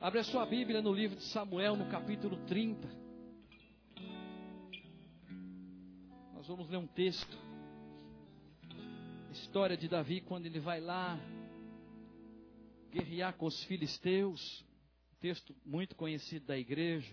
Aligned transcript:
Abre 0.00 0.20
a 0.20 0.24
sua 0.24 0.46
Bíblia 0.46 0.80
no 0.80 0.92
livro 0.92 1.16
de 1.16 1.24
Samuel, 1.24 1.74
no 1.74 1.90
capítulo 1.90 2.36
30. 2.46 2.88
Nós 6.34 6.46
vamos 6.46 6.70
ler 6.70 6.76
um 6.76 6.86
texto. 6.86 7.36
História 9.32 9.76
de 9.76 9.88
Davi 9.88 10.20
quando 10.20 10.46
ele 10.46 10.60
vai 10.60 10.80
lá 10.80 11.18
guerrear 12.92 13.34
com 13.34 13.46
os 13.46 13.64
filisteus. 13.64 14.64
Texto 15.18 15.52
muito 15.66 15.96
conhecido 15.96 16.46
da 16.46 16.56
igreja. 16.56 17.12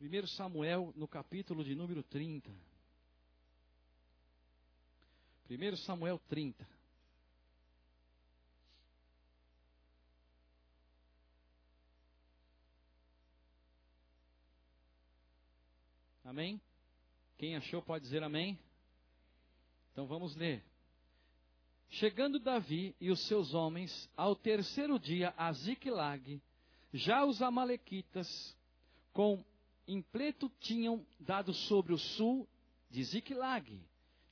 1 0.00 0.26
Samuel, 0.28 0.94
no 0.96 1.06
capítulo 1.06 1.62
de 1.62 1.74
número 1.74 2.02
30. 2.02 2.50
1 5.50 5.76
Samuel 5.76 6.18
30. 6.30 6.66
Amém? 16.28 16.60
Quem 17.38 17.56
achou 17.56 17.80
pode 17.80 18.04
dizer 18.04 18.22
amém? 18.22 18.58
Então 19.90 20.06
vamos 20.06 20.36
ler. 20.36 20.62
Chegando 21.88 22.38
Davi 22.38 22.94
e 23.00 23.10
os 23.10 23.26
seus 23.26 23.54
homens 23.54 24.10
ao 24.14 24.36
terceiro 24.36 24.98
dia 24.98 25.32
a 25.38 25.50
Ziklag, 25.52 26.38
já 26.92 27.24
os 27.24 27.40
amalequitas 27.40 28.54
com 29.10 29.42
impleto 29.86 30.52
tinham 30.60 31.02
dado 31.18 31.54
sobre 31.54 31.94
o 31.94 31.98
sul 31.98 32.46
de 32.90 33.02
Ziklag, 33.04 33.80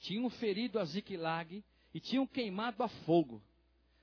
tinham 0.00 0.28
ferido 0.28 0.78
a 0.78 0.84
Ziklag 0.84 1.64
e 1.94 1.98
tinham 1.98 2.26
queimado 2.26 2.82
a 2.82 2.88
fogo. 2.88 3.42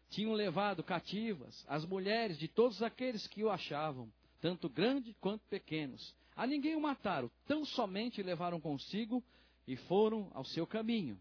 Tinham 0.10 0.34
levado 0.34 0.84
cativas 0.84 1.64
as 1.68 1.86
mulheres 1.86 2.40
de 2.40 2.48
todos 2.48 2.82
aqueles 2.82 3.28
que 3.28 3.44
o 3.44 3.52
achavam, 3.52 4.12
tanto 4.41 4.68
grandes 4.68 5.16
quanto 5.22 5.46
pequenos, 5.46 6.12
a 6.36 6.48
ninguém 6.48 6.76
o 6.76 6.82
mataram, 6.82 7.30
tão 7.46 7.66
somente 7.66 8.21
levaram 8.24 8.60
consigo 8.60 9.24
e 9.68 9.76
foram 9.76 10.30
ao 10.34 10.44
seu 10.44 10.66
caminho. 10.66 11.20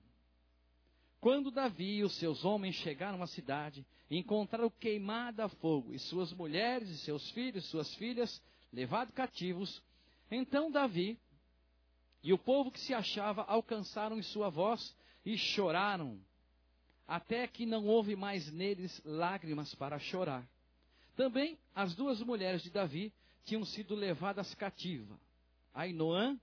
Quando 1.21 1.51
Davi 1.51 1.99
e 1.99 2.05
os 2.05 2.17
seus 2.17 2.45
homens 2.45 2.75
chegaram 2.77 3.23
à 3.23 3.27
cidade, 3.27 3.87
encontraram 4.11 4.69
queimada 4.71 5.45
a 5.45 5.49
fogo, 5.49 5.95
e 5.95 5.99
suas 5.99 6.33
mulheres, 6.33 6.89
e 6.89 6.99
seus 6.99 7.31
filhos, 7.31 7.65
e 7.65 7.69
suas 7.69 7.95
filhas, 7.95 8.43
levados 8.73 9.15
cativos, 9.15 9.83
então 10.31 10.71
Davi 10.71 11.19
e 12.23 12.33
o 12.33 12.39
povo 12.39 12.71
que 12.71 12.81
se 12.81 12.95
achava 12.95 13.43
alcançaram 13.43 14.19
em 14.19 14.23
sua 14.23 14.49
voz 14.49 14.95
e 15.25 15.37
choraram, 15.37 16.19
até 17.07 17.47
que 17.47 17.67
não 17.67 17.87
houve 17.87 18.17
mais 18.17 18.51
neles 18.51 19.01
lágrimas 19.05 19.75
para 19.75 19.99
chorar. 19.99 20.47
Também 21.17 21.59
as 21.75 21.95
duas 21.95 22.21
mulheres 22.23 22.63
de 22.63 22.71
Davi 22.71 23.13
tinham 23.45 23.65
sido 23.65 23.95
levadas 23.95 24.55
cativa. 24.55 25.19
Ainoã, 25.75 26.39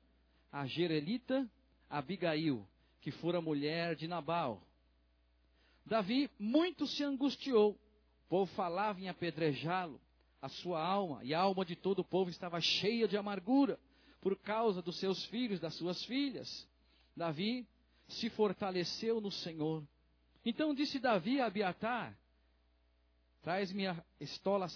a 0.51 0.65
Jerelita, 0.65 1.49
Abigail, 1.89 2.67
que 3.01 3.11
fora 3.11 3.41
mulher 3.41 3.95
de 3.95 4.07
Nabal. 4.07 4.61
Davi 5.85 6.29
muito 6.37 6.85
se 6.85 7.03
angustiou. 7.03 7.71
O 7.71 8.29
povo 8.29 8.51
falava 8.53 8.99
em 8.99 9.09
apedrejá-lo. 9.09 9.99
A 10.41 10.47
sua 10.47 10.81
alma 10.81 11.21
e 11.23 11.33
a 11.33 11.39
alma 11.39 11.65
de 11.65 11.75
todo 11.75 11.99
o 11.99 12.03
povo 12.03 12.29
estava 12.29 12.61
cheia 12.61 13.07
de 13.07 13.17
amargura 13.17 13.77
por 14.21 14.37
causa 14.37 14.81
dos 14.81 14.97
seus 14.97 15.25
filhos, 15.25 15.59
das 15.59 15.73
suas 15.75 16.03
filhas. 16.05 16.67
Davi 17.15 17.67
se 18.07 18.29
fortaleceu 18.29 19.19
no 19.19 19.31
Senhor. 19.31 19.83
Então 20.45 20.73
disse 20.73 20.99
Davi 20.99 21.41
a 21.41 21.47
Abiatar: 21.47 22.17
Traz-me 23.41 23.87
a 23.87 24.03
estola 24.19 24.67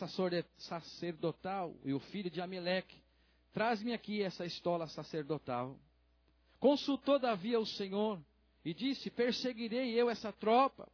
sacerdotal 0.57 1.75
e 1.83 1.93
o 1.93 1.99
filho 1.99 2.29
de 2.29 2.39
Ameleque. 2.39 3.01
Traz-me 3.51 3.93
aqui 3.93 4.21
essa 4.21 4.45
estola 4.45 4.87
sacerdotal. 4.87 5.77
Consultou 6.59 7.19
Davi 7.19 7.53
ao 7.53 7.65
Senhor 7.65 8.19
e 8.63 8.73
disse: 8.73 9.09
Perseguirei 9.09 9.93
eu 9.93 10.09
essa 10.09 10.31
tropa, 10.31 10.89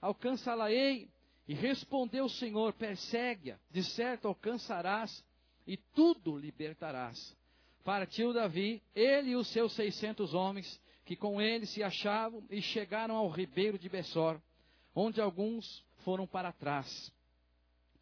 alcançá-la-ei. 0.00 1.10
E 1.46 1.54
respondeu 1.54 2.24
o 2.24 2.30
Senhor: 2.30 2.72
Persegue-a, 2.72 3.58
de 3.70 3.84
certo 3.84 4.28
alcançarás 4.28 5.22
e 5.66 5.76
tudo 5.76 6.38
libertarás. 6.38 7.36
Partiu 7.84 8.32
Davi, 8.32 8.82
ele 8.94 9.30
e 9.30 9.36
os 9.36 9.48
seus 9.48 9.74
seiscentos 9.74 10.32
homens, 10.32 10.80
que 11.04 11.16
com 11.16 11.40
ele 11.40 11.66
se 11.66 11.82
achavam, 11.82 12.44
e 12.50 12.62
chegaram 12.62 13.16
ao 13.16 13.28
ribeiro 13.28 13.78
de 13.78 13.88
Bessor, 13.88 14.40
onde 14.94 15.20
alguns 15.20 15.84
foram 16.04 16.26
para 16.26 16.52
trás, 16.52 17.12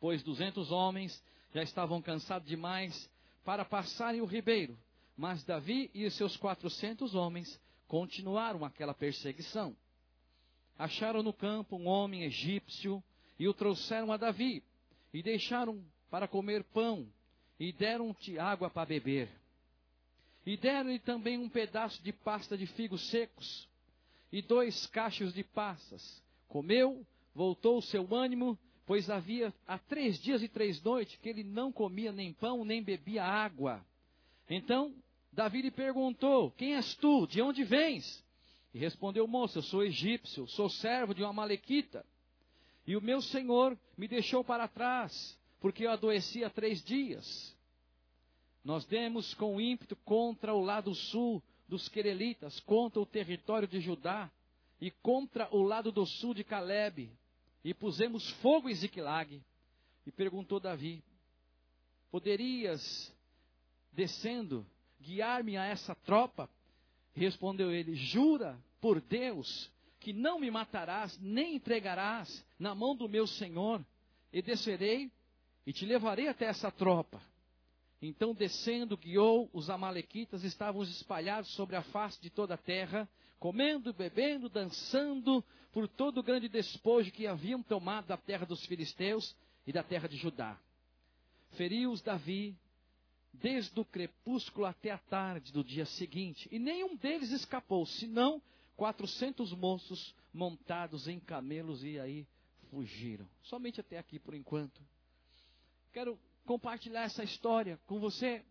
pois 0.00 0.22
duzentos 0.22 0.70
homens 0.70 1.22
já 1.54 1.62
estavam 1.62 2.00
cansados 2.00 2.48
demais 2.48 3.10
para 3.44 3.64
passarem 3.64 4.20
o 4.20 4.26
ribeiro. 4.26 4.78
Mas 5.16 5.42
Davi 5.42 5.90
e 5.94 6.06
os 6.06 6.14
seus 6.14 6.36
quatrocentos 6.36 7.14
homens 7.14 7.60
continuaram 7.88 8.64
aquela 8.64 8.94
perseguição. 8.94 9.76
Acharam 10.78 11.22
no 11.22 11.32
campo 11.32 11.76
um 11.76 11.88
homem 11.88 12.22
egípcio 12.22 13.02
e 13.38 13.48
o 13.48 13.54
trouxeram 13.54 14.12
a 14.12 14.16
Davi, 14.16 14.62
e 15.12 15.22
deixaram 15.22 15.84
para 16.10 16.28
comer 16.28 16.62
pão, 16.64 17.08
e 17.58 17.72
deram-te 17.72 18.38
água 18.38 18.70
para 18.70 18.86
beber. 18.86 19.28
E 20.46 20.56
deram-lhe 20.56 20.98
também 20.98 21.38
um 21.38 21.48
pedaço 21.48 22.02
de 22.02 22.12
pasta 22.12 22.56
de 22.56 22.66
figos 22.66 23.08
secos, 23.10 23.68
e 24.30 24.42
dois 24.42 24.86
cachos 24.86 25.32
de 25.32 25.42
passas. 25.42 26.22
Comeu 26.48 27.06
voltou 27.38 27.78
o 27.78 27.82
seu 27.82 28.12
ânimo, 28.12 28.58
pois 28.84 29.08
havia 29.08 29.54
há 29.64 29.78
três 29.78 30.20
dias 30.20 30.42
e 30.42 30.48
três 30.48 30.82
noites 30.82 31.16
que 31.20 31.28
ele 31.28 31.44
não 31.44 31.70
comia 31.70 32.10
nem 32.10 32.32
pão, 32.32 32.64
nem 32.64 32.82
bebia 32.82 33.22
água. 33.22 33.80
Então, 34.50 34.92
Davi 35.32 35.62
lhe 35.62 35.70
perguntou: 35.70 36.50
Quem 36.50 36.74
és 36.74 36.96
tu? 36.96 37.28
De 37.28 37.40
onde 37.40 37.62
vens? 37.62 38.24
E 38.74 38.78
respondeu 38.80 39.24
o 39.24 39.28
moço: 39.28 39.58
Eu 39.58 39.62
sou 39.62 39.84
egípcio, 39.84 40.48
sou 40.48 40.68
servo 40.68 41.14
de 41.14 41.22
uma 41.22 41.32
malequita. 41.32 42.04
E 42.84 42.96
o 42.96 43.00
meu 43.00 43.22
senhor 43.22 43.78
me 43.96 44.08
deixou 44.08 44.42
para 44.42 44.66
trás, 44.66 45.38
porque 45.60 45.86
eu 45.86 45.92
adoeci 45.92 46.42
há 46.42 46.50
três 46.50 46.82
dias. 46.82 47.56
Nós 48.64 48.84
demos 48.84 49.32
com 49.34 49.60
ímpeto 49.60 49.94
contra 50.04 50.52
o 50.52 50.60
lado 50.60 50.92
sul 50.92 51.40
dos 51.68 51.88
querelitas, 51.88 52.58
contra 52.60 53.00
o 53.00 53.06
território 53.06 53.68
de 53.68 53.78
Judá, 53.78 54.28
e 54.80 54.90
contra 54.90 55.48
o 55.54 55.62
lado 55.62 55.92
do 55.92 56.04
sul 56.04 56.34
de 56.34 56.42
Caleb, 56.42 57.12
e 57.64 57.74
pusemos 57.74 58.28
fogo 58.40 58.68
em 58.68 58.74
Ziklag. 58.74 59.42
E 60.06 60.12
perguntou 60.12 60.58
Davi: 60.58 61.02
Poderias, 62.10 63.12
descendo, 63.92 64.66
guiar-me 65.00 65.56
a 65.56 65.64
essa 65.64 65.94
tropa? 65.94 66.48
Respondeu 67.14 67.70
ele: 67.70 67.94
Jura 67.94 68.58
por 68.80 69.00
Deus 69.00 69.70
que 70.00 70.12
não 70.12 70.38
me 70.38 70.50
matarás, 70.50 71.18
nem 71.18 71.56
entregarás 71.56 72.44
na 72.58 72.74
mão 72.74 72.94
do 72.94 73.08
meu 73.08 73.26
senhor, 73.26 73.84
e 74.32 74.40
descerei 74.40 75.10
e 75.66 75.72
te 75.72 75.84
levarei 75.84 76.28
até 76.28 76.46
essa 76.46 76.70
tropa. 76.70 77.20
Então, 78.00 78.32
descendo, 78.32 78.96
guiou, 78.96 79.50
os 79.52 79.68
amalequitas 79.68 80.44
estavam 80.44 80.82
espalhados 80.82 81.50
sobre 81.54 81.74
a 81.76 81.82
face 81.82 82.20
de 82.20 82.30
toda 82.30 82.54
a 82.54 82.58
terra, 82.58 83.08
comendo, 83.38 83.92
bebendo, 83.92 84.48
dançando 84.48 85.44
por 85.72 85.88
todo 85.88 86.18
o 86.18 86.22
grande 86.22 86.48
despojo 86.48 87.10
que 87.10 87.26
haviam 87.26 87.62
tomado 87.62 88.06
da 88.06 88.16
terra 88.16 88.46
dos 88.46 88.64
filisteus 88.66 89.36
e 89.66 89.72
da 89.72 89.82
terra 89.82 90.08
de 90.08 90.16
Judá. 90.16 90.58
Feriu-os 91.56 92.00
Davi 92.00 92.56
desde 93.32 93.78
o 93.78 93.84
crepúsculo 93.84 94.66
até 94.66 94.90
a 94.90 94.98
tarde 94.98 95.52
do 95.52 95.62
dia 95.62 95.84
seguinte, 95.84 96.48
e 96.50 96.58
nenhum 96.58 96.96
deles 96.96 97.30
escapou, 97.30 97.84
senão 97.86 98.42
quatrocentos 98.76 99.52
moços 99.52 100.14
montados 100.32 101.08
em 101.08 101.18
camelos 101.18 101.82
e 101.82 101.98
aí 101.98 102.26
fugiram. 102.70 103.28
Somente 103.42 103.80
até 103.80 103.98
aqui 103.98 104.18
por 104.18 104.34
enquanto. 104.34 104.80
Quero 105.92 106.18
compartilhar 106.48 107.02
essa 107.02 107.22
história 107.22 107.78
com 107.84 108.00
você. 108.00 108.42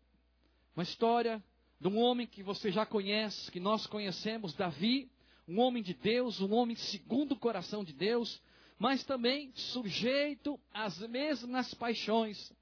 Uma 0.75 0.83
história 0.83 1.43
de 1.81 1.87
um 1.87 1.97
homem 1.97 2.27
que 2.27 2.43
você 2.43 2.71
já 2.71 2.85
conhece, 2.85 3.49
que 3.51 3.59
nós 3.59 3.87
conhecemos, 3.87 4.53
Davi, 4.53 5.09
um 5.47 5.59
homem 5.59 5.81
de 5.81 5.95
Deus, 5.95 6.39
um 6.39 6.53
homem 6.53 6.75
segundo 6.75 7.31
o 7.31 7.39
coração 7.39 7.83
de 7.83 7.93
Deus, 7.93 8.39
mas 8.77 9.03
também 9.03 9.51
sujeito 9.55 10.59
às 10.71 10.99
mesmas 11.07 11.73
paixões. 11.73 12.53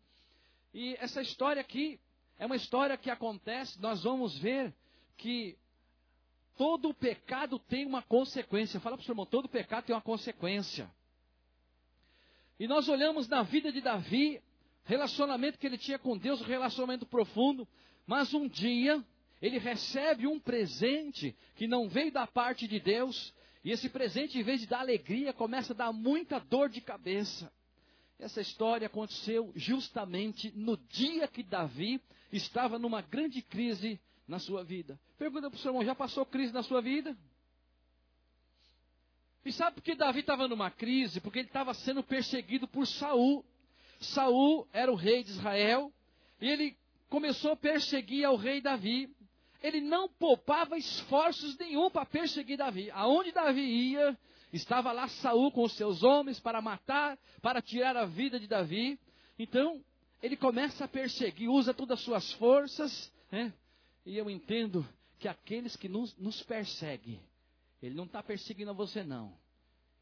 E 0.73 0.95
essa 1.01 1.21
história 1.21 1.59
aqui 1.59 1.99
é 2.39 2.45
uma 2.45 2.55
história 2.55 2.97
que 2.97 3.09
acontece, 3.09 3.81
nós 3.81 4.03
vamos 4.03 4.37
ver 4.37 4.73
que 5.17 5.57
todo 6.55 6.93
pecado 6.93 7.59
tem 7.59 7.85
uma 7.85 8.01
consequência. 8.01 8.79
Fala 8.79 8.95
para 8.95 9.03
o 9.03 9.05
seu 9.05 9.11
irmão, 9.11 9.25
todo 9.25 9.49
pecado 9.49 9.83
tem 9.83 9.93
uma 9.93 10.01
consequência. 10.01 10.89
E 12.57 12.69
nós 12.69 12.87
olhamos 12.87 13.27
na 13.27 13.43
vida 13.43 13.69
de 13.69 13.81
Davi, 13.81 14.41
relacionamento 14.85 15.57
que 15.57 15.67
ele 15.67 15.77
tinha 15.77 15.99
com 15.99 16.17
Deus, 16.17 16.41
um 16.41 16.45
relacionamento 16.45 17.05
profundo, 17.05 17.67
mas 18.07 18.33
um 18.33 18.47
dia 18.47 19.03
ele 19.41 19.57
recebe 19.57 20.25
um 20.27 20.39
presente 20.39 21.35
que 21.55 21.67
não 21.67 21.89
veio 21.89 22.11
da 22.11 22.25
parte 22.25 22.67
de 22.67 22.79
Deus, 22.79 23.33
e 23.63 23.71
esse 23.71 23.89
presente, 23.89 24.37
em 24.37 24.43
vez 24.43 24.61
de 24.61 24.67
dar 24.67 24.79
alegria, 24.79 25.33
começa 25.33 25.73
a 25.73 25.75
dar 25.75 25.91
muita 25.91 26.39
dor 26.39 26.69
de 26.69 26.79
cabeça. 26.79 27.51
Essa 28.17 28.39
história 28.39 28.87
aconteceu 28.87 29.51
justamente 29.55 30.51
no 30.55 30.77
dia 30.77 31.27
que 31.27 31.43
Davi 31.43 31.99
estava 32.31 32.79
numa 32.79 33.01
grande 33.01 33.41
crise 33.41 33.99
na 34.27 34.39
sua 34.39 34.63
vida. 34.63 34.99
Pergunta 35.17 35.49
para 35.49 35.57
o 35.57 35.59
seu 35.59 35.71
irmão: 35.71 35.83
já 35.83 35.95
passou 35.95 36.25
crise 36.25 36.53
na 36.53 36.63
sua 36.63 36.81
vida? 36.81 37.17
E 39.43 39.51
sabe 39.51 39.75
por 39.75 39.83
que 39.83 39.95
Davi 39.95 40.21
estava 40.21 40.47
numa 40.47 40.71
crise? 40.71 41.19
Porque 41.19 41.39
ele 41.39 41.47
estava 41.47 41.73
sendo 41.73 42.01
perseguido 42.01 42.67
por 42.67 42.87
Saul. 42.87 43.45
Saul 43.99 44.67
era 44.71 44.91
o 44.91 44.95
rei 44.95 45.23
de 45.23 45.31
Israel 45.31 45.91
e 46.39 46.49
ele 46.49 46.77
começou 47.09 47.51
a 47.51 47.55
perseguir 47.55 48.25
ao 48.25 48.35
rei 48.35 48.61
Davi. 48.61 49.09
Ele 49.61 49.81
não 49.81 50.07
poupava 50.07 50.77
esforços 50.77 51.57
nenhum 51.57 51.89
para 51.89 52.05
perseguir 52.05 52.57
Davi. 52.57 52.91
Aonde 52.91 53.31
Davi 53.31 53.61
ia, 53.61 54.17
estava 54.53 54.91
lá 54.91 55.07
Saul 55.07 55.51
com 55.51 55.63
os 55.63 55.73
seus 55.73 56.03
homens 56.03 56.39
para 56.39 56.61
matar, 56.61 57.17
para 57.41 57.61
tirar 57.61 57.97
a 57.97 58.05
vida 58.05 58.39
de 58.39 58.47
Davi. 58.47 58.99
Então, 59.39 59.83
ele 60.21 60.37
começa 60.37 60.85
a 60.85 60.87
perseguir, 60.87 61.49
usa 61.49 61.73
todas 61.73 61.99
as 61.99 62.05
suas 62.05 62.31
forças, 62.33 63.11
né? 63.31 63.53
E 64.05 64.17
eu 64.17 64.29
entendo 64.29 64.87
que 65.19 65.27
aqueles 65.27 65.75
que 65.75 65.89
nos, 65.89 66.15
nos 66.17 66.43
perseguem, 66.43 67.19
ele 67.81 67.95
não 67.95 68.05
está 68.05 68.21
perseguindo 68.21 68.73
você, 68.73 69.03
não. 69.03 69.35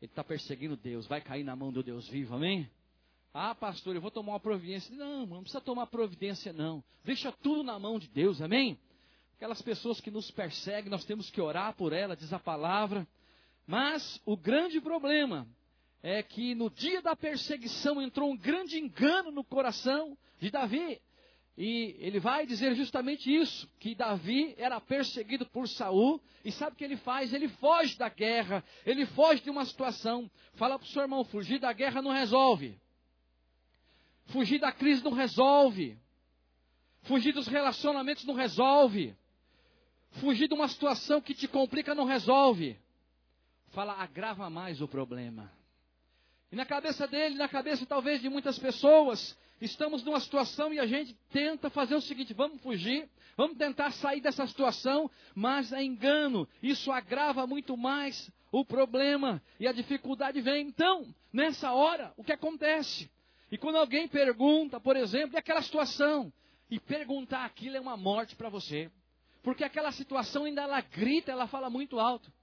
Ele 0.02 0.12
está 0.12 0.24
perseguindo 0.24 0.76
Deus, 0.76 1.08
vai 1.08 1.22
cair 1.22 1.44
na 1.44 1.56
mão 1.56 1.72
do 1.72 1.82
Deus 1.82 2.08
vivo, 2.10 2.36
amém? 2.36 2.70
Ah, 3.34 3.56
pastor, 3.56 3.96
eu 3.96 4.02
vou 4.02 4.12
tomar 4.12 4.34
uma 4.34 4.40
providência. 4.40 4.96
Não, 4.96 5.26
não 5.26 5.42
precisa 5.42 5.60
tomar 5.60 5.88
providência, 5.88 6.54
não. 6.54 6.84
Deixa 7.04 7.32
tudo 7.32 7.64
na 7.64 7.80
mão 7.80 7.98
de 7.98 8.08
Deus, 8.08 8.40
amém? 8.40 8.78
Aquelas 9.36 9.60
pessoas 9.60 10.00
que 10.00 10.12
nos 10.12 10.30
perseguem, 10.30 10.92
nós 10.92 11.04
temos 11.04 11.32
que 11.32 11.42
orar 11.42 11.74
por 11.74 11.94
ela, 11.94 12.16
diz 12.16 12.32
a 12.32 12.38
palavra. 12.38 13.08
Mas 13.66 14.22
o 14.24 14.38
grande 14.38 14.80
problema 14.80 15.48
é 16.04 16.22
que 16.22 16.54
no 16.54 16.70
dia 16.70 17.02
da 17.02 17.16
perseguição 17.16 18.00
entrou 18.00 18.30
um 18.30 18.38
grande 18.38 18.78
engano 18.78 19.32
no 19.32 19.44
coração 19.44 20.16
de 20.40 20.52
Davi. 20.52 21.02
E 21.58 21.96
ele 22.00 22.20
vai 22.20 22.46
dizer 22.46 22.76
justamente 22.76 23.34
isso, 23.34 23.68
que 23.80 23.96
Davi 23.96 24.54
era 24.60 24.80
perseguido 24.80 25.46
por 25.48 25.68
Saul, 25.68 26.22
e 26.46 26.52
sabe 26.52 26.74
o 26.74 26.76
que 26.76 26.84
ele 26.84 26.98
faz? 26.98 27.34
Ele 27.34 27.48
foge 27.48 27.98
da 27.98 28.10
guerra, 28.10 28.64
ele 28.86 29.08
foge 29.08 29.42
de 29.42 29.50
uma 29.50 29.66
situação. 29.66 30.30
Fala 30.54 30.78
para 30.78 30.86
o 30.86 30.90
seu 30.90 31.02
irmão, 31.02 31.24
fugir 31.24 31.60
da 31.60 31.74
guerra 31.74 32.02
não 32.02 32.12
resolve. 32.12 32.78
Fugir 34.28 34.60
da 34.60 34.72
crise 34.72 35.04
não 35.04 35.12
resolve. 35.12 35.98
Fugir 37.04 37.34
dos 37.34 37.48
relacionamentos 37.48 38.24
não 38.26 38.34
resolve. 38.34 39.16
Fugir 40.12 40.48
de 40.48 40.54
uma 40.54 40.68
situação 40.68 41.22
que 41.22 41.34
te 41.34 41.48
complica 41.48 41.96
não 41.96 42.06
resolve. 42.06 42.78
Fala, 43.70 43.94
agrava 43.94 44.50
mais 44.50 44.82
o 44.82 44.88
problema. 44.88 45.52
E 46.52 46.56
na 46.56 46.66
cabeça 46.66 47.08
dele, 47.08 47.36
na 47.36 47.50
cabeça 47.50 47.84
talvez 47.86 48.22
de 48.22 48.30
muitas 48.30 48.60
pessoas, 48.60 49.36
estamos 49.60 50.04
numa 50.04 50.20
situação 50.20 50.72
e 50.72 50.80
a 50.80 50.86
gente 50.86 51.16
tenta 51.32 51.70
fazer 51.72 51.96
o 51.96 52.02
seguinte: 52.02 52.32
vamos 52.32 52.62
fugir, 52.62 53.10
vamos 53.36 53.58
tentar 53.58 53.90
sair 53.92 54.22
dessa 54.22 54.46
situação, 54.46 55.10
mas 55.34 55.74
é 55.74 55.84
engano, 55.84 56.48
isso 56.62 56.92
agrava 56.92 57.48
muito 57.48 57.76
mais 57.76 58.32
o 58.52 58.64
problema 58.64 59.42
e 59.60 59.68
a 59.68 59.72
dificuldade 59.72 60.40
vem. 60.42 60.68
Então, 60.68 61.14
nessa 61.34 61.72
hora, 61.74 62.14
o 62.16 62.24
que 62.24 62.32
acontece? 62.32 63.10
E 63.54 63.58
quando 63.60 63.76
alguém 63.76 64.08
pergunta, 64.08 64.80
por 64.80 64.98
exemplo, 64.98 65.36
e 65.36 65.38
aquela 65.38 65.62
situação, 65.62 66.34
e 66.72 66.80
perguntar 66.80 67.46
aquilo 67.46 67.78
é 67.78 67.80
uma 67.80 67.96
morte 67.96 68.36
para 68.36 68.50
você. 68.50 68.90
Porque 69.44 69.64
aquela 69.64 69.92
situação 69.92 70.46
ainda 70.46 70.64
ela 70.64 70.82
grita, 70.82 71.32
ela 71.32 71.46
fala 71.46 71.70
muito 71.70 72.00
alto. 72.00 72.34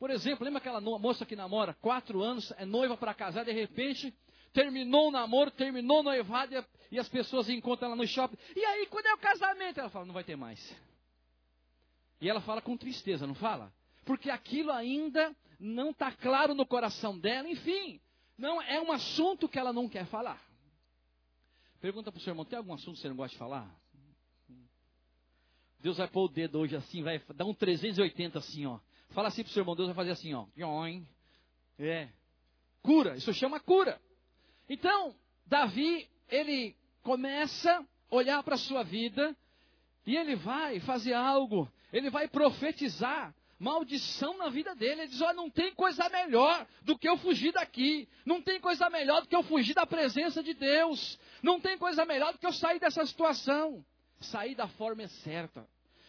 Por 0.00 0.10
exemplo, 0.10 0.44
lembra 0.44 0.58
aquela 0.58 0.80
moça 0.80 1.24
que 1.24 1.36
namora 1.36 1.74
quatro 1.74 2.20
anos, 2.24 2.52
é 2.56 2.66
noiva 2.66 2.96
para 2.96 3.14
casar, 3.14 3.44
de 3.44 3.52
repente 3.52 4.12
terminou 4.52 5.06
o 5.06 5.10
namoro, 5.12 5.52
terminou 5.52 6.00
o 6.00 6.02
noivado 6.02 6.66
e 6.90 6.98
as 6.98 7.08
pessoas 7.08 7.48
encontram 7.48 7.86
ela 7.86 7.96
no 7.96 8.04
shopping. 8.04 8.36
E 8.56 8.64
aí, 8.64 8.86
quando 8.86 9.06
é 9.06 9.14
o 9.14 9.18
casamento? 9.18 9.78
Ela 9.78 9.90
fala, 9.90 10.06
não 10.06 10.14
vai 10.14 10.24
ter 10.24 10.34
mais. 10.34 10.76
E 12.20 12.28
ela 12.28 12.40
fala 12.40 12.60
com 12.60 12.76
tristeza, 12.76 13.28
não 13.28 13.34
fala? 13.36 13.72
Porque 14.04 14.28
aquilo 14.28 14.72
ainda 14.72 15.32
não 15.60 15.90
está 15.90 16.10
claro 16.10 16.52
no 16.52 16.66
coração 16.66 17.16
dela. 17.16 17.48
Enfim, 17.48 18.00
não 18.36 18.60
é 18.60 18.80
um 18.80 18.90
assunto 18.90 19.48
que 19.48 19.56
ela 19.56 19.72
não 19.72 19.88
quer 19.88 20.04
falar. 20.06 20.47
Pergunta 21.80 22.10
para 22.10 22.18
o 22.18 22.22
seu 22.22 22.32
irmão: 22.32 22.44
tem 22.44 22.58
algum 22.58 22.74
assunto 22.74 22.96
que 22.96 23.02
você 23.02 23.08
não 23.08 23.16
gosta 23.16 23.32
de 23.32 23.38
falar? 23.38 23.68
Deus 25.80 25.96
vai 25.98 26.08
pôr 26.08 26.24
o 26.24 26.28
dedo 26.28 26.58
hoje 26.58 26.74
assim, 26.74 27.02
vai 27.02 27.22
dar 27.34 27.44
um 27.44 27.54
380 27.54 28.38
assim, 28.38 28.66
ó. 28.66 28.80
Fala 29.10 29.28
assim 29.28 29.42
para 29.42 29.50
o 29.50 29.52
seu 29.52 29.62
irmão: 29.62 29.76
Deus 29.76 29.88
vai 29.88 29.94
fazer 29.94 30.10
assim, 30.10 30.34
ó. 30.34 30.46
É. 31.78 32.08
Cura, 32.82 33.16
isso 33.16 33.32
chama 33.32 33.60
cura. 33.60 34.00
Então, 34.68 35.14
Davi, 35.46 36.08
ele 36.28 36.76
começa 37.02 37.70
a 38.10 38.14
olhar 38.14 38.42
para 38.42 38.56
a 38.56 38.58
sua 38.58 38.82
vida 38.82 39.36
e 40.04 40.16
ele 40.16 40.34
vai 40.36 40.80
fazer 40.80 41.14
algo, 41.14 41.70
ele 41.92 42.10
vai 42.10 42.26
profetizar 42.28 43.34
maldição 43.58 44.38
na 44.38 44.48
vida 44.48 44.74
dele. 44.74 45.02
Ele 45.02 45.08
diz: 45.08 45.20
Olha, 45.20 45.34
não 45.34 45.50
tem 45.50 45.74
coisa 45.74 46.08
melhor 46.08 46.66
do 46.82 46.96
que 46.96 47.08
eu 47.08 47.16
fugir 47.16 47.52
daqui. 47.52 48.08
Não 48.24 48.40
tem 48.40 48.60
coisa 48.60 48.88
melhor 48.88 49.22
do 49.22 49.28
que 49.28 49.36
eu 49.36 49.42
fugir 49.42 49.74
da 49.74 49.86
presença 49.86 50.42
de 50.42 50.54
Deus. 50.54 51.18
Não 51.42 51.60
tem 51.60 51.76
coisa 51.76 52.04
melhor 52.04 52.32
do 52.32 52.38
que 52.38 52.46
eu 52.46 52.52
sair 52.52 52.78
dessa 52.78 53.04
situação. 53.04 53.84
Sair 54.20 54.54
da 54.54 54.68
forma 54.68 55.06
certa. 55.08 55.66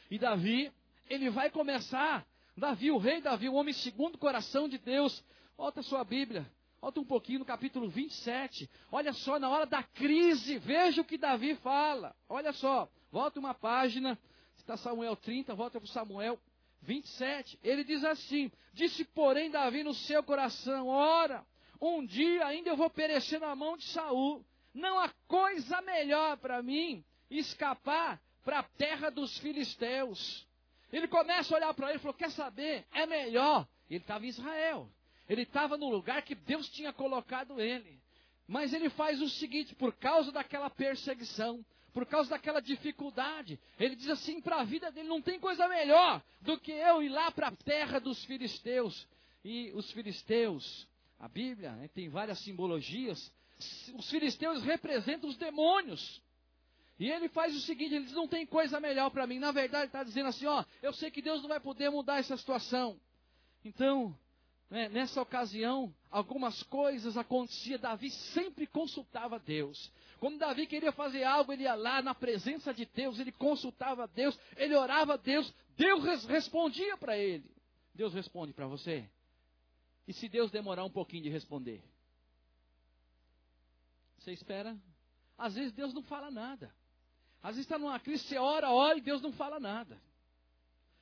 E 0.10 0.18
Davi, 0.18 0.72
ele 1.10 1.30
vai 1.30 1.50
começar. 1.50 2.26
Davi, 2.56 2.92
o 2.92 2.98
rei 2.98 3.22
Davi, 3.22 3.48
o 3.48 3.54
homem 3.54 3.74
segundo 3.74 4.16
o 4.16 4.20
coração 4.20 4.68
de 4.68 4.78
Deus. 4.78 5.24
Volta 5.58 5.80
a 5.80 5.84
sua 5.84 6.04
Bíblia. 6.04 6.50
Volta 6.82 7.00
um 7.00 7.06
pouquinho 7.06 7.40
no 7.40 7.46
capítulo 7.46 7.90
27. 7.90 8.70
Olha 8.92 9.12
só, 9.12 9.38
na 9.38 9.50
hora 9.50 9.66
da 9.66 9.84
crise, 9.84 10.58
veja 10.58 11.02
o 11.02 11.06
que 11.06 11.18
Davi 11.18 11.56
fala. 11.56 12.16
Olha 12.28 12.54
só, 12.54 12.90
volta 13.12 13.40
uma 13.40 13.54
página. 13.54 14.18
Está 14.58 14.78
Samuel 14.78 15.16
30, 15.16 15.54
volta 15.56 15.80
para 15.80 15.90
Samuel 15.90 16.40
27. 16.82 17.60
Ele 17.64 17.84
diz 17.84 18.04
assim: 18.04 18.52
Disse, 18.74 19.04
porém, 19.06 19.50
Davi 19.50 19.84
no 19.84 19.94
seu 19.94 20.24
coração: 20.24 20.88
Ora, 20.88 21.46
um 21.82 22.06
dia 22.06 22.46
ainda 22.46 22.70
eu 22.70 22.78
vou 22.78 22.90
perecer 22.90 23.40
na 23.40 23.56
mão 23.56 23.78
de 23.78 23.86
Saul. 23.86 24.46
Não 24.74 25.00
há 25.00 25.10
coisa 25.28 25.82
melhor 25.82 26.38
para 26.38 26.62
mim 26.62 27.04
escapar 27.30 28.22
para 28.44 28.60
a 28.60 28.64
terra 28.64 29.10
dos 29.10 29.38
filisteus. 29.40 30.48
Ele 30.92 31.08
começa 31.08 31.54
a 31.54 31.58
olhar 31.58 31.74
para 31.74 31.90
ele 31.90 31.98
e 31.98 32.02
falou: 32.02 32.16
Quer 32.16 32.32
saber? 32.32 32.86
É 32.92 33.06
melhor. 33.06 33.68
Ele 33.90 34.00
estava 34.02 34.26
em 34.26 34.30
Israel. 34.30 34.90
Ele 35.28 35.44
estava 35.44 35.78
no 35.78 35.90
lugar 35.90 36.22
que 36.24 36.34
Deus 36.34 36.68
tinha 36.70 36.92
colocado 36.92 37.60
ele. 37.62 38.00
Mas 38.48 38.74
ele 38.74 38.90
faz 38.90 39.22
o 39.22 39.30
seguinte: 39.30 39.76
por 39.76 39.94
causa 39.94 40.32
daquela 40.32 40.70
perseguição, 40.70 41.64
por 42.00 42.06
causa 42.06 42.30
daquela 42.30 42.62
dificuldade, 42.62 43.60
ele 43.78 43.94
diz 43.94 44.08
assim: 44.08 44.40
para 44.40 44.62
a 44.62 44.64
vida 44.64 44.90
dele 44.90 45.10
não 45.10 45.22
tem 45.22 45.38
coisa 45.38 45.68
melhor 45.68 46.24
do 46.40 46.58
que 46.58 46.72
eu 46.72 47.04
ir 47.04 47.10
lá 47.10 47.30
para 47.30 47.50
a 47.50 47.52
terra 47.52 48.00
dos 48.00 48.24
filisteus. 48.24 49.06
E 49.44 49.70
os 49.74 49.92
filisteus, 49.92 50.88
a 51.20 51.28
Bíblia 51.28 51.74
né, 51.74 51.90
tem 51.90 52.08
várias 52.08 52.40
simbologias, 52.40 53.30
os 53.96 54.10
filisteus 54.10 54.64
representam 54.64 55.30
os 55.30 55.36
demônios. 55.36 56.22
E 56.98 57.12
ele 57.12 57.28
faz 57.28 57.54
o 57.54 57.60
seguinte: 57.60 57.94
ele 57.94 58.06
diz, 58.06 58.14
não 58.14 58.30
tem 58.30 58.46
coisa 58.46 58.80
melhor 58.80 59.10
para 59.10 59.28
mim. 59.28 59.38
Na 59.38 59.52
verdade, 59.52 59.82
ele 59.84 59.88
está 59.90 60.02
dizendo 60.02 60.30
assim: 60.30 60.46
ó, 60.46 60.64
eu 60.82 60.94
sei 60.94 61.12
que 61.12 61.22
Deus 61.22 61.42
não 61.42 61.50
vai 61.50 61.60
poder 61.60 61.90
mudar 61.90 62.20
essa 62.20 62.38
situação. 62.38 62.98
Então, 63.66 64.18
né, 64.70 64.88
nessa 64.90 65.22
ocasião, 65.22 65.94
algumas 66.12 66.62
coisas 66.64 67.18
aconteciam. 67.18 67.80
Davi 67.80 68.12
sempre 68.12 68.68
consultava 68.68 69.40
Deus. 69.40 69.92
Quando 70.20 70.38
Davi 70.38 70.68
queria 70.68 70.92
fazer 70.92 71.24
algo, 71.24 71.52
ele 71.52 71.64
ia 71.64 71.76
lá 71.76 72.02
na 72.02 72.14
presença 72.14 72.74
de 72.74 72.86
Deus, 72.86 73.20
ele 73.20 73.32
consultava 73.32 74.08
Deus, 74.08 74.38
ele 74.58 74.76
orava 74.76 75.14
a 75.14 75.18
Deus, 75.18 75.52
Deus 75.76 76.26
respondia 76.26 76.98
para 76.98 77.18
ele. 77.18 77.50
Deus 77.96 78.14
responde 78.14 78.54
para 78.54 78.68
você. 78.68 79.10
E 80.08 80.14
se 80.14 80.28
Deus 80.28 80.52
demorar 80.52 80.84
um 80.84 80.90
pouquinho 80.90 81.24
de 81.24 81.30
responder? 81.30 81.84
Você 84.18 84.32
espera? 84.32 84.78
Às 85.38 85.56
vezes 85.56 85.72
Deus 85.72 85.94
não 85.94 86.04
fala 86.04 86.30
nada. 86.30 86.74
Às 87.42 87.56
vezes 87.56 87.66
está 87.66 87.80
numa 87.80 88.00
crise, 88.00 88.24
você 88.24 88.38
ora, 88.38 88.70
ora 88.72 88.98
e 88.98 89.02
Deus 89.02 89.22
não 89.22 89.32
fala 89.32 89.60
nada. 89.60 90.00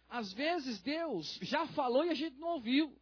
Às 0.08 0.32
vezes 0.34 0.80
Deus 0.82 1.40
já 1.42 1.66
falou 1.68 2.06
e 2.06 2.10
a 2.10 2.14
gente 2.14 2.38
não 2.38 2.50
ouviu. 2.50 2.96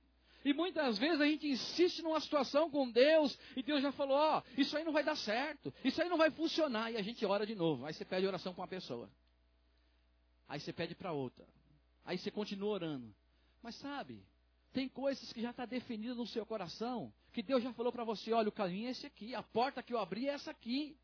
E 0.46 0.54
muitas 0.54 1.00
vezes 1.00 1.20
a 1.20 1.26
gente 1.26 1.48
insiste 1.48 2.04
numa 2.04 2.22
situação 2.22 2.70
com 2.70 2.88
Deus 2.92 3.36
e 3.56 3.64
Deus 3.64 3.82
já 3.82 3.92
falou: 3.92 4.16
Ó, 4.16 4.38
oh, 4.38 4.62
isso 4.62 4.78
aí 4.78 4.84
não 4.84 4.94
vai 4.94 5.04
dar 5.04 5.16
certo, 5.16 5.74
isso 5.84 6.00
aí 6.00 6.08
não 6.08 6.20
vai 6.20 6.30
funcionar. 6.30 6.92
E 6.92 6.98
a 6.98 7.02
gente 7.02 7.26
ora 7.26 7.48
de 7.48 7.56
novo. 7.56 7.84
Aí 7.84 7.94
você 7.94 8.06
pede 8.06 8.28
oração 8.28 8.54
para 8.54 8.62
uma 8.62 8.68
pessoa. 8.68 9.10
Aí 10.48 10.60
você 10.60 10.72
pede 10.72 10.94
para 10.94 11.12
outra. 11.12 11.44
Aí 12.06 12.20
você 12.20 12.30
continua 12.30 12.70
orando. 12.70 13.12
Mas 13.64 13.74
sabe, 13.78 14.24
tem 14.72 14.88
coisas 14.88 15.34
que 15.34 15.42
já 15.42 15.50
está 15.50 15.66
definidas 15.66 16.16
no 16.16 16.28
seu 16.28 16.46
coração, 16.46 17.12
que 17.34 17.42
Deus 17.42 17.64
já 17.64 17.74
falou 17.74 17.92
para 17.92 18.04
você: 18.04 18.32
olha, 18.32 18.50
o 18.50 18.52
caminho 18.52 18.88
é 18.88 18.92
esse 18.92 19.08
aqui, 19.08 19.34
a 19.34 19.42
porta 19.42 19.82
que 19.82 19.96
eu 19.96 19.98
abri 19.98 20.28
é 20.28 20.34
essa 20.34 20.52
aqui. 20.52 20.96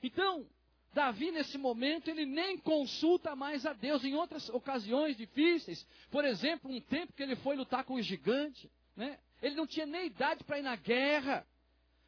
Então, 0.00 0.48
Davi, 0.92 1.30
nesse 1.30 1.58
momento, 1.58 2.08
ele 2.08 2.24
nem 2.24 2.58
consulta 2.58 3.36
mais 3.36 3.66
a 3.66 3.72
Deus. 3.72 4.04
Em 4.04 4.14
outras 4.14 4.48
ocasiões 4.48 5.16
difíceis, 5.16 5.86
por 6.10 6.24
exemplo, 6.24 6.70
um 6.70 6.80
tempo 6.80 7.12
que 7.12 7.22
ele 7.22 7.36
foi 7.36 7.56
lutar 7.56 7.84
com 7.84 7.94
o 7.94 8.02
gigante, 8.02 8.70
né? 8.96 9.18
ele 9.42 9.54
não 9.54 9.66
tinha 9.66 9.86
nem 9.86 10.06
idade 10.06 10.42
para 10.44 10.58
ir 10.58 10.62
na 10.62 10.76
guerra. 10.76 11.46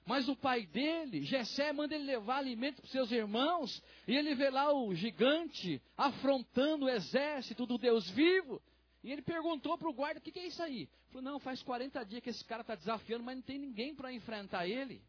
Mas 0.07 0.29
o 0.29 0.35
pai 0.35 0.67
dele, 0.67 1.23
Jessé, 1.23 1.73
manda 1.73 1.95
ele 1.95 2.05
levar 2.05 2.39
alimento 2.39 2.81
para 2.81 2.91
seus 2.91 3.13
irmãos, 3.13 3.83
e 4.09 4.17
ele 4.17 4.35
vê 4.35 4.51
lá 4.51 4.73
o 4.73 4.95
gigante 4.95 5.81
afrontando 5.97 6.87
o 6.87 6.89
exército 6.89 7.67
do 7.67 7.79
Deus 7.79 8.09
vivo. 8.11 8.61
E 9.05 9.13
ele 9.13 9.23
perguntou 9.23 9.79
para 9.79 9.89
o 9.89 9.93
guarda: 9.93 10.19
o 10.19 10.23
que, 10.23 10.33
que, 10.33 10.41
é 10.41 10.47
isso 10.47 10.63
aí? 10.63 10.81
Ele 10.81 10.89
falou: 11.09 11.23
não, 11.23 11.39
faz 11.39 11.63
40 11.63 12.05
dias 12.05 12.23
que 12.23 12.31
esse 12.31 12.45
cara 12.45 12.63
está 12.63 12.75
desafiando, 12.75 13.25
mas 13.25 13.37
não 13.37 13.43
tem 13.43 13.59
ninguém 13.59 13.95
para 13.95 14.13
enfrentar 14.13 14.67
ele. 14.67 15.03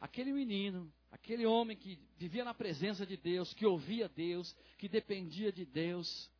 Aquele 0.00 0.32
menino, 0.32 0.92
aquele 1.12 1.44
homem 1.44 1.76
que 1.76 1.98
vivia 2.16 2.42
na 2.42 2.54
presença 2.54 3.06
de 3.06 3.16
Deus, 3.16 3.52
que 3.52 3.66
ouvia 3.66 4.08
Deus, 4.08 4.56
que 4.78 4.88
dependia 4.88 5.52
de 5.52 5.64
Deus, 5.64 6.30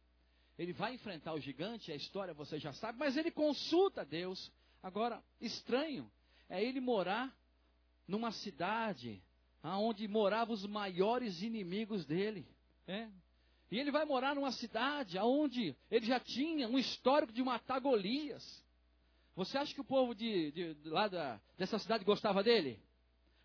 ele 0.59 0.73
vai 0.73 0.95
enfrentar 0.95 1.35
o 1.35 1.41
gigante, 1.41 1.93
a 1.93 1.95
história 1.95 2.33
você 2.33 2.59
já 2.59 2.73
sabe, 2.73 2.99
mas 2.99 3.17
ele 3.17 3.31
consulta 3.31 4.05
Deus. 4.05 4.51
Agora, 4.83 5.23
estranho 5.41 6.11
é 6.49 6.63
ele 6.65 6.81
morar 6.81 7.33
numa 8.09 8.33
cidade 8.33 9.23
onde 9.63 10.09
moravam 10.09 10.55
os 10.55 10.67
maiores 10.67 11.43
inimigos 11.43 12.05
dele. 12.07 12.47
É? 12.87 13.09
E 13.71 13.79
ele 13.79 13.91
vai 13.91 14.05
morar 14.05 14.35
numa 14.35 14.53
cidade 14.53 15.19
onde 15.19 15.77
ele 15.91 16.07
já 16.07 16.19
tinha 16.19 16.67
um 16.69 16.79
histórico 16.79 17.33
de 17.33 17.43
matar 17.43 17.79
Golias. 17.79 18.65
Você 19.37 19.57
acha 19.57 19.73
que 19.73 19.81
o 19.81 19.85
povo 19.85 20.15
de, 20.15 20.51
de, 20.51 20.75
de 20.75 20.89
lá 20.89 21.09
da, 21.09 21.41
dessa 21.57 21.79
cidade 21.79 22.05
gostava 22.05 22.43
dele? 22.43 22.83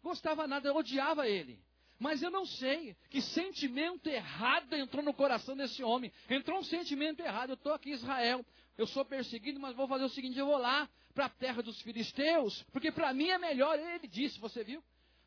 Gostava 0.07 0.47
nada, 0.47 0.73
odiava 0.73 1.27
ele. 1.27 1.59
Mas 1.99 2.21
eu 2.21 2.31
não 2.31 2.45
sei 2.45 2.95
que 3.09 3.21
sentimento 3.21 4.07
errado 4.07 4.73
entrou 4.73 5.03
no 5.03 5.13
coração 5.13 5.53
desse 5.57 5.83
homem. 5.83 6.13
Entrou 6.29 6.59
um 6.59 6.63
sentimento 6.63 7.19
errado. 7.19 7.49
Eu 7.49 7.55
estou 7.55 7.73
aqui 7.73 7.89
em 7.89 7.93
Israel, 7.93 8.45
eu 8.77 8.87
sou 8.87 9.03
perseguido, 9.03 9.59
mas 9.59 9.75
vou 9.75 9.85
fazer 9.85 10.05
o 10.05 10.09
seguinte: 10.09 10.39
eu 10.39 10.45
vou 10.45 10.57
lá 10.57 10.89
para 11.13 11.25
a 11.25 11.29
terra 11.29 11.61
dos 11.61 11.81
filisteus, 11.81 12.63
porque 12.71 12.89
para 12.89 13.13
mim 13.13 13.27
é 13.27 13.37
melhor. 13.37 13.77
Ele 13.77 14.07
disse, 14.07 14.39
você 14.39 14.63
viu? 14.63 14.81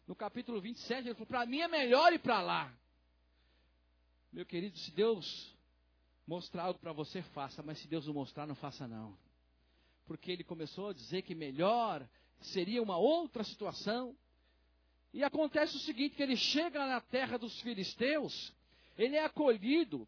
No 0.06 0.14
capítulo 0.14 0.58
27, 0.62 1.08
ele 1.08 1.14
falou: 1.14 1.26
para 1.26 1.44
mim 1.44 1.60
é 1.60 1.68
melhor 1.68 2.10
ir 2.14 2.18
para 2.20 2.40
lá. 2.40 2.74
Meu 4.32 4.46
querido, 4.46 4.78
se 4.78 4.90
Deus 4.92 5.54
mostrar 6.26 6.62
algo 6.62 6.78
para 6.78 6.92
você, 6.94 7.20
faça, 7.34 7.62
mas 7.62 7.78
se 7.80 7.86
Deus 7.86 8.06
não 8.06 8.14
mostrar, 8.14 8.46
não 8.46 8.54
faça 8.54 8.88
não. 8.88 9.14
Porque 10.06 10.32
ele 10.32 10.42
começou 10.42 10.88
a 10.88 10.94
dizer 10.94 11.20
que 11.20 11.34
melhor 11.34 12.08
seria 12.40 12.82
uma 12.82 12.96
outra 12.96 13.44
situação. 13.44 14.16
E 15.12 15.24
acontece 15.24 15.76
o 15.76 15.80
seguinte, 15.80 16.14
que 16.14 16.22
ele 16.22 16.36
chega 16.36 16.86
na 16.86 17.00
terra 17.00 17.36
dos 17.36 17.60
filisteus, 17.60 18.52
ele 18.96 19.16
é 19.16 19.24
acolhido 19.24 20.06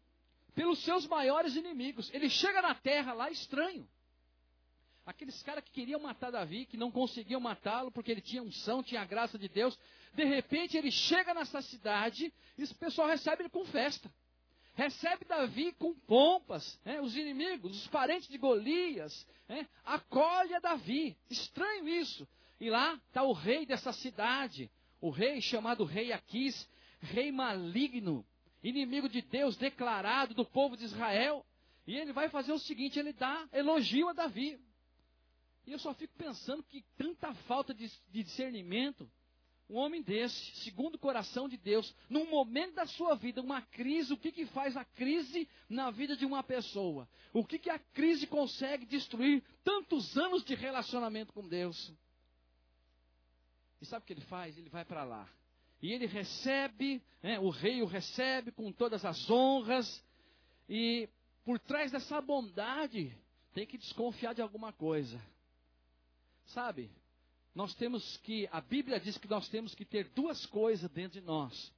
pelos 0.55 0.79
seus 0.83 1.05
maiores 1.07 1.55
inimigos. 1.55 2.13
Ele 2.13 2.29
chega 2.29 2.61
na 2.61 2.73
terra 2.75 3.13
lá 3.13 3.29
estranho. 3.29 3.87
Aqueles 5.05 5.43
caras 5.43 5.63
que 5.65 5.71
queriam 5.71 5.99
matar 5.99 6.31
Davi, 6.31 6.65
que 6.65 6.77
não 6.77 6.89
conseguiam 6.89 7.41
matá-lo 7.41 7.91
porque 7.91 8.09
ele 8.09 8.21
tinha 8.21 8.41
unção, 8.41 8.81
tinha 8.81 9.01
a 9.01 9.05
graça 9.05 9.37
de 9.37 9.49
Deus. 9.49 9.77
De 10.13 10.23
repente 10.23 10.77
ele 10.77 10.91
chega 10.91 11.33
nessa 11.33 11.61
cidade 11.61 12.33
e 12.57 12.63
o 12.63 12.75
pessoal 12.75 13.09
recebe 13.09 13.43
ele 13.43 13.49
com 13.49 13.65
festa. 13.65 14.09
Recebe 14.75 15.25
Davi 15.25 15.73
com 15.73 15.93
pompas, 15.93 16.79
né? 16.85 17.01
os 17.01 17.15
inimigos, 17.15 17.75
os 17.75 17.87
parentes 17.87 18.29
de 18.29 18.37
Golias, 18.37 19.27
né? 19.47 19.67
acolhe 19.83 20.55
a 20.55 20.59
Davi. 20.59 21.17
Estranho 21.29 21.87
isso. 21.87 22.27
E 22.59 22.69
lá 22.69 22.93
está 23.07 23.23
o 23.23 23.33
rei 23.33 23.65
dessa 23.65 23.91
cidade, 23.91 24.71
o 25.03 25.09
rei 25.09 25.41
chamado 25.41 25.83
rei 25.83 26.13
Aquis, 26.13 26.65
rei 27.01 27.29
maligno, 27.29 28.25
inimigo 28.63 29.09
de 29.09 29.21
Deus 29.21 29.57
declarado 29.57 30.33
do 30.33 30.45
povo 30.45 30.77
de 30.77 30.85
Israel. 30.85 31.45
E 31.85 31.97
ele 31.97 32.13
vai 32.13 32.29
fazer 32.29 32.53
o 32.53 32.59
seguinte: 32.59 32.97
ele 32.97 33.11
dá 33.11 33.45
elogio 33.51 34.07
a 34.07 34.13
Davi. 34.13 34.57
E 35.67 35.73
eu 35.73 35.79
só 35.79 35.93
fico 35.93 36.13
pensando 36.17 36.63
que 36.63 36.85
tanta 36.95 37.33
falta 37.33 37.73
de, 37.73 37.91
de 38.11 38.23
discernimento, 38.23 39.09
um 39.69 39.75
homem 39.75 40.01
desse, 40.01 40.39
segundo 40.63 40.95
o 40.95 40.99
coração 40.99 41.49
de 41.49 41.57
Deus, 41.57 41.93
num 42.09 42.29
momento 42.29 42.75
da 42.75 42.85
sua 42.85 43.13
vida, 43.13 43.41
uma 43.41 43.61
crise, 43.61 44.13
o 44.13 44.17
que, 44.17 44.31
que 44.31 44.45
faz 44.45 44.77
a 44.77 44.85
crise 44.85 45.49
na 45.67 45.91
vida 45.91 46.15
de 46.15 46.25
uma 46.25 46.41
pessoa? 46.41 47.09
O 47.33 47.43
que, 47.43 47.59
que 47.59 47.69
a 47.69 47.79
crise 47.79 48.25
consegue 48.25 48.85
destruir 48.85 49.43
tantos 49.65 50.17
anos 50.17 50.45
de 50.45 50.55
relacionamento 50.55 51.33
com 51.33 51.45
Deus? 51.45 51.93
E 53.83 53.85
sabe 53.85 54.03
o 54.03 54.05
que 54.07 54.13
ele 54.13 54.21
faz? 54.21 54.57
Ele 54.57 54.69
vai 54.69 54.85
para 54.85 55.03
lá. 55.03 55.29
E 55.81 55.91
ele 55.91 56.05
recebe, 56.05 57.03
né, 57.21 57.37
o 57.37 57.49
rei 57.49 57.81
o 57.81 57.85
recebe 57.85 58.49
com 58.49 58.71
todas 58.71 59.03
as 59.03 59.29
honras, 59.29 60.01
e 60.69 61.09
por 61.43 61.59
trás 61.59 61.91
dessa 61.91 62.21
bondade, 62.21 63.13
tem 63.53 63.67
que 63.67 63.77
desconfiar 63.77 64.33
de 64.33 64.41
alguma 64.41 64.71
coisa. 64.71 65.21
Sabe? 66.45 66.89
Nós 67.53 67.75
temos 67.75 68.15
que, 68.19 68.47
a 68.53 68.61
Bíblia 68.61 69.01
diz 69.01 69.17
que 69.17 69.27
nós 69.27 69.49
temos 69.49 69.75
que 69.75 69.83
ter 69.83 70.07
duas 70.11 70.45
coisas 70.45 70.89
dentro 70.89 71.19
de 71.19 71.25
nós. 71.27 71.69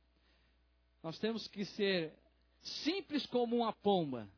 Nós 1.02 1.18
temos 1.18 1.48
que 1.48 1.66
ser 1.66 2.14
simples 2.62 3.26
como 3.26 3.56
uma 3.56 3.74
pomba 3.74 4.30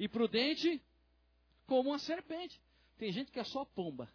e 0.00 0.08
prudente 0.08 0.82
como 1.64 1.90
uma 1.90 1.98
serpente. 2.00 2.60
Tem 2.98 3.12
gente 3.12 3.30
que 3.30 3.38
é 3.38 3.44
só 3.44 3.64
pomba. 3.64 4.12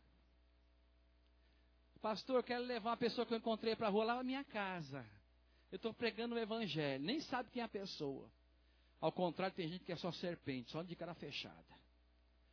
Pastor, 2.01 2.37
eu 2.37 2.43
quero 2.43 2.63
levar 2.63 2.91
uma 2.91 2.97
pessoa 2.97 3.25
que 3.25 3.33
eu 3.33 3.37
encontrei 3.37 3.75
para 3.75 3.87
a 3.87 3.89
rua 3.89 4.05
lá 4.05 4.15
na 4.15 4.23
minha 4.23 4.43
casa. 4.43 5.05
Eu 5.71 5.75
estou 5.75 5.93
pregando 5.93 6.35
o 6.35 6.39
evangelho, 6.39 7.03
nem 7.03 7.19
sabe 7.21 7.49
quem 7.51 7.61
é 7.61 7.65
a 7.65 7.69
pessoa. 7.69 8.31
Ao 9.01 9.11
contrário, 9.11 9.55
tem 9.55 9.67
gente 9.67 9.83
que 9.83 9.91
é 9.91 9.95
só 9.95 10.11
serpente, 10.11 10.71
só 10.71 10.81
de 10.81 10.95
cara 10.95 11.13
fechada. 11.13 11.79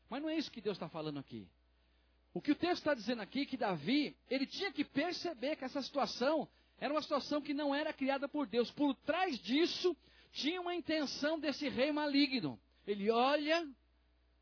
Mas 0.09 0.21
não 0.21 0.29
é 0.29 0.37
isso 0.37 0.51
que 0.51 0.61
Deus 0.61 0.77
está 0.77 0.89
falando 0.89 1.19
aqui. 1.19 1.49
O 2.35 2.41
que 2.41 2.53
o 2.53 2.57
texto 2.57 2.79
está 2.79 2.95
dizendo 2.95 3.23
aqui 3.23 3.43
é 3.43 3.47
que 3.47 3.57
Davi, 3.57 4.17
ele 4.29 4.47
tinha 4.47 4.73
que 4.73 4.85
perceber 4.85 5.57
que 5.57 5.65
essa 5.65 5.81
situação 5.81 6.49
era 6.79 6.93
uma 6.93 7.01
situação 7.01 7.41
que 7.41 7.55
não 7.55 7.75
era 7.75 7.93
criada 7.93 8.29
por 8.29 8.47
Deus. 8.47 8.71
Por 8.73 8.95
trás 8.95 9.39
disso, 9.39 9.97
tinha 10.33 10.61
uma 10.61 10.75
intenção 10.75 11.39
desse 11.39 11.69
rei 11.69 11.93
maligno. 11.93 12.61
Ele 12.87 13.11
olha 13.11 13.67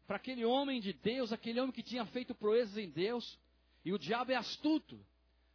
para 0.06 0.16
aquele 0.16 0.44
homem 0.44 0.80
de 0.80 0.92
Deus, 0.92 1.32
aquele 1.32 1.60
homem 1.60 1.72
que 1.72 1.82
tinha 1.82 2.04
feito 2.06 2.34
proezas 2.34 2.76
em 2.76 2.90
Deus, 2.90 3.38
e 3.84 3.92
o 3.92 3.98
diabo 3.98 4.32
é 4.32 4.36
astuto. 4.36 5.04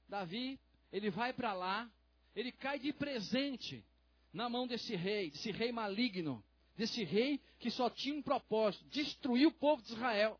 Davi, 0.08 0.60
ele 0.92 1.10
vai 1.10 1.34
para 1.34 1.54
lá, 1.54 1.90
ele 2.36 2.52
cai 2.52 2.80
de 2.80 2.94
presente 2.94 3.84
na 4.32 4.50
mão 4.50 4.68
desse 4.68 4.96
rei, 4.96 5.32
desse 5.32 5.52
rei 5.52 5.72
maligno, 5.72 6.44
desse 6.76 7.04
rei 7.04 7.40
que 7.60 7.72
só 7.72 7.90
tinha 7.90 8.16
um 8.16 8.22
propósito: 8.22 8.86
destruir 8.90 9.48
o 9.48 9.52
povo 9.52 9.82
de 9.82 9.94
Israel. 9.94 10.40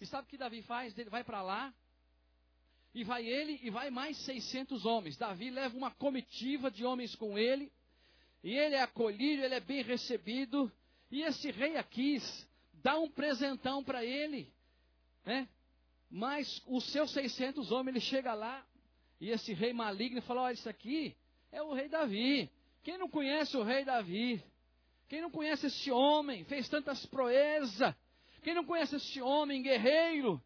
E 0.00 0.06
sabe 0.06 0.26
o 0.26 0.30
que 0.30 0.36
Davi 0.36 0.62
faz? 0.62 0.96
Ele 0.98 1.08
vai 1.08 1.24
para 1.24 1.42
lá, 1.42 1.72
e 2.94 3.02
vai 3.02 3.26
ele 3.26 3.58
e 3.62 3.70
vai 3.70 3.90
mais 3.90 4.16
600 4.18 4.84
homens. 4.84 5.16
Davi 5.16 5.50
leva 5.50 5.76
uma 5.76 5.90
comitiva 5.90 6.70
de 6.70 6.84
homens 6.84 7.14
com 7.16 7.38
ele, 7.38 7.72
e 8.42 8.50
ele 8.50 8.74
é 8.74 8.82
acolhido, 8.82 9.42
ele 9.42 9.54
é 9.54 9.60
bem 9.60 9.82
recebido, 9.82 10.70
e 11.10 11.22
esse 11.22 11.50
rei 11.50 11.76
Aquis 11.76 12.48
dá 12.74 12.98
um 12.98 13.10
presentão 13.10 13.82
para 13.82 14.04
ele, 14.04 14.52
né? 15.24 15.48
Mas 16.16 16.62
os 16.68 16.84
seus 16.92 17.10
600 17.10 17.72
homens, 17.72 17.96
ele 17.96 18.00
chega 18.00 18.34
lá, 18.34 18.64
e 19.20 19.30
esse 19.30 19.52
rei 19.52 19.72
maligno 19.72 20.22
fala: 20.22 20.42
Olha, 20.42 20.54
isso 20.54 20.68
aqui 20.68 21.12
é 21.50 21.60
o 21.60 21.74
rei 21.74 21.88
Davi. 21.88 22.48
Quem 22.84 22.96
não 22.96 23.10
conhece 23.10 23.56
o 23.56 23.64
rei 23.64 23.84
Davi? 23.84 24.40
Quem 25.08 25.20
não 25.20 25.28
conhece 25.28 25.66
esse 25.66 25.90
homem? 25.90 26.44
Fez 26.44 26.68
tantas 26.68 27.04
proezas. 27.06 27.92
Quem 28.44 28.54
não 28.54 28.64
conhece 28.64 28.94
esse 28.94 29.20
homem 29.20 29.60
guerreiro? 29.60 30.40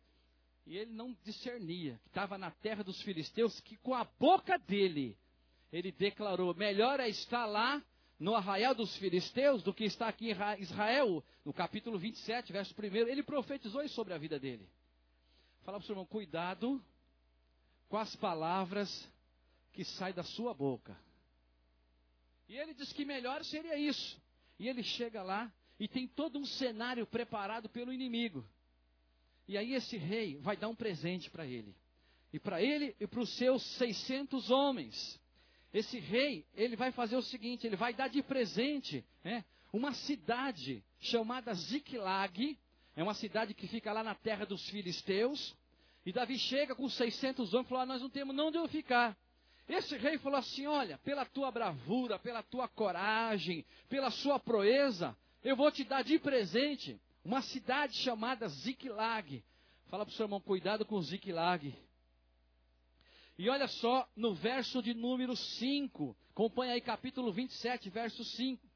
E 0.67 0.75
ele 0.79 0.95
não 0.95 1.15
discernia 1.23 2.01
que 2.03 2.09
estava 2.09 2.39
na 2.39 2.51
terra 2.51 2.83
dos 2.83 3.03
filisteus, 3.03 3.61
que 3.61 3.77
com 3.77 3.93
a 3.93 4.05
boca 4.19 4.57
dele 4.57 5.19
ele 5.71 5.93
declarou: 5.93 6.55
melhor 6.55 6.99
é 6.99 7.11
estar 7.11 7.45
lá 7.45 7.85
no 8.19 8.35
arraial 8.35 8.75
dos 8.75 8.97
filisteus 8.97 9.63
do 9.63 9.75
que 9.75 9.85
estar 9.85 10.09
aqui 10.09 10.31
em 10.31 10.63
Israel, 10.63 11.23
no 11.45 11.53
capítulo 11.53 11.99
27, 11.99 12.55
verso 12.55 12.75
1. 12.75 12.85
Ele 13.07 13.23
profetizou 13.23 13.83
isso 13.83 13.95
sobre 13.95 14.15
a 14.15 14.19
vida 14.19 14.39
dele. 14.39 14.67
Fala 15.69 15.81
para 15.81 15.85
o 15.85 15.87
seu 15.87 15.93
irmão: 15.93 16.07
cuidado 16.07 16.83
com 17.91 17.99
as 17.99 18.17
palavras 18.17 19.07
que 19.75 19.85
saem 19.85 20.15
da 20.15 20.23
sua 20.23 20.55
boca. 20.55 20.99
E 22.49 22.57
ele 22.57 22.73
diz 22.73 22.91
que 22.91 23.05
melhor 23.05 23.45
seria 23.45 23.77
isso. 23.77 24.19
E 24.59 24.67
ele 24.67 24.83
chega 24.83 25.23
lá 25.23 25.53
e 25.79 25.87
tem 25.87 26.09
todo 26.09 26.39
um 26.39 26.47
cenário 26.47 27.07
preparado 27.07 27.69
pelo 27.69 27.93
inimigo. 27.93 28.49
E 29.47 29.59
aí 29.59 29.75
esse 29.75 29.99
rei 29.99 30.39
vai 30.39 30.57
dar 30.57 30.69
um 30.69 30.75
presente 30.75 31.29
para 31.29 31.45
ele. 31.45 31.77
E 32.33 32.39
para 32.39 32.63
ele 32.63 32.97
e 32.99 33.07
para 33.07 33.21
os 33.21 33.37
seus 33.37 33.63
600 33.77 34.49
homens. 34.49 35.21
Esse 35.71 35.99
rei, 35.99 36.47
ele 36.55 36.77
vai 36.77 36.93
fazer 36.93 37.17
o 37.17 37.23
seguinte, 37.23 37.67
ele 37.67 37.77
vai 37.77 37.93
dar 37.93 38.09
de 38.09 38.23
presente 38.23 39.05
né, 39.23 39.45
uma 39.71 39.93
cidade 39.93 40.83
chamada 40.99 41.53
Ziklag. 41.53 42.59
É 42.99 43.03
uma 43.05 43.15
cidade 43.15 43.55
que 43.55 43.69
fica 43.69 43.93
lá 43.93 44.03
na 44.03 44.17
terra 44.17 44.45
dos 44.45 44.69
filisteus. 44.71 45.57
E 46.05 46.13
Davi 46.13 46.37
chega 46.37 46.75
com 46.75 46.89
600 46.89 47.55
homens 47.55 47.67
e 47.67 47.69
falou, 47.69 47.83
ah, 47.83 47.87
nós 47.87 48.03
não 48.03 48.11
temos 48.11 48.35
não 48.35 48.49
onde 48.49 48.59
eu 48.59 48.67
ficar. 48.67 49.17
Esse 49.69 49.97
rei 49.97 50.19
falou 50.19 50.37
assim, 50.37 50.67
olha, 50.67 50.99
pela 50.99 51.25
tua 51.25 51.49
bravura, 51.53 52.19
pela 52.19 52.43
tua 52.43 52.67
coragem, 52.67 53.65
pela 53.89 54.11
sua 54.11 54.41
proeza, 54.41 55.17
eu 55.45 55.55
vou 55.55 55.71
te 55.71 55.85
dar 55.85 56.03
de 56.03 56.19
presente 56.19 57.01
uma 57.25 57.41
cidade 57.41 57.95
chamada 57.99 58.49
Ziklag. 58.49 59.45
Fala 59.87 60.05
para 60.05 60.13
o 60.13 60.17
seu 60.17 60.27
irmão, 60.27 60.41
cuidado 60.41 60.85
com 60.85 61.01
Ziklag. 61.01 61.73
E 63.39 63.49
olha 63.49 63.69
só 63.69 64.09
no 64.17 64.35
verso 64.35 64.83
de 64.83 64.93
número 64.93 65.37
5. 65.37 66.17
Acompanha 66.31 66.73
aí 66.73 66.81
capítulo 66.81 67.33
27, 67.33 67.91
verso 67.91 68.25
5. 68.25 68.69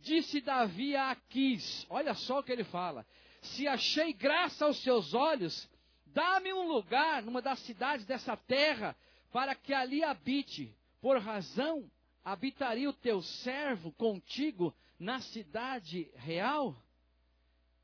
Disse 0.00 0.40
Davi 0.40 0.96
a 0.96 1.12
Aquis, 1.12 1.86
olha 1.88 2.12
só 2.14 2.40
o 2.40 2.42
que 2.42 2.50
ele 2.50 2.64
fala: 2.64 3.06
Se 3.42 3.66
achei 3.66 4.12
graça 4.12 4.64
aos 4.64 4.82
seus 4.82 5.14
olhos, 5.14 5.68
dá-me 6.06 6.52
um 6.52 6.68
lugar 6.68 7.22
numa 7.22 7.42
das 7.42 7.58
cidades 7.60 8.06
dessa 8.06 8.36
terra, 8.36 8.96
para 9.32 9.54
que 9.54 9.74
ali 9.74 10.02
habite. 10.02 10.74
Por 11.00 11.18
razão, 11.18 11.90
habitaria 12.24 12.88
o 12.88 12.92
teu 12.92 13.20
servo 13.20 13.90
contigo 13.92 14.74
na 14.98 15.20
cidade 15.20 16.08
real? 16.14 16.76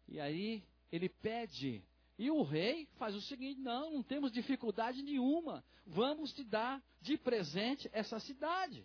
E 0.07 0.21
aí 0.21 0.63
ele 0.91 1.09
pede. 1.09 1.83
E 2.17 2.31
o 2.31 2.43
rei 2.43 2.87
faz 2.97 3.15
o 3.15 3.21
seguinte: 3.21 3.61
não, 3.61 3.91
não 3.91 4.03
temos 4.03 4.31
dificuldade 4.31 5.03
nenhuma. 5.03 5.65
Vamos 5.87 6.33
te 6.33 6.45
dar 6.45 6.83
de 7.01 7.17
presente 7.17 7.89
essa 7.93 8.21
cidade. 8.21 8.85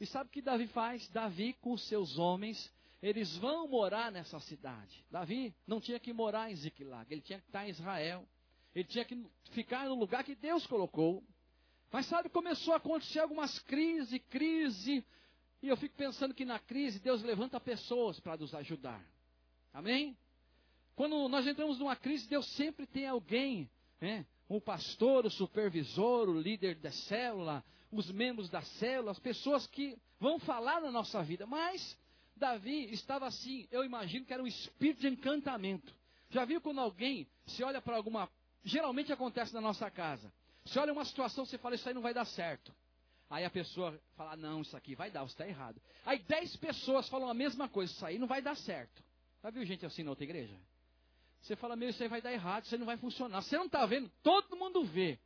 E 0.00 0.06
sabe 0.06 0.28
o 0.28 0.32
que 0.32 0.40
Davi 0.40 0.68
faz? 0.68 1.08
Davi, 1.08 1.54
com 1.54 1.76
seus 1.76 2.18
homens, 2.18 2.72
eles 3.02 3.36
vão 3.36 3.68
morar 3.68 4.10
nessa 4.10 4.40
cidade. 4.40 5.04
Davi 5.10 5.54
não 5.66 5.80
tinha 5.80 6.00
que 6.00 6.12
morar 6.12 6.50
em 6.50 6.56
Ziklag, 6.56 7.06
ele 7.12 7.20
tinha 7.20 7.38
que 7.38 7.46
estar 7.46 7.66
em 7.66 7.70
Israel. 7.70 8.26
Ele 8.74 8.84
tinha 8.84 9.04
que 9.04 9.26
ficar 9.50 9.88
no 9.88 9.94
lugar 9.94 10.22
que 10.24 10.34
Deus 10.34 10.66
colocou. 10.66 11.24
Mas 11.90 12.06
sabe, 12.06 12.28
começou 12.28 12.74
a 12.74 12.76
acontecer 12.76 13.18
algumas 13.20 13.58
crises, 13.60 14.20
crise. 14.28 15.04
E 15.62 15.68
eu 15.68 15.76
fico 15.76 15.96
pensando 15.96 16.34
que 16.34 16.44
na 16.44 16.58
crise 16.58 17.00
Deus 17.00 17.22
levanta 17.22 17.58
pessoas 17.58 18.20
para 18.20 18.36
nos 18.36 18.54
ajudar. 18.54 19.02
Amém? 19.72 20.16
Quando 20.94 21.28
nós 21.28 21.46
entramos 21.46 21.78
numa 21.78 21.96
crise, 21.96 22.28
Deus 22.28 22.46
sempre 22.54 22.86
tem 22.86 23.06
alguém, 23.06 23.70
né? 24.00 24.26
o 24.48 24.60
pastor, 24.60 25.26
o 25.26 25.30
supervisor, 25.30 26.28
o 26.28 26.40
líder 26.40 26.76
da 26.76 26.90
célula, 26.90 27.64
os 27.90 28.10
membros 28.10 28.48
da 28.48 28.62
célula, 28.62 29.12
as 29.12 29.18
pessoas 29.18 29.66
que 29.66 29.96
vão 30.18 30.38
falar 30.38 30.80
na 30.80 30.90
nossa 30.90 31.22
vida. 31.22 31.46
Mas 31.46 31.96
Davi 32.38 32.92
estava 32.92 33.26
assim, 33.26 33.66
eu 33.70 33.84
imagino 33.84 34.24
que 34.24 34.32
era 34.32 34.42
um 34.42 34.46
espírito 34.46 35.00
de 35.00 35.08
encantamento. 35.08 35.92
Já 36.30 36.44
viu 36.44 36.60
quando 36.60 36.80
alguém 36.80 37.26
se 37.46 37.62
olha 37.62 37.80
para 37.80 37.96
alguma. 37.96 38.28
Geralmente 38.64 39.12
acontece 39.12 39.52
na 39.54 39.60
nossa 39.60 39.90
casa. 39.90 40.32
Se 40.64 40.78
olha 40.78 40.92
uma 40.92 41.04
situação, 41.04 41.44
você 41.44 41.56
fala, 41.58 41.74
isso 41.74 41.88
aí 41.88 41.94
não 41.94 42.02
vai 42.02 42.12
dar 42.12 42.24
certo. 42.24 42.74
Aí 43.30 43.44
a 43.44 43.50
pessoa 43.50 43.98
fala, 44.16 44.36
não, 44.36 44.62
isso 44.62 44.76
aqui 44.76 44.94
vai 44.94 45.10
dar, 45.10 45.22
você 45.22 45.32
está 45.32 45.46
errado. 45.46 45.80
Aí 46.04 46.18
dez 46.20 46.56
pessoas 46.56 47.08
falam 47.08 47.28
a 47.28 47.34
mesma 47.34 47.68
coisa, 47.68 47.92
isso 47.92 48.04
aí 48.04 48.18
não 48.18 48.26
vai 48.26 48.40
dar 48.40 48.56
certo. 48.56 49.02
Já 49.42 49.50
viu 49.50 49.64
gente 49.64 49.84
assim 49.84 50.02
na 50.02 50.10
outra 50.10 50.24
igreja? 50.24 50.54
Você 51.42 51.54
fala, 51.56 51.76
meu, 51.76 51.90
isso 51.90 52.02
aí 52.02 52.08
vai 52.08 52.20
dar 52.20 52.32
errado, 52.32 52.64
isso 52.64 52.74
aí 52.74 52.78
não 52.78 52.86
vai 52.86 52.96
funcionar. 52.96 53.42
Você 53.42 53.56
não 53.56 53.66
está 53.66 53.84
vendo, 53.86 54.10
todo 54.22 54.56
mundo 54.56 54.82
vê, 54.84 55.18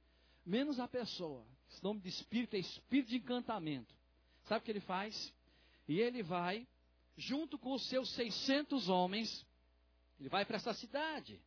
menos 0.44 0.78
a 0.78 0.88
pessoa. 0.88 1.44
Esse 1.70 1.82
nome 1.82 2.00
de 2.00 2.08
espírito 2.08 2.54
é 2.54 2.58
espírito 2.58 3.08
de 3.10 3.16
encantamento. 3.16 3.94
Sabe 4.44 4.60
o 4.60 4.64
que 4.64 4.70
ele 4.70 4.80
faz? 4.80 5.32
E 5.88 6.00
ele 6.00 6.22
vai, 6.22 6.66
junto 7.16 7.58
com 7.58 7.72
os 7.72 7.86
seus 7.88 8.10
600 8.14 8.88
homens, 8.88 9.46
ele 10.18 10.28
vai 10.28 10.44
para 10.44 10.56
essa 10.56 10.72
cidade. 10.74 11.40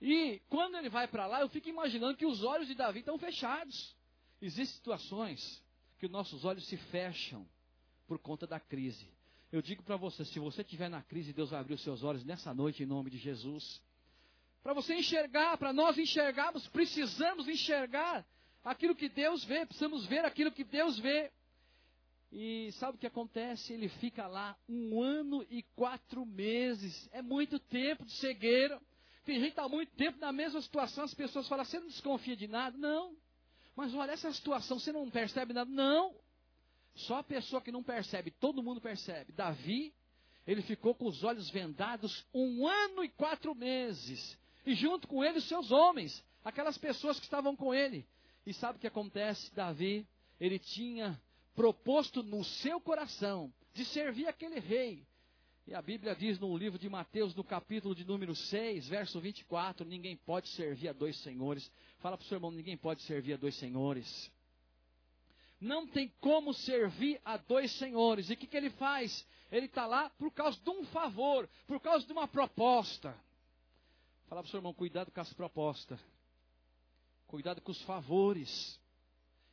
E 0.00 0.40
quando 0.48 0.76
ele 0.76 0.88
vai 0.88 1.08
para 1.08 1.26
lá, 1.26 1.40
eu 1.40 1.48
fico 1.48 1.68
imaginando 1.68 2.16
que 2.16 2.26
os 2.26 2.42
olhos 2.42 2.68
de 2.68 2.74
Davi 2.74 3.00
estão 3.00 3.18
fechados. 3.18 3.96
Existem 4.40 4.76
situações 4.76 5.62
que 5.98 6.06
os 6.06 6.12
nossos 6.12 6.44
olhos 6.44 6.66
se 6.66 6.76
fecham 6.76 7.46
por 8.06 8.18
conta 8.18 8.46
da 8.46 8.60
crise. 8.60 9.10
Eu 9.50 9.62
digo 9.62 9.82
para 9.82 9.96
você, 9.96 10.24
se 10.24 10.38
você 10.38 10.62
estiver 10.62 10.90
na 10.90 11.02
crise, 11.02 11.32
Deus 11.32 11.50
vai 11.50 11.60
abrir 11.60 11.74
os 11.74 11.82
seus 11.82 12.02
olhos 12.02 12.24
nessa 12.24 12.52
noite 12.52 12.82
em 12.82 12.86
nome 12.86 13.10
de 13.10 13.16
Jesus. 13.16 13.82
Para 14.62 14.74
você 14.74 14.94
enxergar, 14.94 15.56
para 15.56 15.72
nós 15.72 15.96
enxergarmos, 15.96 16.66
precisamos 16.68 17.48
enxergar 17.48 18.26
aquilo 18.64 18.96
que 18.96 19.08
Deus 19.08 19.44
vê, 19.44 19.64
precisamos 19.64 20.04
ver 20.06 20.24
aquilo 20.24 20.52
que 20.52 20.64
Deus 20.64 20.98
vê. 20.98 21.30
E 22.38 22.70
sabe 22.72 22.98
o 22.98 23.00
que 23.00 23.06
acontece? 23.06 23.72
Ele 23.72 23.88
fica 23.88 24.26
lá 24.26 24.54
um 24.68 25.02
ano 25.02 25.42
e 25.48 25.62
quatro 25.74 26.26
meses. 26.26 27.08
É 27.10 27.22
muito 27.22 27.58
tempo 27.58 28.04
de 28.04 28.12
cegueira. 28.12 28.78
Tem 29.24 29.36
gente 29.36 29.54
que 29.54 29.58
está 29.58 29.66
muito 29.66 29.96
tempo 29.96 30.18
na 30.18 30.30
mesma 30.32 30.60
situação. 30.60 31.04
As 31.04 31.14
pessoas 31.14 31.48
falam, 31.48 31.64
você 31.64 31.80
não 31.80 31.86
desconfia 31.86 32.36
de 32.36 32.46
nada? 32.46 32.76
Não. 32.76 33.16
Mas 33.74 33.94
olha 33.94 34.10
essa 34.10 34.30
situação, 34.34 34.78
você 34.78 34.92
não 34.92 35.10
percebe 35.10 35.54
nada? 35.54 35.70
Não. 35.70 36.14
Só 36.94 37.20
a 37.20 37.24
pessoa 37.24 37.62
que 37.62 37.72
não 37.72 37.82
percebe, 37.82 38.30
todo 38.32 38.62
mundo 38.62 38.82
percebe. 38.82 39.32
Davi, 39.32 39.94
ele 40.46 40.60
ficou 40.60 40.94
com 40.94 41.06
os 41.06 41.24
olhos 41.24 41.48
vendados 41.48 42.26
um 42.34 42.66
ano 42.68 43.02
e 43.02 43.08
quatro 43.08 43.54
meses. 43.54 44.38
E 44.66 44.74
junto 44.74 45.08
com 45.08 45.24
ele 45.24 45.38
os 45.38 45.48
seus 45.48 45.70
homens, 45.70 46.22
aquelas 46.44 46.76
pessoas 46.76 47.18
que 47.18 47.24
estavam 47.24 47.56
com 47.56 47.72
ele. 47.72 48.06
E 48.44 48.52
sabe 48.52 48.76
o 48.76 48.80
que 48.80 48.86
acontece? 48.86 49.54
Davi, 49.54 50.06
ele 50.38 50.58
tinha 50.58 51.18
proposto 51.56 52.22
no 52.22 52.44
seu 52.44 52.78
coração 52.80 53.52
de 53.72 53.84
servir 53.86 54.28
aquele 54.28 54.60
rei. 54.60 55.04
E 55.66 55.74
a 55.74 55.82
Bíblia 55.82 56.14
diz 56.14 56.38
no 56.38 56.56
livro 56.56 56.78
de 56.78 56.88
Mateus, 56.88 57.34
no 57.34 57.42
capítulo 57.42 57.92
de 57.92 58.04
número 58.04 58.36
6, 58.36 58.86
verso 58.86 59.18
24: 59.18 59.84
ninguém 59.84 60.16
pode 60.16 60.48
servir 60.50 60.90
a 60.90 60.92
dois 60.92 61.16
senhores. 61.22 61.68
Fala 61.98 62.16
para 62.16 62.24
o 62.24 62.28
seu 62.28 62.36
irmão: 62.36 62.52
ninguém 62.52 62.76
pode 62.76 63.02
servir 63.02 63.32
a 63.32 63.36
dois 63.36 63.56
senhores. 63.56 64.30
Não 65.58 65.86
tem 65.86 66.12
como 66.20 66.52
servir 66.52 67.20
a 67.24 67.38
dois 67.38 67.72
senhores. 67.72 68.28
E 68.30 68.34
o 68.34 68.36
que, 68.36 68.46
que 68.46 68.56
ele 68.56 68.70
faz? 68.70 69.26
Ele 69.50 69.66
está 69.66 69.86
lá 69.86 70.10
por 70.10 70.30
causa 70.30 70.60
de 70.60 70.70
um 70.70 70.84
favor, 70.84 71.48
por 71.66 71.80
causa 71.80 72.06
de 72.06 72.12
uma 72.12 72.28
proposta. 72.28 73.12
Fala 74.28 74.42
para 74.42 74.48
o 74.48 74.50
seu 74.50 74.58
irmão: 74.58 74.74
cuidado 74.74 75.10
com 75.10 75.20
as 75.20 75.32
propostas. 75.32 75.98
Cuidado 77.26 77.60
com 77.60 77.72
os 77.72 77.82
favores. 77.82 78.78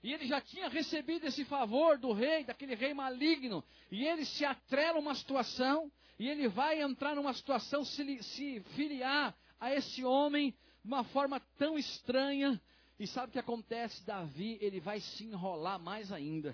E 0.03 0.13
ele 0.13 0.27
já 0.27 0.41
tinha 0.41 0.67
recebido 0.67 1.25
esse 1.25 1.45
favor 1.45 1.97
do 1.97 2.11
rei, 2.11 2.43
daquele 2.43 2.75
rei 2.75 2.93
maligno. 2.93 3.63
E 3.89 4.05
ele 4.05 4.25
se 4.25 4.43
atrela 4.43 4.99
uma 4.99 5.15
situação, 5.15 5.89
e 6.19 6.27
ele 6.27 6.49
vai 6.49 6.81
entrar 6.81 7.15
numa 7.15 7.33
situação, 7.33 7.85
se, 7.85 8.21
se 8.21 8.59
filiar 8.75 9.33
a 9.57 9.73
esse 9.73 10.03
homem 10.03 10.51
de 10.83 10.87
uma 10.87 11.05
forma 11.05 11.39
tão 11.57 11.77
estranha. 11.77 12.61
E 12.99 13.07
sabe 13.07 13.29
o 13.29 13.31
que 13.31 13.39
acontece? 13.39 14.05
Davi, 14.05 14.57
ele 14.61 14.81
vai 14.81 14.99
se 14.99 15.23
enrolar 15.23 15.79
mais 15.79 16.11
ainda. 16.11 16.53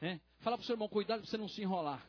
Né? 0.00 0.18
Fala 0.40 0.56
para 0.56 0.64
o 0.64 0.66
seu 0.66 0.74
irmão, 0.74 0.88
cuidado 0.88 1.20
para 1.20 1.30
você 1.30 1.36
não 1.36 1.48
se 1.48 1.60
enrolar. 1.60 2.02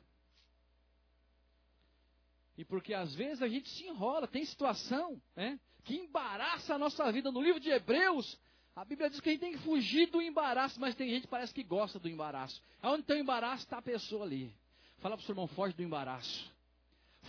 E 2.58 2.64
porque 2.64 2.94
às 2.94 3.14
vezes 3.14 3.42
a 3.42 3.48
gente 3.48 3.70
se 3.70 3.84
enrola, 3.84 4.26
tem 4.26 4.44
situação 4.46 5.22
né, 5.36 5.60
que 5.84 5.96
embaraça 5.96 6.74
a 6.74 6.80
nossa 6.80 7.12
vida. 7.12 7.30
No 7.30 7.42
livro 7.42 7.60
de 7.60 7.70
Hebreus, 7.70 8.40
a 8.78 8.86
Bíblia 8.86 9.10
diz 9.10 9.20
que 9.20 9.28
a 9.28 9.32
gente 9.32 9.42
tem 9.42 9.54
que 9.54 9.64
fugir 9.64 10.06
do 10.12 10.22
embaraço, 10.22 10.80
mas 10.80 10.94
tem 10.94 11.10
gente 11.10 11.24
que 11.24 11.28
parece 11.28 11.52
que 11.52 11.64
gosta 11.64 11.98
do 11.98 12.08
embaraço. 12.08 12.62
Aonde 12.80 13.02
tem 13.06 13.18
o 13.18 13.22
embaraço, 13.22 13.64
está 13.64 13.80
a 13.80 13.82
pessoa 13.82 14.24
ali. 14.24 14.54
Fala 15.00 15.18
para 15.18 15.24
o 15.24 15.26
seu 15.26 15.34
irmão, 15.34 15.48
foge 15.48 15.76
do 15.76 15.82
embaraço. 15.82 16.54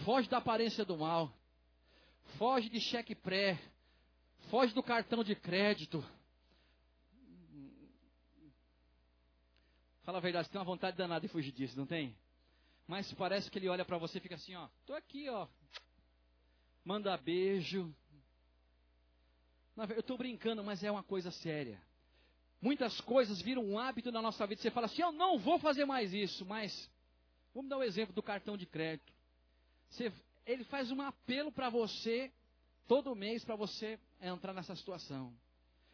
Foge 0.04 0.28
da 0.28 0.36
aparência 0.36 0.84
do 0.84 0.98
mal. 0.98 1.32
Foge 2.36 2.68
de 2.68 2.78
cheque 2.82 3.14
pré. 3.14 3.58
Foge 4.50 4.74
do 4.74 4.82
cartão 4.82 5.24
de 5.24 5.34
crédito. 5.34 6.04
Fala 10.02 10.18
a 10.18 10.20
verdade, 10.20 10.48
você 10.48 10.52
tem 10.52 10.60
uma 10.60 10.66
vontade 10.66 10.98
danada 10.98 11.22
de 11.22 11.28
fugir 11.28 11.52
disso, 11.52 11.78
não 11.78 11.86
tem? 11.86 12.14
Mas 12.86 13.10
parece 13.14 13.50
que 13.50 13.58
ele 13.58 13.70
olha 13.70 13.86
para 13.86 13.96
você 13.96 14.18
e 14.18 14.20
fica 14.20 14.34
assim, 14.34 14.54
ó. 14.54 14.68
Tô 14.84 14.92
aqui, 14.92 15.30
ó. 15.30 15.48
Manda 16.84 17.16
beijo, 17.16 17.90
eu 19.90 20.00
estou 20.00 20.18
brincando, 20.18 20.64
mas 20.64 20.82
é 20.82 20.90
uma 20.90 21.02
coisa 21.02 21.30
séria. 21.30 21.80
Muitas 22.60 23.00
coisas 23.02 23.40
viram 23.40 23.64
um 23.64 23.78
hábito 23.78 24.10
na 24.10 24.20
nossa 24.20 24.46
vida. 24.46 24.60
Você 24.60 24.70
fala 24.70 24.86
assim: 24.86 25.02
eu 25.02 25.12
não 25.12 25.38
vou 25.38 25.58
fazer 25.58 25.84
mais 25.84 26.12
isso. 26.12 26.44
Mas, 26.44 26.90
vamos 27.54 27.70
dar 27.70 27.76
o 27.76 27.80
um 27.80 27.84
exemplo 27.84 28.14
do 28.14 28.22
cartão 28.22 28.56
de 28.56 28.66
crédito. 28.66 29.12
Você, 29.88 30.12
ele 30.44 30.64
faz 30.64 30.90
um 30.90 31.00
apelo 31.00 31.52
para 31.52 31.70
você, 31.70 32.32
todo 32.88 33.14
mês, 33.14 33.44
para 33.44 33.54
você 33.54 33.98
entrar 34.20 34.52
nessa 34.52 34.74
situação. 34.74 35.32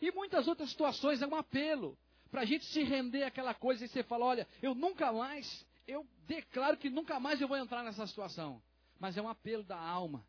E 0.01 0.11
muitas 0.11 0.49
outras 0.49 0.70
situações 0.70 1.20
é 1.20 1.27
um 1.27 1.35
apelo. 1.35 1.99
Para 2.31 2.40
a 2.40 2.44
gente 2.44 2.64
se 2.64 2.83
render 2.83 3.23
àquela 3.25 3.53
coisa 3.53 3.85
e 3.85 3.88
você 3.88 4.03
fala: 4.03 4.25
olha, 4.25 4.49
eu 4.62 4.75
nunca 4.75 5.12
mais, 5.12 5.66
eu 5.87 6.07
declaro 6.27 6.79
que 6.79 6.88
nunca 6.88 7.20
mais 7.20 7.40
eu 7.40 7.49
vou 7.49 7.59
entrar 7.59 7.83
nessa 7.83 8.07
situação. 8.07 8.62
Mas 8.99 9.18
é 9.18 9.23
um 9.23 9.29
apelo 9.29 9.62
da 9.62 9.79
alma. 9.79 10.25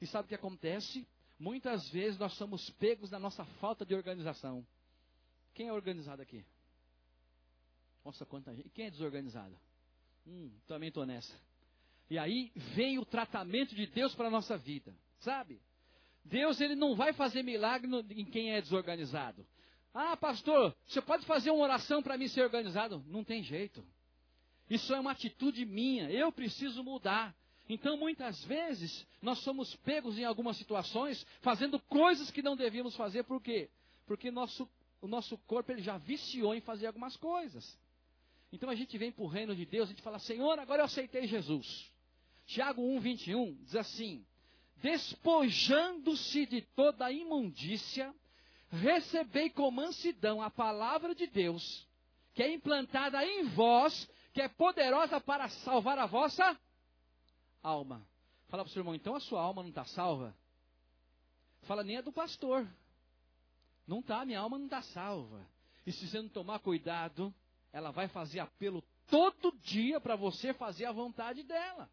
E 0.00 0.06
sabe 0.06 0.26
o 0.26 0.28
que 0.28 0.34
acontece? 0.34 1.06
Muitas 1.40 1.88
vezes 1.88 2.18
nós 2.18 2.34
somos 2.34 2.68
pegos 2.72 3.10
na 3.10 3.18
nossa 3.18 3.46
falta 3.46 3.86
de 3.86 3.94
organização. 3.94 4.64
Quem 5.54 5.68
é 5.68 5.72
organizado 5.72 6.20
aqui? 6.20 6.44
Nossa, 8.04 8.26
quanta 8.26 8.54
gente. 8.54 8.68
Quem 8.68 8.84
é 8.84 8.90
desorganizado? 8.90 9.58
Hum, 10.26 10.52
também 10.66 10.90
estou 10.90 11.06
nessa. 11.06 11.34
E 12.10 12.18
aí 12.18 12.52
vem 12.74 12.98
o 12.98 13.06
tratamento 13.06 13.74
de 13.74 13.86
Deus 13.86 14.14
para 14.14 14.26
a 14.26 14.30
nossa 14.30 14.58
vida, 14.58 14.94
sabe? 15.20 15.62
Deus 16.22 16.60
ele 16.60 16.74
não 16.74 16.94
vai 16.94 17.14
fazer 17.14 17.42
milagre 17.42 17.88
em 18.10 18.26
quem 18.26 18.52
é 18.52 18.60
desorganizado. 18.60 19.46
Ah, 19.94 20.18
pastor, 20.18 20.76
você 20.86 21.00
pode 21.00 21.24
fazer 21.24 21.50
uma 21.50 21.64
oração 21.64 22.02
para 22.02 22.18
mim 22.18 22.28
ser 22.28 22.42
organizado? 22.42 23.02
Não 23.06 23.24
tem 23.24 23.42
jeito. 23.42 23.82
Isso 24.68 24.92
é 24.94 25.00
uma 25.00 25.12
atitude 25.12 25.64
minha. 25.64 26.10
Eu 26.10 26.30
preciso 26.30 26.84
mudar. 26.84 27.34
Então, 27.72 27.96
muitas 27.96 28.44
vezes, 28.46 29.06
nós 29.22 29.38
somos 29.38 29.76
pegos 29.76 30.18
em 30.18 30.24
algumas 30.24 30.56
situações 30.56 31.24
fazendo 31.40 31.78
coisas 31.78 32.28
que 32.28 32.42
não 32.42 32.56
devíamos 32.56 32.96
fazer, 32.96 33.22
por 33.22 33.40
quê? 33.40 33.70
Porque 34.06 34.28
nosso 34.28 34.68
o 35.00 35.06
nosso 35.06 35.38
corpo 35.38 35.70
ele 35.70 35.80
já 35.80 35.96
viciou 35.96 36.52
em 36.52 36.60
fazer 36.60 36.88
algumas 36.88 37.16
coisas. 37.16 37.78
Então 38.52 38.68
a 38.68 38.74
gente 38.74 38.98
vem 38.98 39.12
para 39.12 39.22
o 39.22 39.28
reino 39.28 39.54
de 39.54 39.64
Deus, 39.64 39.88
a 39.88 39.92
gente 39.92 40.02
fala, 40.02 40.18
Senhor, 40.18 40.58
agora 40.58 40.82
eu 40.82 40.86
aceitei 40.86 41.28
Jesus. 41.28 41.90
Tiago 42.44 42.82
1, 42.82 42.98
21 43.00 43.54
diz 43.62 43.76
assim: 43.76 44.26
Despojando-se 44.78 46.46
de 46.46 46.62
toda 46.74 47.06
a 47.06 47.12
imundícia, 47.12 48.12
recebei 48.68 49.48
com 49.48 49.70
mansidão 49.70 50.42
a 50.42 50.50
palavra 50.50 51.14
de 51.14 51.28
Deus, 51.28 51.86
que 52.34 52.42
é 52.42 52.52
implantada 52.52 53.24
em 53.24 53.44
vós, 53.44 54.10
que 54.34 54.42
é 54.42 54.48
poderosa 54.48 55.20
para 55.20 55.48
salvar 55.48 55.98
a 55.98 56.06
vossa 56.06 56.58
alma. 57.62 58.06
Fala 58.48 58.64
para 58.64 58.70
o 58.70 58.72
seu 58.72 58.80
irmão, 58.80 58.94
então 58.94 59.14
a 59.14 59.20
sua 59.20 59.40
alma 59.40 59.62
não 59.62 59.70
está 59.70 59.84
salva? 59.84 60.34
Fala, 61.62 61.84
nem 61.84 61.96
é 61.96 62.02
do 62.02 62.12
pastor. 62.12 62.66
Não 63.86 64.00
está, 64.00 64.24
minha 64.24 64.40
alma 64.40 64.58
não 64.58 64.66
está 64.66 64.82
salva. 64.82 65.46
E 65.86 65.92
se 65.92 66.06
você 66.06 66.20
não 66.20 66.28
tomar 66.28 66.58
cuidado, 66.60 67.34
ela 67.72 67.90
vai 67.90 68.08
fazer 68.08 68.40
apelo 68.40 68.82
todo 69.08 69.52
dia 69.62 70.00
para 70.00 70.16
você 70.16 70.52
fazer 70.54 70.84
a 70.84 70.92
vontade 70.92 71.42
dela. 71.42 71.88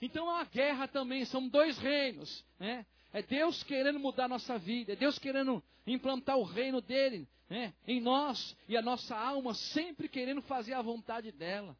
Então 0.00 0.26
uma 0.26 0.44
guerra 0.44 0.86
também, 0.88 1.24
são 1.24 1.48
dois 1.48 1.78
reinos. 1.78 2.44
Né? 2.58 2.86
É 3.12 3.22
Deus 3.22 3.62
querendo 3.62 3.98
mudar 3.98 4.24
a 4.24 4.28
nossa 4.28 4.58
vida, 4.58 4.92
é 4.92 4.96
Deus 4.96 5.18
querendo 5.18 5.62
implantar 5.86 6.36
o 6.36 6.42
reino 6.42 6.80
dele 6.80 7.28
né, 7.48 7.72
em 7.86 8.00
nós 8.00 8.56
e 8.68 8.76
a 8.76 8.82
nossa 8.82 9.16
alma 9.16 9.54
sempre 9.54 10.08
querendo 10.08 10.42
fazer 10.42 10.74
a 10.74 10.82
vontade 10.82 11.32
dela. 11.32 11.76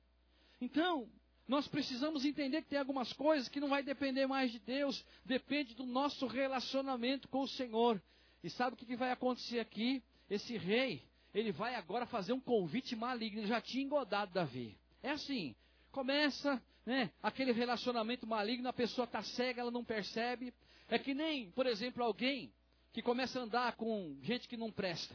Então, 0.60 1.08
nós 1.48 1.68
precisamos 1.68 2.24
entender 2.24 2.62
que 2.62 2.68
tem 2.68 2.78
algumas 2.78 3.12
coisas 3.12 3.48
que 3.48 3.60
não 3.60 3.68
vai 3.68 3.82
depender 3.82 4.26
mais 4.26 4.50
de 4.50 4.58
Deus, 4.58 5.04
depende 5.24 5.74
do 5.74 5.86
nosso 5.86 6.26
relacionamento 6.26 7.28
com 7.28 7.42
o 7.42 7.48
Senhor. 7.48 8.02
E 8.42 8.50
sabe 8.50 8.74
o 8.74 8.76
que 8.76 8.96
vai 8.96 9.12
acontecer 9.12 9.60
aqui? 9.60 10.02
Esse 10.28 10.56
rei, 10.56 11.02
ele 11.32 11.52
vai 11.52 11.74
agora 11.74 12.04
fazer 12.06 12.32
um 12.32 12.40
convite 12.40 12.96
maligno, 12.96 13.40
ele 13.40 13.46
já 13.46 13.60
tinha 13.60 13.84
engodado 13.84 14.32
Davi. 14.32 14.76
É 15.02 15.10
assim, 15.10 15.54
começa 15.92 16.60
né, 16.84 17.10
aquele 17.22 17.52
relacionamento 17.52 18.26
maligno, 18.26 18.68
a 18.68 18.72
pessoa 18.72 19.04
está 19.04 19.22
cega, 19.22 19.60
ela 19.60 19.70
não 19.70 19.84
percebe. 19.84 20.52
É 20.88 20.98
que 20.98 21.14
nem, 21.14 21.50
por 21.52 21.66
exemplo, 21.66 22.02
alguém 22.02 22.52
que 22.92 23.02
começa 23.02 23.38
a 23.38 23.42
andar 23.42 23.76
com 23.76 24.16
gente 24.22 24.48
que 24.48 24.56
não 24.56 24.72
presta. 24.72 25.14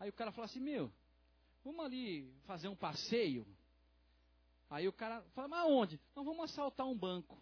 Aí 0.00 0.08
o 0.08 0.12
cara 0.12 0.32
fala 0.32 0.46
assim, 0.46 0.60
meu, 0.60 0.90
vamos 1.64 1.84
ali 1.84 2.32
fazer 2.46 2.68
um 2.68 2.74
passeio. 2.74 3.46
Aí 4.72 4.88
o 4.88 4.92
cara 4.92 5.20
fala, 5.34 5.48
mas 5.48 5.60
aonde? 5.60 6.00
Não, 6.16 6.24
vamos 6.24 6.50
assaltar 6.50 6.86
um 6.86 6.96
banco. 6.96 7.38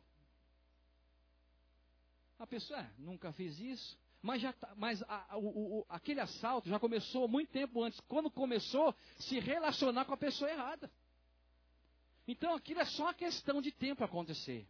A 2.40 2.46
pessoa, 2.46 2.80
é, 2.80 2.90
nunca 2.98 3.32
fiz 3.32 3.56
isso. 3.60 3.96
Mas, 4.20 4.42
já, 4.42 4.52
tá, 4.52 4.74
mas 4.76 5.00
a, 5.04 5.38
o, 5.38 5.78
o, 5.78 5.86
aquele 5.88 6.18
assalto 6.20 6.68
já 6.68 6.80
começou 6.80 7.28
muito 7.28 7.52
tempo 7.52 7.84
antes. 7.84 8.00
Quando 8.00 8.30
começou, 8.32 8.92
se 9.20 9.38
relacionar 9.38 10.06
com 10.06 10.12
a 10.12 10.16
pessoa 10.16 10.50
errada. 10.50 10.90
Então 12.26 12.52
aquilo 12.52 12.80
é 12.80 12.84
só 12.84 13.04
uma 13.04 13.14
questão 13.14 13.62
de 13.62 13.70
tempo 13.70 14.02
acontecer. 14.02 14.66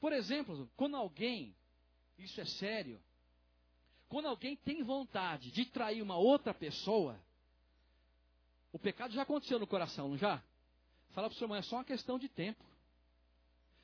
Por 0.00 0.12
exemplo, 0.12 0.70
quando 0.76 0.96
alguém, 0.96 1.54
isso 2.18 2.40
é 2.40 2.46
sério, 2.46 2.98
quando 4.08 4.26
alguém 4.26 4.56
tem 4.56 4.82
vontade 4.82 5.50
de 5.50 5.66
trair 5.66 6.00
uma 6.00 6.16
outra 6.16 6.54
pessoa, 6.54 7.20
o 8.72 8.78
pecado 8.78 9.12
já 9.12 9.22
aconteceu 9.22 9.58
no 9.58 9.66
coração, 9.66 10.08
não 10.08 10.16
já? 10.16 10.42
Fala 11.14 11.28
para 11.28 11.36
o 11.36 11.38
seu 11.38 11.44
irmão, 11.44 11.56
é 11.56 11.62
só 11.62 11.76
uma 11.76 11.84
questão 11.84 12.18
de 12.18 12.28
tempo. 12.28 12.62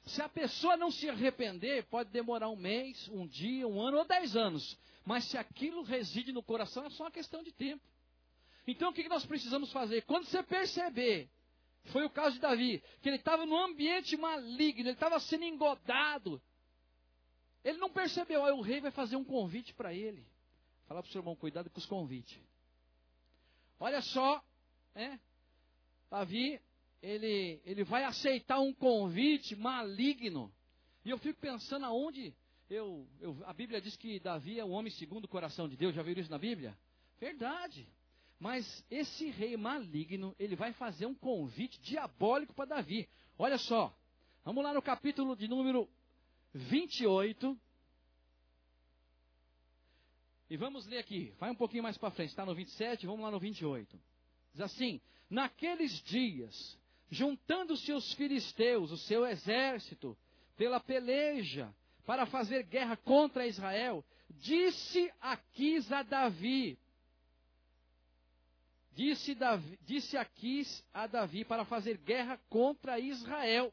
Se 0.07 0.21
a 0.21 0.29
pessoa 0.29 0.77
não 0.77 0.91
se 0.91 1.09
arrepender, 1.09 1.85
pode 1.85 2.11
demorar 2.11 2.49
um 2.49 2.57
mês, 2.57 3.09
um 3.09 3.27
dia, 3.27 3.69
um 3.69 3.81
ano 3.81 3.99
ou 3.99 4.05
dez 4.05 4.35
anos. 4.35 4.77
Mas 5.05 5.25
se 5.25 5.39
aquilo 5.39 5.83
reside 5.83 6.33
no 6.33 6.43
coração, 6.43 6.85
é 6.85 6.91
só 6.91 7.05
uma 7.05 7.11
questão 7.11 7.43
de 7.43 7.53
tempo. 7.53 7.85
Então 8.67 8.91
o 8.91 8.93
que 8.93 9.09
nós 9.09 9.25
precisamos 9.25 9.71
fazer? 9.71 10.03
Quando 10.03 10.25
você 10.25 10.43
perceber, 10.43 11.31
foi 11.87 12.05
o 12.05 12.11
caso 12.11 12.35
de 12.35 12.41
Davi, 12.41 12.83
que 13.01 13.09
ele 13.09 13.17
estava 13.17 13.47
num 13.47 13.57
ambiente 13.57 14.17
maligno, 14.17 14.83
ele 14.83 14.91
estava 14.91 15.21
sendo 15.21 15.45
engodado. 15.45 16.43
Ele 17.65 17.79
não 17.79 17.91
percebeu, 17.91 18.45
aí 18.45 18.53
o 18.53 18.61
rei 18.61 18.81
vai 18.81 18.91
fazer 18.91 19.15
um 19.15 19.25
convite 19.25 19.73
para 19.75 19.95
ele. 19.95 20.27
Falar 20.89 21.03
para 21.03 21.09
o 21.09 21.13
seu 21.13 21.21
irmão, 21.21 21.37
cuidado 21.37 21.71
com 21.71 21.79
os 21.79 21.87
convites. 21.87 22.41
Olha 23.79 24.03
só, 24.03 24.43
né? 24.95 25.21
Davi 26.11 26.61
ele, 27.03 27.61
ele 27.65 27.85
vai 27.85 28.05
aceitar 28.05 28.61
um 28.61 28.73
convite 28.73 29.57
maligno. 29.57 30.53
E 31.05 31.11
eu 31.11 31.19
fico 31.19 31.41
pensando 31.41 31.87
aonde 31.87 32.35
eu, 32.69 33.07
eu, 33.21 33.37
a 33.47 33.53
Bíblia 33.53 33.81
diz 33.81 33.97
que 33.97 34.21
Davi 34.21 34.61
é 34.61 34.65
o 34.65 34.71
homem 34.71 34.93
segundo 34.93 35.25
o 35.25 35.29
coração 35.29 35.69
de 35.69 35.77
Deus. 35.77 35.95
Já 35.95 36.03
viram 36.03 36.21
isso 36.21 36.31
na 36.31 36.39
Bíblia? 36.39 36.77
Verdade. 37.19 37.89
Mas 38.39 38.85
esse 38.91 39.29
rei 39.31 39.57
maligno, 39.57 40.35
ele 40.39 40.57
vai 40.57 40.73
fazer 40.73 41.07
um 41.07 41.15
convite 41.15 41.81
diabólico 41.81 42.55
para 42.55 42.77
Davi. 42.77 43.09
Olha 43.37 43.59
só. 43.59 43.95
Vamos 44.45 44.63
lá 44.63 44.73
no 44.73 44.81
capítulo 44.81 45.37
de 45.37 45.49
número 45.49 45.89
28. 46.55 47.59
E 50.49 50.57
vamos 50.57 50.87
ler 50.87 50.99
aqui. 50.99 51.35
Vai 51.39 51.51
um 51.51 51.57
pouquinho 51.57 51.83
mais 51.83 51.99
para 51.99 52.11
frente. 52.11 52.31
Está 52.31 52.47
no 52.47 52.55
27, 52.55 53.07
vamos 53.07 53.23
lá 53.23 53.31
no 53.31 53.39
28. 53.39 54.01
Diz 54.53 54.61
assim: 54.63 55.01
Naqueles 55.29 55.93
dias 56.05 56.80
juntando-se 57.11 57.93
os 57.93 58.13
filisteus, 58.15 58.93
o 58.93 58.97
seu 58.97 59.27
exército, 59.27 60.17
pela 60.57 60.79
peleja, 60.79 61.75
para 62.07 62.25
fazer 62.27 62.63
guerra 62.63 62.97
contra 62.97 63.47
Israel, 63.47 64.05
disse 64.31 65.13
Aquis 65.21 65.91
a 65.91 66.03
Davi, 66.03 66.79
disse, 68.93 69.35
Davi, 69.35 69.79
disse 69.83 70.17
Aquis 70.17 70.85
a 70.95 71.07
Davi 71.07 71.45
para 71.45 71.65
fazer 71.65 71.97
guerra 71.99 72.39
contra 72.49 72.99
Israel. 72.99 73.73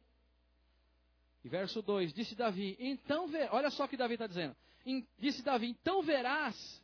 E 1.43 1.49
verso 1.49 1.81
2, 1.81 2.13
disse 2.13 2.35
Davi, 2.35 2.75
então, 2.79 3.27
ver, 3.27 3.49
olha 3.53 3.69
só 3.69 3.85
o 3.85 3.87
que 3.87 3.95
Davi 3.95 4.15
está 4.15 4.27
dizendo, 4.27 4.55
disse 5.17 5.41
Davi, 5.43 5.67
então 5.67 6.01
verás 6.01 6.83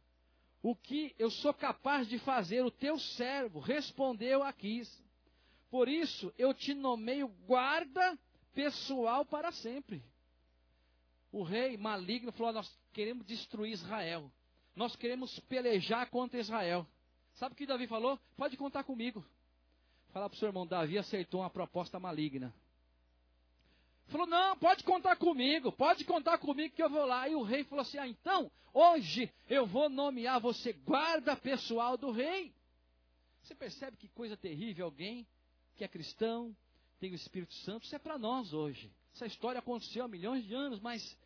o 0.61 0.75
que 0.75 1.13
eu 1.19 1.29
sou 1.29 1.53
capaz 1.53 2.07
de 2.07 2.17
fazer, 2.19 2.63
o 2.63 2.71
teu 2.71 2.97
servo, 2.97 3.59
respondeu 3.59 4.41
Aquis. 4.43 5.02
Por 5.73 5.89
isso 5.89 6.31
eu 6.37 6.53
te 6.53 6.71
nomeio 6.75 7.27
guarda 7.47 8.15
pessoal 8.53 9.25
para 9.25 9.51
sempre. 9.51 10.03
O 11.31 11.41
rei 11.41 11.77
maligno 11.77 12.31
falou: 12.31 12.53
Nós 12.53 12.71
queremos 12.93 13.25
destruir 13.25 13.71
Israel. 13.71 14.31
Nós 14.75 14.95
queremos 14.95 15.39
pelejar 15.39 16.11
contra 16.11 16.39
Israel. 16.39 16.85
Sabe 17.33 17.53
o 17.53 17.55
que 17.55 17.65
Davi 17.65 17.87
falou? 17.87 18.19
Pode 18.37 18.55
contar 18.55 18.83
comigo. 18.83 19.25
Fala 20.11 20.29
para 20.29 20.35
o 20.35 20.37
seu 20.37 20.47
irmão: 20.47 20.67
Davi 20.67 20.99
aceitou 20.99 21.41
uma 21.41 21.49
proposta 21.49 21.99
maligna. 21.99 22.53
Falou: 24.09 24.27
Não, 24.27 24.55
pode 24.55 24.83
contar 24.83 25.15
comigo, 25.15 25.71
pode 25.71 26.05
contar 26.05 26.37
comigo 26.37 26.75
que 26.75 26.83
eu 26.83 26.89
vou 26.91 27.07
lá. 27.07 27.27
E 27.27 27.33
o 27.33 27.41
rei 27.41 27.63
falou 27.63 27.81
assim: 27.81 27.97
Ah, 27.97 28.07
então, 28.07 28.51
hoje 28.71 29.27
eu 29.49 29.65
vou 29.65 29.89
nomear 29.89 30.39
você 30.39 30.71
guarda 30.71 31.35
pessoal 31.35 31.97
do 31.97 32.11
rei. 32.11 32.53
Você 33.41 33.55
percebe 33.55 33.97
que 33.97 34.07
coisa 34.09 34.37
terrível 34.37 34.85
alguém 34.85 35.25
que 35.75 35.83
é 35.83 35.87
cristão, 35.87 36.55
tem 36.99 37.11
o 37.11 37.15
Espírito 37.15 37.53
Santo, 37.55 37.85
isso 37.85 37.95
é 37.95 37.99
para 37.99 38.17
nós 38.17 38.53
hoje. 38.53 38.91
Essa 39.13 39.25
história 39.25 39.59
aconteceu 39.59 40.03
há 40.03 40.07
milhões 40.07 40.45
de 40.45 40.53
anos, 40.53 40.79
mas 40.79 41.17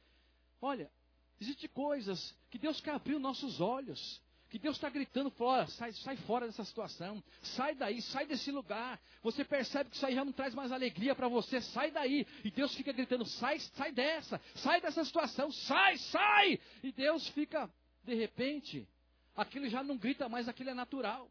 olha, 0.61 0.91
existem 1.39 1.69
coisas 1.69 2.35
que 2.49 2.57
Deus 2.57 2.81
quer 2.81 2.91
abrir 2.91 3.15
os 3.15 3.21
nossos 3.21 3.61
olhos. 3.61 4.21
Que 4.49 4.57
Deus 4.57 4.77
está 4.77 4.89
gritando 4.89 5.29
fora, 5.31 5.67
sai, 5.67 5.91
sai 5.91 6.15
fora 6.15 6.45
dessa 6.47 6.63
situação, 6.63 7.21
sai 7.41 7.75
daí, 7.75 8.01
sai 8.01 8.25
desse 8.25 8.49
lugar. 8.49 8.97
Você 9.21 9.43
percebe 9.43 9.89
que 9.89 9.97
isso 9.97 10.05
aí 10.05 10.15
já 10.15 10.23
não 10.23 10.31
traz 10.31 10.55
mais 10.55 10.71
alegria 10.71 11.13
para 11.13 11.27
você, 11.27 11.59
sai 11.59 11.91
daí. 11.91 12.25
E 12.45 12.49
Deus 12.49 12.73
fica 12.73 12.93
gritando, 12.93 13.25
sai, 13.25 13.59
sai 13.59 13.91
dessa, 13.91 14.39
sai 14.55 14.79
dessa 14.79 15.03
situação, 15.03 15.51
sai, 15.51 15.97
sai. 15.97 16.61
E 16.81 16.93
Deus 16.93 17.27
fica, 17.29 17.69
de 18.05 18.15
repente, 18.15 18.87
aquilo 19.35 19.67
já 19.67 19.83
não 19.83 19.97
grita 19.97 20.29
mais, 20.29 20.47
aquilo 20.47 20.69
é 20.69 20.73
natural. 20.73 21.29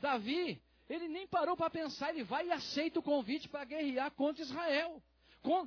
Davi, 0.00 0.62
ele 0.88 1.08
nem 1.08 1.26
parou 1.26 1.56
para 1.56 1.70
pensar, 1.70 2.10
ele 2.10 2.24
vai 2.24 2.46
e 2.46 2.52
aceita 2.52 2.98
o 2.98 3.02
convite 3.02 3.48
para 3.48 3.64
guerrear 3.64 4.10
contra 4.12 4.42
Israel. 4.42 5.02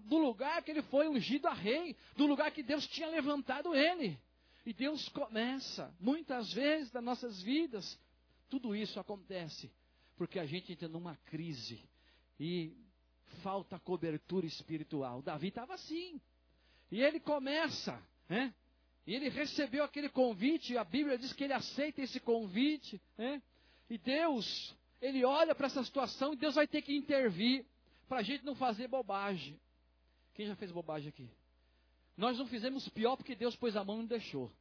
do 0.05 0.17
lugar 0.17 0.62
que 0.63 0.71
ele 0.71 0.81
foi 0.84 1.07
ungido 1.07 1.47
a 1.47 1.53
rei, 1.53 1.95
do 2.15 2.25
lugar 2.25 2.51
que 2.51 2.63
Deus 2.63 2.88
tinha 2.88 3.07
levantado 3.07 3.73
ele. 3.75 4.19
E 4.65 4.73
Deus 4.73 5.07
começa, 5.10 5.93
muitas 5.99 6.53
vezes 6.53 6.91
nas 6.91 7.03
nossas 7.03 7.41
vidas, 7.41 7.99
tudo 8.49 8.75
isso 8.75 8.99
acontece 8.99 9.71
porque 10.21 10.38
a 10.38 10.45
gente 10.45 10.71
entra 10.71 10.88
numa 10.88 11.15
crise 11.25 11.81
e 12.39 12.77
falta 13.41 13.79
cobertura 13.79 14.45
espiritual. 14.45 15.19
Davi 15.19 15.47
estava 15.47 15.73
assim. 15.73 16.21
E 16.91 17.01
ele 17.01 17.19
começa, 17.19 17.99
né? 18.29 18.53
E 19.07 19.15
ele 19.15 19.29
recebeu 19.29 19.84
aquele 19.84 20.10
convite, 20.10 20.77
a 20.77 20.84
Bíblia 20.84 21.17
diz 21.17 21.34
que 21.34 21.43
ele 21.43 21.53
aceita 21.53 22.03
esse 22.03 22.19
convite, 22.19 23.01
né? 23.17 23.41
E 23.89 23.97
Deus 23.97 24.75
ele 25.02 25.26
olha 25.26 25.56
para 25.56 25.68
essa 25.68 25.84
situação 25.84 26.34
e 26.34 26.38
Deus 26.38 26.56
vai 26.56 26.68
ter 26.68 26.82
que 26.82 26.96
intervir 26.96 27.66
para 28.08 28.20
a 28.20 28.24
gente 28.24 28.46
não 28.46 28.56
fazer 28.56 28.88
bobagem. 28.88 29.60
Quem 30.34 30.46
já 30.46 30.56
fez 30.56 30.72
bobagem 30.72 31.10
aqui? 31.10 31.30
Nós 32.16 32.38
não 32.38 32.46
fizemos 32.46 32.88
pior 32.90 33.16
porque 33.16 33.36
Deus 33.36 33.56
pôs 33.56 33.76
a 33.76 33.84
mão 33.84 33.98
e 33.98 34.00
não 34.00 34.06
deixou. 34.06 34.52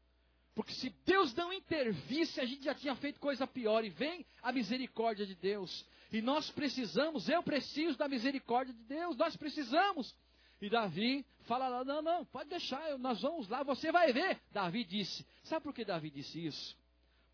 Porque 0.54 0.72
se 0.72 0.90
Deus 1.04 1.34
não 1.34 1.52
intervisse, 1.52 2.40
a 2.40 2.44
gente 2.44 2.64
já 2.64 2.74
tinha 2.74 2.94
feito 2.96 3.20
coisa 3.20 3.46
pior. 3.46 3.84
E 3.84 3.90
vem 3.90 4.26
a 4.42 4.50
misericórdia 4.52 5.26
de 5.26 5.34
Deus. 5.34 5.84
E 6.12 6.20
nós 6.20 6.50
precisamos, 6.50 7.28
eu 7.28 7.42
preciso 7.42 7.96
da 7.96 8.08
misericórdia 8.08 8.74
de 8.74 8.82
Deus, 8.82 9.16
nós 9.16 9.36
precisamos. 9.36 10.14
E 10.60 10.68
Davi 10.68 11.24
fala 11.42 11.68
lá, 11.68 11.84
não, 11.84 12.02
não, 12.02 12.24
pode 12.26 12.50
deixar, 12.50 12.98
nós 12.98 13.22
vamos 13.22 13.48
lá, 13.48 13.62
você 13.62 13.90
vai 13.92 14.12
ver. 14.12 14.40
Davi 14.50 14.84
disse, 14.84 15.24
sabe 15.44 15.62
por 15.62 15.72
que 15.72 15.84
Davi 15.84 16.10
disse 16.10 16.44
isso? 16.44 16.76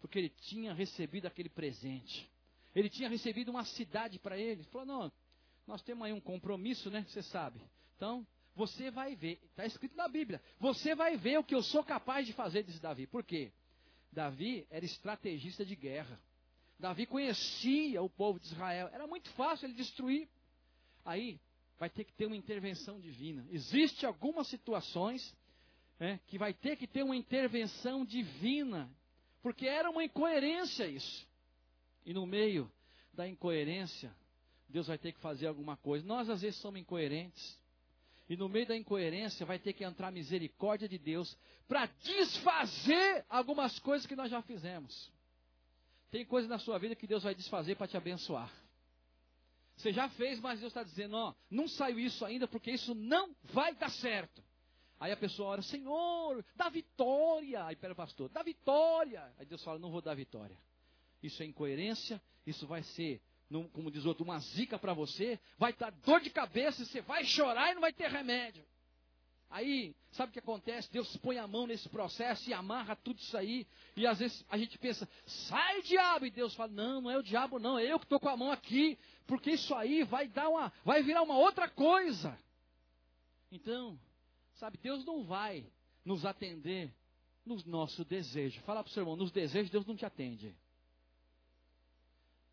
Porque 0.01 0.19
ele 0.19 0.29
tinha 0.29 0.73
recebido 0.75 1.27
aquele 1.27 1.49
presente. 1.49 2.29
Ele 2.77 2.91
tinha 2.91 3.09
recebido 3.09 3.49
uma 3.49 3.65
cidade 3.65 4.19
para 4.19 4.37
ele. 4.37 4.61
Ele 4.61 4.65
falou, 4.65 4.87
não, 4.87 5.13
nós 5.67 5.83
temos 5.83 6.05
aí 6.05 6.13
um 6.13 6.21
compromisso, 6.21 6.91
né? 6.91 7.07
Você 7.09 7.23
sabe. 7.23 7.59
Então, 7.97 8.27
você 8.55 8.91
vai 8.91 9.17
ver, 9.17 9.41
está 9.51 9.65
escrito 9.65 9.97
na 9.97 10.07
Bíblia, 10.07 10.43
você 10.61 10.95
vai 10.95 11.17
ver 11.17 11.39
o 11.39 11.45
que 11.45 11.55
eu 11.55 11.63
sou 11.63 11.83
capaz 11.83 12.27
de 12.27 12.35
fazer, 12.35 12.63
disse 12.65 12.79
Davi. 12.79 13.07
Por 13.07 13.25
quê? 13.25 13.51
Davi 14.13 14.67
era 14.71 14.85
estrategista 14.85 15.65
de 15.65 15.75
guerra. 15.75 16.21
Davi 16.79 17.07
conhecia 17.07 18.03
o 18.03 18.11
povo 18.11 18.39
de 18.39 18.47
Israel. 18.47 18.91
Era 18.93 19.07
muito 19.07 19.31
fácil 19.31 19.67
ele 19.67 19.75
destruir. 19.75 20.29
Aí, 21.03 21.41
vai 21.79 21.89
ter 21.89 22.05
que 22.05 22.13
ter 22.13 22.27
uma 22.27 22.37
intervenção 22.37 23.01
divina. 23.01 23.47
Existem 23.51 24.07
algumas 24.07 24.49
situações 24.49 25.35
né, 25.99 26.21
que 26.27 26.37
vai 26.37 26.53
ter 26.53 26.77
que 26.77 26.87
ter 26.87 27.03
uma 27.03 27.17
intervenção 27.17 28.05
divina, 28.05 28.91
porque 29.43 29.67
era 29.67 29.89
uma 29.89 30.05
incoerência 30.05 30.87
isso. 30.87 31.26
E 32.07 32.15
no 32.15 32.25
meio 32.25 32.71
da 33.13 33.27
incoerência, 33.27 34.15
Deus 34.69 34.87
vai 34.87 34.97
ter 34.97 35.13
que 35.13 35.21
fazer 35.21 35.49
alguma 35.49 35.77
coisa. 35.77 36.07
Nós 36.07 36.31
às 36.31 36.41
vezes 36.41 36.61
somos 36.61 36.81
incoerentes. 36.81 37.59
E 38.29 38.37
no 38.37 38.49
meio 38.49 38.67
da 38.67 38.77
incoerência 38.77 39.45
vai 39.45 39.59
ter 39.59 39.73
que 39.73 39.85
entrar 39.85 40.09
a 40.09 40.13
misericórdia 40.13 40.89
de 40.89 40.99
Deus 40.99 41.37
para 41.67 41.87
desfazer 41.87 43.25
algumas 43.29 43.79
coisas 43.81 44.07
que 44.07 44.15
nós 44.15 44.31
já 44.31 44.41
fizemos. 44.41 45.13
Tem 46.11 46.25
coisa 46.25 46.47
na 46.47 46.59
sua 46.61 46.79
vida 46.79 46.95
que 46.95 47.07
Deus 47.09 47.25
vai 47.25 47.35
desfazer 47.35 47.77
para 47.77 47.89
te 47.89 47.97
abençoar. 47.97 48.53
Você 49.77 49.93
já 49.93 50.09
fez, 50.11 50.41
mas 50.41 50.61
Deus 50.61 50.71
está 50.71 50.83
dizendo, 50.83 51.17
ó, 51.17 51.35
não 51.51 51.69
saiu 51.69 51.99
isso 51.99 52.25
ainda 52.25 52.49
porque 52.49 52.71
isso 52.71 52.95
não 52.95 53.35
vai 53.45 53.75
dar 53.75 53.91
certo. 53.91 54.43
Aí 54.99 55.13
a 55.13 55.17
pessoa 55.17 55.51
ora, 55.51 55.63
Senhor, 55.63 56.45
dá 56.55 56.69
vitória. 56.69 57.65
Aí 57.67 57.77
pera 57.77 57.95
pastor, 57.95 58.29
dá 58.31 58.43
vitória. 58.43 59.33
Aí 59.39 59.45
Deus 59.45 59.63
fala, 59.63 59.79
não 59.79 59.91
vou 59.91 60.01
dar 60.01 60.15
vitória. 60.15 60.57
Isso 61.23 61.43
é 61.43 61.47
incoerência, 61.47 62.21
isso 62.47 62.67
vai 62.67 62.83
ser, 62.83 63.21
como 63.73 63.91
diz 63.91 64.05
outro, 64.05 64.25
uma 64.25 64.39
zica 64.39 64.79
para 64.79 64.93
você, 64.93 65.39
vai 65.59 65.73
dar 65.73 65.91
dor 65.91 66.21
de 66.21 66.31
cabeça, 66.31 66.85
você 66.85 67.01
vai 67.01 67.25
chorar 67.25 67.71
e 67.71 67.75
não 67.75 67.81
vai 67.81 67.93
ter 67.93 68.11
remédio. 68.11 68.65
Aí, 69.49 69.95
sabe 70.11 70.31
o 70.31 70.33
que 70.33 70.39
acontece? 70.41 70.91
Deus 70.91 71.17
põe 71.19 71.39
a 71.39 71.47
mão 71.47 71.67
nesse 71.67 71.89
processo 71.89 72.51
e 72.51 72.53
amarra 72.53 72.97
tudo 72.97 73.19
isso 73.21 73.37
aí. 73.37 73.67
E 73.97 74.07
às 74.07 74.19
vezes 74.19 74.45
a 74.49 74.59
gente 74.59 74.77
pensa, 74.77 75.09
sai 75.25 75.83
diabo! 75.83 76.27
E 76.27 76.31
Deus 76.31 76.55
fala, 76.55 76.73
não, 76.73 77.01
não 77.01 77.11
é 77.11 77.17
o 77.17 77.23
diabo, 77.23 77.59
não, 77.59 77.79
é 77.79 77.85
eu 77.85 77.99
que 77.99 78.05
estou 78.05 78.19
com 78.19 78.29
a 78.29 78.37
mão 78.37 78.51
aqui. 78.51 78.99
Porque 79.27 79.53
isso 79.53 79.75
aí 79.75 80.03
vai 80.03 80.27
dar 80.29 80.49
uma. 80.49 80.73
vai 80.85 81.03
virar 81.03 81.23
uma 81.23 81.39
outra 81.39 81.69
coisa. 81.69 82.37
Então, 83.51 83.99
sabe, 84.55 84.79
Deus 84.79 85.05
não 85.05 85.25
vai 85.25 85.65
nos 86.05 86.27
atender 86.27 86.93
no 87.45 87.57
nosso 87.67 88.05
desejo. 88.05 88.61
Fala 88.63 88.83
para 88.83 88.91
o 88.91 88.93
seu 88.93 89.03
irmão, 89.03 89.17
nos 89.17 89.31
desejos 89.31 89.71
Deus 89.71 89.87
não 89.87 89.97
te 89.97 90.05
atende. 90.05 90.55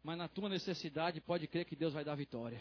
Mas 0.03 0.17
na 0.17 0.27
tua 0.27 0.49
necessidade 0.49 1.21
pode 1.21 1.47
crer 1.47 1.65
que 1.65 1.75
Deus 1.75 1.93
vai 1.93 2.03
dar 2.03 2.15
vitória. 2.15 2.59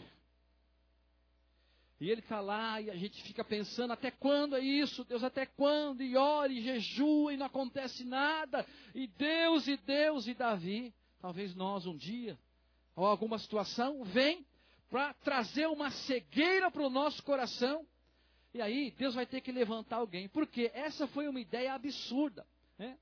E 1.99 2.09
ele 2.09 2.21
está 2.21 2.41
lá 2.41 2.81
e 2.81 2.89
a 2.89 2.95
gente 2.95 3.21
fica 3.23 3.43
pensando: 3.43 3.91
até 3.91 4.11
quando 4.11 4.55
é 4.55 4.59
isso? 4.59 5.03
Deus, 5.03 5.23
até 5.23 5.45
quando? 5.45 6.01
E 6.01 6.17
ora, 6.17 6.51
e 6.51 6.61
jejua, 6.61 7.33
e 7.33 7.37
não 7.37 7.45
acontece 7.45 8.03
nada. 8.03 8.65
E 8.95 9.07
Deus, 9.07 9.67
e 9.67 9.77
Deus, 9.77 10.27
e 10.27 10.33
Davi. 10.33 10.93
Talvez 11.21 11.55
nós 11.55 11.85
um 11.85 11.95
dia, 11.95 12.37
ou 12.95 13.05
alguma 13.05 13.39
situação, 13.39 14.03
vem 14.03 14.45
para 14.89 15.13
trazer 15.13 15.67
uma 15.67 15.91
cegueira 15.91 16.69
para 16.69 16.83
o 16.83 16.89
nosso 16.89 17.23
coração. 17.23 17.87
E 18.53 18.61
aí 18.61 18.91
Deus 18.91 19.15
vai 19.15 19.25
ter 19.25 19.41
que 19.41 19.51
levantar 19.51 19.97
alguém. 19.97 20.27
Porque 20.27 20.71
essa 20.73 21.07
foi 21.07 21.27
uma 21.27 21.39
ideia 21.39 21.73
absurda. 21.73 22.45
Né? 22.77 22.97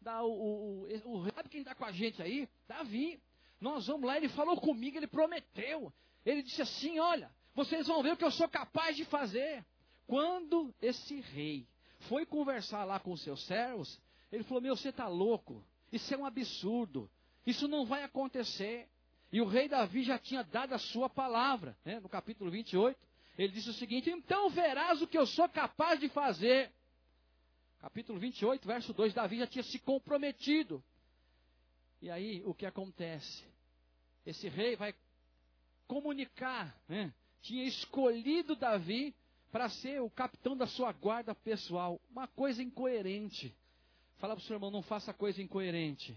Da, 0.00 0.22
o, 0.24 0.86
o, 0.86 1.12
o, 1.12 1.30
sabe 1.30 1.48
quem 1.48 1.60
está 1.60 1.74
com 1.74 1.84
a 1.84 1.92
gente 1.92 2.22
aí? 2.22 2.48
Davi. 2.66 3.20
Nós 3.60 3.86
vamos 3.86 4.06
lá, 4.06 4.16
ele 4.16 4.28
falou 4.28 4.60
comigo, 4.60 4.96
ele 4.96 5.06
prometeu. 5.06 5.92
Ele 6.24 6.42
disse 6.42 6.62
assim: 6.62 6.98
olha, 6.98 7.30
vocês 7.54 7.86
vão 7.86 8.02
ver 8.02 8.12
o 8.12 8.16
que 8.16 8.24
eu 8.24 8.30
sou 8.30 8.48
capaz 8.48 8.96
de 8.96 9.04
fazer. 9.04 9.64
Quando 10.06 10.74
esse 10.80 11.20
rei 11.20 11.66
foi 12.00 12.24
conversar 12.26 12.84
lá 12.84 13.00
com 13.00 13.12
os 13.12 13.22
seus 13.22 13.44
servos, 13.46 14.00
ele 14.30 14.44
falou: 14.44 14.62
Meu, 14.62 14.76
você 14.76 14.90
está 14.90 15.08
louco. 15.08 15.64
Isso 15.90 16.12
é 16.12 16.16
um 16.16 16.26
absurdo. 16.26 17.10
Isso 17.46 17.66
não 17.66 17.86
vai 17.86 18.02
acontecer. 18.02 18.88
E 19.32 19.40
o 19.40 19.46
rei 19.46 19.68
Davi 19.68 20.02
já 20.02 20.18
tinha 20.18 20.42
dado 20.42 20.74
a 20.74 20.78
sua 20.78 21.08
palavra, 21.08 21.76
né? 21.84 21.98
no 22.00 22.08
capítulo 22.08 22.50
28. 22.50 22.98
Ele 23.38 23.52
disse 23.52 23.70
o 23.70 23.74
seguinte: 23.74 24.10
Então 24.10 24.50
verás 24.50 25.00
o 25.02 25.06
que 25.06 25.18
eu 25.18 25.26
sou 25.26 25.48
capaz 25.48 25.98
de 25.98 26.08
fazer. 26.08 26.70
Capítulo 27.80 28.18
28, 28.18 28.66
verso 28.66 28.92
2: 28.92 29.14
Davi 29.14 29.38
já 29.38 29.46
tinha 29.46 29.62
se 29.62 29.78
comprometido. 29.78 30.82
E 32.00 32.10
aí 32.10 32.42
o 32.44 32.54
que 32.54 32.66
acontece? 32.66 33.44
Esse 34.24 34.48
rei 34.48 34.76
vai 34.76 34.94
comunicar 35.86 36.76
né, 36.88 37.12
tinha 37.46 37.64
escolhido 37.64 38.56
Davi 38.56 39.14
para 39.52 39.68
ser 39.68 40.02
o 40.02 40.10
capitão 40.10 40.56
da 40.56 40.66
sua 40.66 40.92
guarda 40.92 41.34
pessoal. 41.34 42.00
Uma 42.10 42.26
coisa 42.26 42.62
incoerente. 42.62 43.54
Fala 44.18 44.34
para 44.34 44.42
o 44.42 44.44
seu 44.44 44.54
irmão, 44.54 44.70
não 44.70 44.82
faça 44.82 45.14
coisa 45.14 45.40
incoerente. 45.40 46.16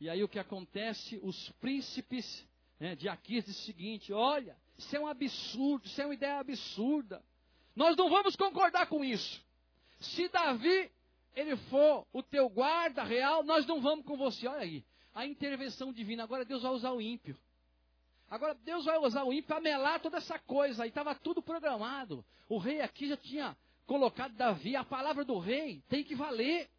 E 0.00 0.10
aí 0.10 0.22
o 0.24 0.28
que 0.28 0.38
acontece? 0.38 1.20
Os 1.22 1.50
príncipes 1.60 2.44
né, 2.80 2.96
de 2.96 3.08
Aquis 3.08 3.44
dizem 3.44 3.62
o 3.62 3.64
seguinte: 3.66 4.12
olha, 4.12 4.56
isso 4.76 4.96
é 4.96 4.98
um 4.98 5.06
absurdo, 5.06 5.86
isso 5.86 6.02
é 6.02 6.04
uma 6.04 6.14
ideia 6.14 6.40
absurda. 6.40 7.22
Nós 7.76 7.96
não 7.96 8.10
vamos 8.10 8.34
concordar 8.34 8.86
com 8.86 9.04
isso. 9.04 9.40
Se 10.00 10.28
Davi 10.28 10.90
ele 11.34 11.56
for 11.56 12.06
o 12.12 12.22
teu 12.22 12.48
guarda 12.48 13.02
real, 13.02 13.42
nós 13.42 13.66
não 13.66 13.80
vamos 13.80 14.04
com 14.04 14.16
você. 14.16 14.46
Olha 14.46 14.60
aí, 14.60 14.84
a 15.14 15.26
intervenção 15.26 15.92
divina. 15.92 16.24
Agora 16.24 16.44
Deus 16.44 16.62
vai 16.62 16.72
usar 16.72 16.92
o 16.92 17.00
ímpio. 17.00 17.36
Agora 18.30 18.54
Deus 18.54 18.84
vai 18.84 18.98
usar 18.98 19.24
o 19.24 19.32
ímpio 19.32 19.48
para 19.48 19.60
melar 19.60 20.00
toda 20.00 20.18
essa 20.18 20.38
coisa. 20.38 20.84
E 20.84 20.88
estava 20.88 21.14
tudo 21.14 21.42
programado. 21.42 22.24
O 22.48 22.58
rei 22.58 22.80
aqui 22.80 23.08
já 23.08 23.16
tinha 23.16 23.56
colocado 23.86 24.34
Davi. 24.34 24.76
A 24.76 24.84
palavra 24.84 25.24
do 25.24 25.38
rei 25.38 25.82
tem 25.88 26.04
que 26.04 26.14
valer. 26.14 26.70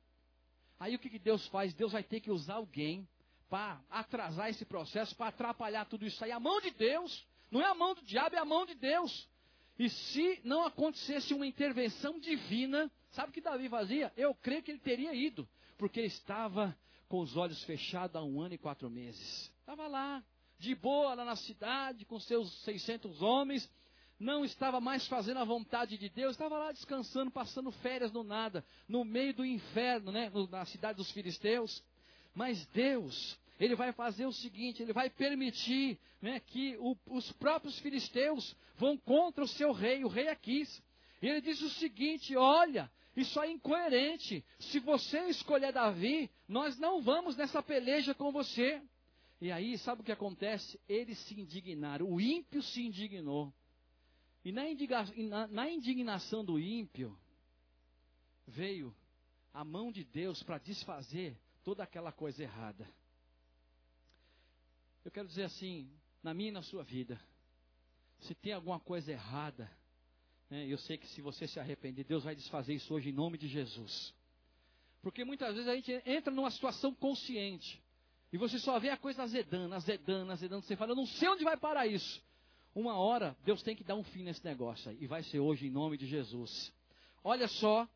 Aí 0.79 0.95
o 0.95 0.99
que, 0.99 1.09
que 1.09 1.19
Deus 1.19 1.45
faz? 1.47 1.73
Deus 1.73 1.91
vai 1.91 2.03
ter 2.03 2.19
que 2.19 2.31
usar 2.31 2.55
alguém 2.55 3.07
para 3.49 3.79
atrasar 3.89 4.49
esse 4.49 4.65
processo, 4.65 5.15
para 5.15 5.27
atrapalhar 5.27 5.85
tudo 5.85 6.05
isso 6.05 6.23
aí. 6.23 6.31
A 6.31 6.39
mão 6.39 6.59
de 6.59 6.71
Deus. 6.71 7.25
Não 7.51 7.61
é 7.61 7.65
a 7.65 7.75
mão 7.75 7.93
do 7.93 8.01
diabo, 8.01 8.35
é 8.35 8.39
a 8.39 8.45
mão 8.45 8.65
de 8.65 8.73
Deus. 8.73 9.29
E 9.77 9.87
se 9.89 10.41
não 10.43 10.65
acontecesse 10.65 11.35
uma 11.35 11.45
intervenção 11.45 12.19
divina, 12.19 12.91
sabe 13.13 13.29
o 13.29 13.33
que 13.33 13.41
Davi 13.41 13.69
fazia? 13.69 14.11
Eu 14.17 14.35
creio 14.35 14.61
que 14.61 14.71
ele 14.71 14.79
teria 14.79 15.13
ido, 15.13 15.47
porque 15.77 16.01
estava 16.01 16.75
com 17.07 17.19
os 17.19 17.37
olhos 17.37 17.63
fechados 17.63 18.15
há 18.15 18.23
um 18.23 18.41
ano 18.41 18.55
e 18.55 18.57
quatro 18.57 18.89
meses. 18.89 19.51
Estava 19.59 19.87
lá, 19.87 20.23
de 20.59 20.75
boa 20.75 21.13
lá 21.13 21.25
na 21.25 21.35
cidade, 21.35 22.05
com 22.05 22.19
seus 22.19 22.51
600 22.63 23.21
homens, 23.21 23.69
não 24.19 24.45
estava 24.45 24.79
mais 24.79 25.07
fazendo 25.07 25.37
a 25.39 25.43
vontade 25.43 25.97
de 25.97 26.09
Deus, 26.09 26.31
estava 26.31 26.57
lá 26.57 26.71
descansando, 26.71 27.29
passando 27.29 27.71
férias 27.71 28.11
no 28.11 28.23
nada, 28.23 28.65
no 28.87 29.03
meio 29.03 29.33
do 29.33 29.45
inferno, 29.45 30.11
né, 30.11 30.31
na 30.49 30.65
cidade 30.65 30.97
dos 30.97 31.11
filisteus. 31.11 31.83
Mas 32.33 32.65
Deus, 32.67 33.37
Ele 33.59 33.75
vai 33.75 33.91
fazer 33.91 34.25
o 34.25 34.31
seguinte: 34.31 34.81
Ele 34.81 34.93
vai 34.93 35.09
permitir 35.09 35.99
né, 36.21 36.39
que 36.39 36.77
o, 36.79 36.97
os 37.07 37.31
próprios 37.33 37.77
filisteus 37.79 38.55
vão 38.77 38.97
contra 38.97 39.43
o 39.43 39.47
seu 39.47 39.71
rei, 39.71 40.03
o 40.03 40.07
rei 40.07 40.29
Aquis. 40.29 40.81
E 41.21 41.27
ele 41.27 41.41
diz 41.41 41.61
o 41.61 41.69
seguinte: 41.71 42.35
Olha, 42.35 42.89
isso 43.15 43.39
é 43.39 43.51
incoerente. 43.51 44.43
Se 44.59 44.79
você 44.79 45.27
escolher 45.27 45.71
Davi, 45.71 46.31
nós 46.47 46.77
não 46.79 47.01
vamos 47.01 47.35
nessa 47.35 47.61
peleja 47.61 48.13
com 48.13 48.31
você. 48.31 48.81
E 49.39 49.51
aí, 49.51 49.77
sabe 49.77 50.01
o 50.01 50.03
que 50.05 50.11
acontece? 50.11 50.79
Eles 50.87 51.17
se 51.19 51.39
indignaram, 51.39 52.09
o 52.09 52.19
ímpio 52.19 52.63
se 52.63 52.81
indignou. 52.81 53.53
E 54.43 54.51
na, 54.51 54.67
indigna, 54.67 55.47
na 55.47 55.69
indignação 55.69 56.43
do 56.43 56.59
ímpio, 56.59 57.17
veio 58.47 58.95
a 59.53 59.63
mão 59.63 59.91
de 59.91 60.03
Deus 60.03 60.41
para 60.41 60.57
desfazer 60.57 61.37
toda 61.63 61.83
aquela 61.83 62.11
coisa 62.11 62.41
errada. 62.41 62.89
Eu 65.05 65.11
quero 65.11 65.27
dizer 65.27 65.43
assim, 65.43 65.91
na 66.23 66.33
minha 66.33 66.49
e 66.49 66.53
na 66.53 66.61
sua 66.61 66.83
vida, 66.83 67.19
se 68.21 68.33
tem 68.33 68.53
alguma 68.53 68.79
coisa 68.79 69.11
errada, 69.11 69.69
eu 70.67 70.77
sei 70.77 70.97
que 70.97 71.07
se 71.07 71.21
você 71.21 71.47
se 71.47 71.59
arrepender, 71.59 72.03
Deus 72.03 72.23
vai 72.23 72.35
desfazer 72.35 72.73
isso 72.73 72.93
hoje 72.93 73.09
em 73.09 73.13
nome 73.13 73.37
de 73.37 73.47
Jesus. 73.47 74.13
Porque 75.01 75.25
muitas 75.25 75.55
vezes 75.55 75.69
a 75.69 75.75
gente 75.75 75.91
entra 76.05 76.33
numa 76.33 76.51
situação 76.51 76.93
consciente. 76.93 77.81
E 78.31 78.37
você 78.37 78.57
só 78.57 78.79
vê 78.79 78.89
a 78.89 78.97
coisa 78.97 79.23
azedando, 79.23 79.75
azedando, 79.75 80.31
azedando. 80.31 80.65
Você 80.65 80.75
fala, 80.75 80.91
eu 80.91 80.95
não 80.95 81.05
sei 81.05 81.27
onde 81.29 81.43
vai 81.43 81.57
parar 81.57 81.85
isso. 81.87 82.21
Uma 82.73 82.95
hora, 82.97 83.37
Deus 83.43 83.61
tem 83.61 83.75
que 83.75 83.83
dar 83.83 83.95
um 83.95 84.03
fim 84.03 84.23
nesse 84.23 84.43
negócio 84.43 84.89
aí. 84.89 84.97
E 84.99 85.07
vai 85.07 85.21
ser 85.23 85.39
hoje, 85.39 85.67
em 85.67 85.69
nome 85.69 85.97
de 85.97 86.07
Jesus. 86.07 86.73
Olha 87.23 87.47
só 87.47 87.87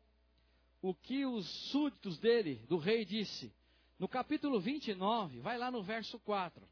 o 0.80 0.94
que 0.94 1.26
os 1.26 1.46
súditos 1.70 2.18
dele, 2.18 2.56
do 2.68 2.76
rei, 2.76 3.04
disse. 3.04 3.52
No 3.98 4.06
capítulo 4.06 4.60
29, 4.60 5.40
vai 5.40 5.58
lá 5.58 5.70
no 5.70 5.82
verso 5.82 6.18
4. 6.20 6.64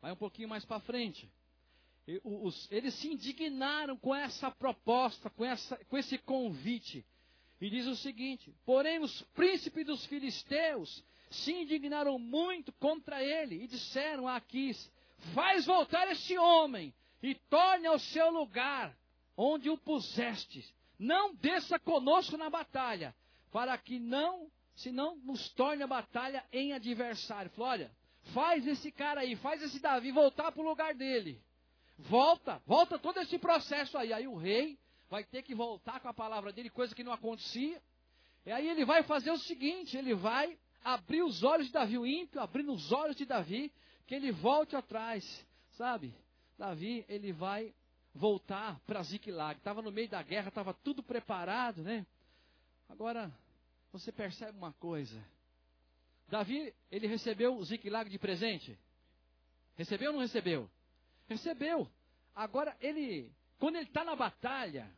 Vai 0.00 0.12
um 0.12 0.16
pouquinho 0.16 0.48
mais 0.48 0.64
para 0.64 0.80
frente. 0.80 1.30
Os, 2.22 2.70
eles 2.70 2.94
se 2.94 3.08
indignaram 3.08 3.96
com 3.96 4.14
essa 4.14 4.50
proposta, 4.50 5.28
com, 5.30 5.44
essa, 5.44 5.76
com 5.86 5.98
esse 5.98 6.16
convite. 6.18 7.04
E 7.60 7.68
diz 7.68 7.86
o 7.86 7.96
seguinte: 7.96 8.54
Porém, 8.64 9.00
os 9.00 9.22
príncipes 9.34 9.84
dos 9.84 10.06
filisteus 10.06 11.04
se 11.30 11.52
indignaram 11.52 12.18
muito 12.18 12.72
contra 12.74 13.22
ele 13.22 13.64
e 13.64 13.66
disseram 13.66 14.28
a 14.28 14.36
Aquis: 14.36 14.90
Faz 15.34 15.66
voltar 15.66 16.10
este 16.10 16.38
homem 16.38 16.94
e 17.22 17.34
torne 17.34 17.86
ao 17.86 17.98
seu 17.98 18.30
lugar 18.30 18.96
onde 19.36 19.68
o 19.68 19.76
puseste. 19.76 20.64
Não 20.98 21.34
desça 21.34 21.78
conosco 21.78 22.36
na 22.36 22.48
batalha, 22.48 23.14
para 23.52 23.76
que 23.76 23.98
não, 23.98 24.50
se 24.74 24.90
não 24.90 25.16
nos 25.16 25.48
torne 25.50 25.82
a 25.82 25.86
batalha 25.86 26.44
em 26.52 26.72
adversário. 26.72 27.50
Falou, 27.50 27.70
olha, 27.70 27.90
faz 28.32 28.66
esse 28.66 28.90
cara 28.90 29.20
aí, 29.20 29.36
faz 29.36 29.62
esse 29.62 29.78
Davi 29.80 30.10
voltar 30.12 30.52
para 30.52 30.62
o 30.62 30.68
lugar 30.68 30.94
dele. 30.94 31.42
Volta, 31.98 32.60
volta 32.66 32.98
todo 32.98 33.18
esse 33.20 33.38
processo 33.38 33.96
aí. 33.96 34.12
Aí 34.12 34.28
o 34.28 34.36
rei 34.36 34.78
vai 35.08 35.24
ter 35.24 35.42
que 35.42 35.54
voltar 35.54 36.00
com 36.00 36.08
a 36.08 36.14
palavra 36.14 36.52
dele, 36.52 36.70
coisa 36.70 36.94
que 36.94 37.04
não 37.04 37.12
acontecia. 37.12 37.80
E 38.44 38.52
aí 38.52 38.68
ele 38.68 38.84
vai 38.84 39.02
fazer 39.02 39.30
o 39.30 39.38
seguinte: 39.38 39.96
ele 39.96 40.14
vai 40.14 40.58
abrir 40.84 41.22
os 41.22 41.42
olhos 41.42 41.66
de 41.66 41.72
Davi, 41.72 41.98
o 41.98 42.06
ímpio, 42.06 42.40
abrindo 42.40 42.72
os 42.72 42.92
olhos 42.92 43.16
de 43.16 43.24
Davi, 43.24 43.72
que 44.06 44.14
ele 44.14 44.30
volte 44.30 44.76
atrás, 44.76 45.24
sabe? 45.72 46.14
Davi, 46.56 47.04
ele 47.08 47.32
vai 47.32 47.74
voltar 48.14 48.78
para 48.86 49.02
Ziklag. 49.02 49.58
Estava 49.58 49.82
no 49.82 49.90
meio 49.90 50.08
da 50.08 50.22
guerra, 50.22 50.48
estava 50.48 50.72
tudo 50.72 51.02
preparado, 51.02 51.82
né? 51.82 52.06
Agora, 52.88 53.32
você 53.92 54.12
percebe 54.12 54.56
uma 54.56 54.72
coisa. 54.74 55.22
Davi, 56.28 56.74
ele 56.90 57.06
recebeu 57.06 57.62
Ziklag 57.64 58.08
de 58.08 58.18
presente? 58.18 58.78
Recebeu 59.76 60.10
ou 60.10 60.14
não 60.14 60.22
recebeu? 60.22 60.70
Recebeu. 61.28 61.88
Agora, 62.34 62.76
ele, 62.80 63.32
quando 63.58 63.76
ele 63.76 63.86
está 63.86 64.04
na 64.04 64.14
batalha, 64.14 64.90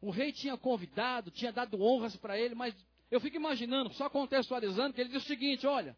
o 0.00 0.10
rei 0.10 0.32
tinha 0.32 0.56
convidado, 0.56 1.30
tinha 1.30 1.52
dado 1.52 1.80
honras 1.80 2.16
para 2.16 2.38
ele, 2.38 2.54
mas 2.54 2.74
eu 3.10 3.20
fico 3.20 3.36
imaginando, 3.36 3.92
só 3.94 4.10
contextualizando, 4.10 4.94
que 4.94 5.00
ele 5.00 5.10
diz 5.10 5.22
o 5.22 5.26
seguinte: 5.26 5.66
olha, 5.66 5.96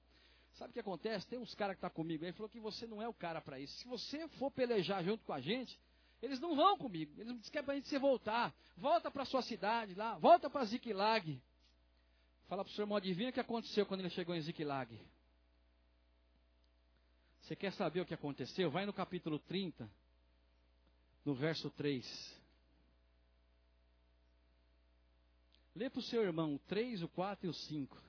sabe 0.55 0.71
o 0.71 0.73
que 0.75 0.81
acontece? 0.81 1.27
Tem 1.27 1.39
uns 1.39 1.55
caras 1.55 1.75
que 1.75 1.79
estão 1.79 1.91
tá 1.91 1.95
comigo 1.95 2.25
ele 2.25 2.33
falou 2.33 2.49
que 2.49 2.61
você 2.61 2.87
não 2.87 3.03
é 3.03 3.09
o 3.09 3.15
cara 3.15 3.41
para 3.41 3.59
isso. 3.59 3.77
Se 3.79 3.87
você 3.87 4.29
for 4.29 4.51
pelejar 4.51 5.03
junto 5.03 5.25
com 5.25 5.33
a 5.33 5.41
gente, 5.41 5.79
eles 6.23 6.41
não 6.41 6.55
vão 6.55 6.77
comigo. 6.77 7.13
Eles 7.19 7.35
dizem 7.37 7.53
que 7.53 7.59
é 7.59 7.63
para 7.63 7.73
a 7.73 7.77
gente 7.77 7.89
se 7.89 7.99
voltar. 7.99 8.55
Volta 8.77 9.11
para 9.11 9.25
sua 9.25 9.43
cidade 9.43 9.95
lá, 9.95 10.19
volta 10.19 10.51
para 10.51 10.65
Ziklag. 10.65 11.41
Fala 12.47 12.65
para 12.65 12.71
o 12.71 12.75
senhor 12.75 12.85
irmão, 12.85 12.97
adivinha 12.97 13.31
o 13.31 13.33
que 13.33 13.41
aconteceu 13.41 13.87
quando 13.87 14.01
ele 14.01 14.11
chegou 14.11 14.35
em 14.35 14.41
Ziklag? 14.41 15.01
Você 17.45 17.55
quer 17.55 17.75
saber 17.75 18.01
o 18.01 18.07
que 18.07 18.15
aconteceu? 18.15 18.71
Vai 18.71 18.87
no 18.87 18.93
capítulo 18.93 19.39
30, 19.39 19.87
no 21.27 21.35
verso 21.35 21.69
3. 21.73 22.43
Lê 25.77 25.91
para 25.91 25.99
o 25.99 26.03
seu 26.03 26.23
irmão 26.23 26.55
o 26.55 26.59
3, 26.61 27.03
o 27.03 27.09
4 27.09 27.47
e 27.47 27.51
o 27.51 27.53
5. 27.53 28.03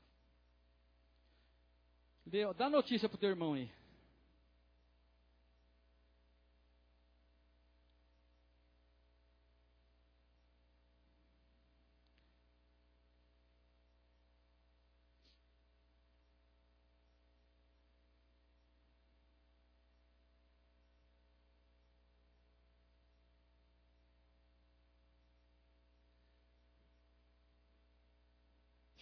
Lê, 2.28 2.54
dá 2.54 2.70
notícia 2.70 3.10
para 3.10 3.18
o 3.18 3.20
teu 3.20 3.30
irmão 3.30 3.56
aí. 3.56 3.70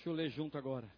Deixa 0.03 0.09
eu 0.09 0.21
ler 0.21 0.29
junto 0.31 0.57
agora. 0.57 0.93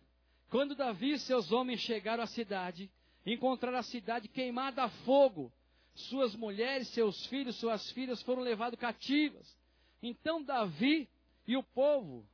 Quando 0.50 0.74
Davi 0.74 1.12
e 1.12 1.20
seus 1.20 1.52
homens 1.52 1.80
chegaram 1.80 2.24
à 2.24 2.26
cidade, 2.26 2.90
encontraram 3.24 3.78
a 3.78 3.84
cidade 3.84 4.28
queimada 4.28 4.82
a 4.82 4.90
fogo. 4.90 5.54
Suas 5.94 6.36
mulheres, 6.36 6.88
seus 6.88 7.24
filhos, 7.28 7.56
suas 7.58 7.92
filhas 7.92 8.24
foram 8.24 8.42
levados 8.42 8.80
cativas. 8.80 9.56
Então 10.02 10.42
Davi 10.42 11.08
e 11.46 11.56
o 11.56 11.62
povo 11.62 12.26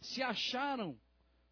se 0.00 0.22
acharam 0.22 0.98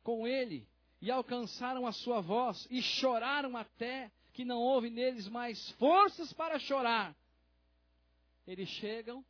com 0.02 0.26
ele 0.26 0.66
e 1.02 1.10
alcançaram 1.10 1.86
a 1.86 1.92
sua 1.92 2.22
voz 2.22 2.66
e 2.70 2.80
choraram 2.80 3.58
até 3.58 4.10
que 4.32 4.42
não 4.42 4.56
houve 4.56 4.88
neles 4.88 5.28
mais 5.28 5.70
forças 5.72 6.32
para 6.32 6.58
chorar. 6.58 7.14
Eles 8.46 8.70
chegam 8.70 9.22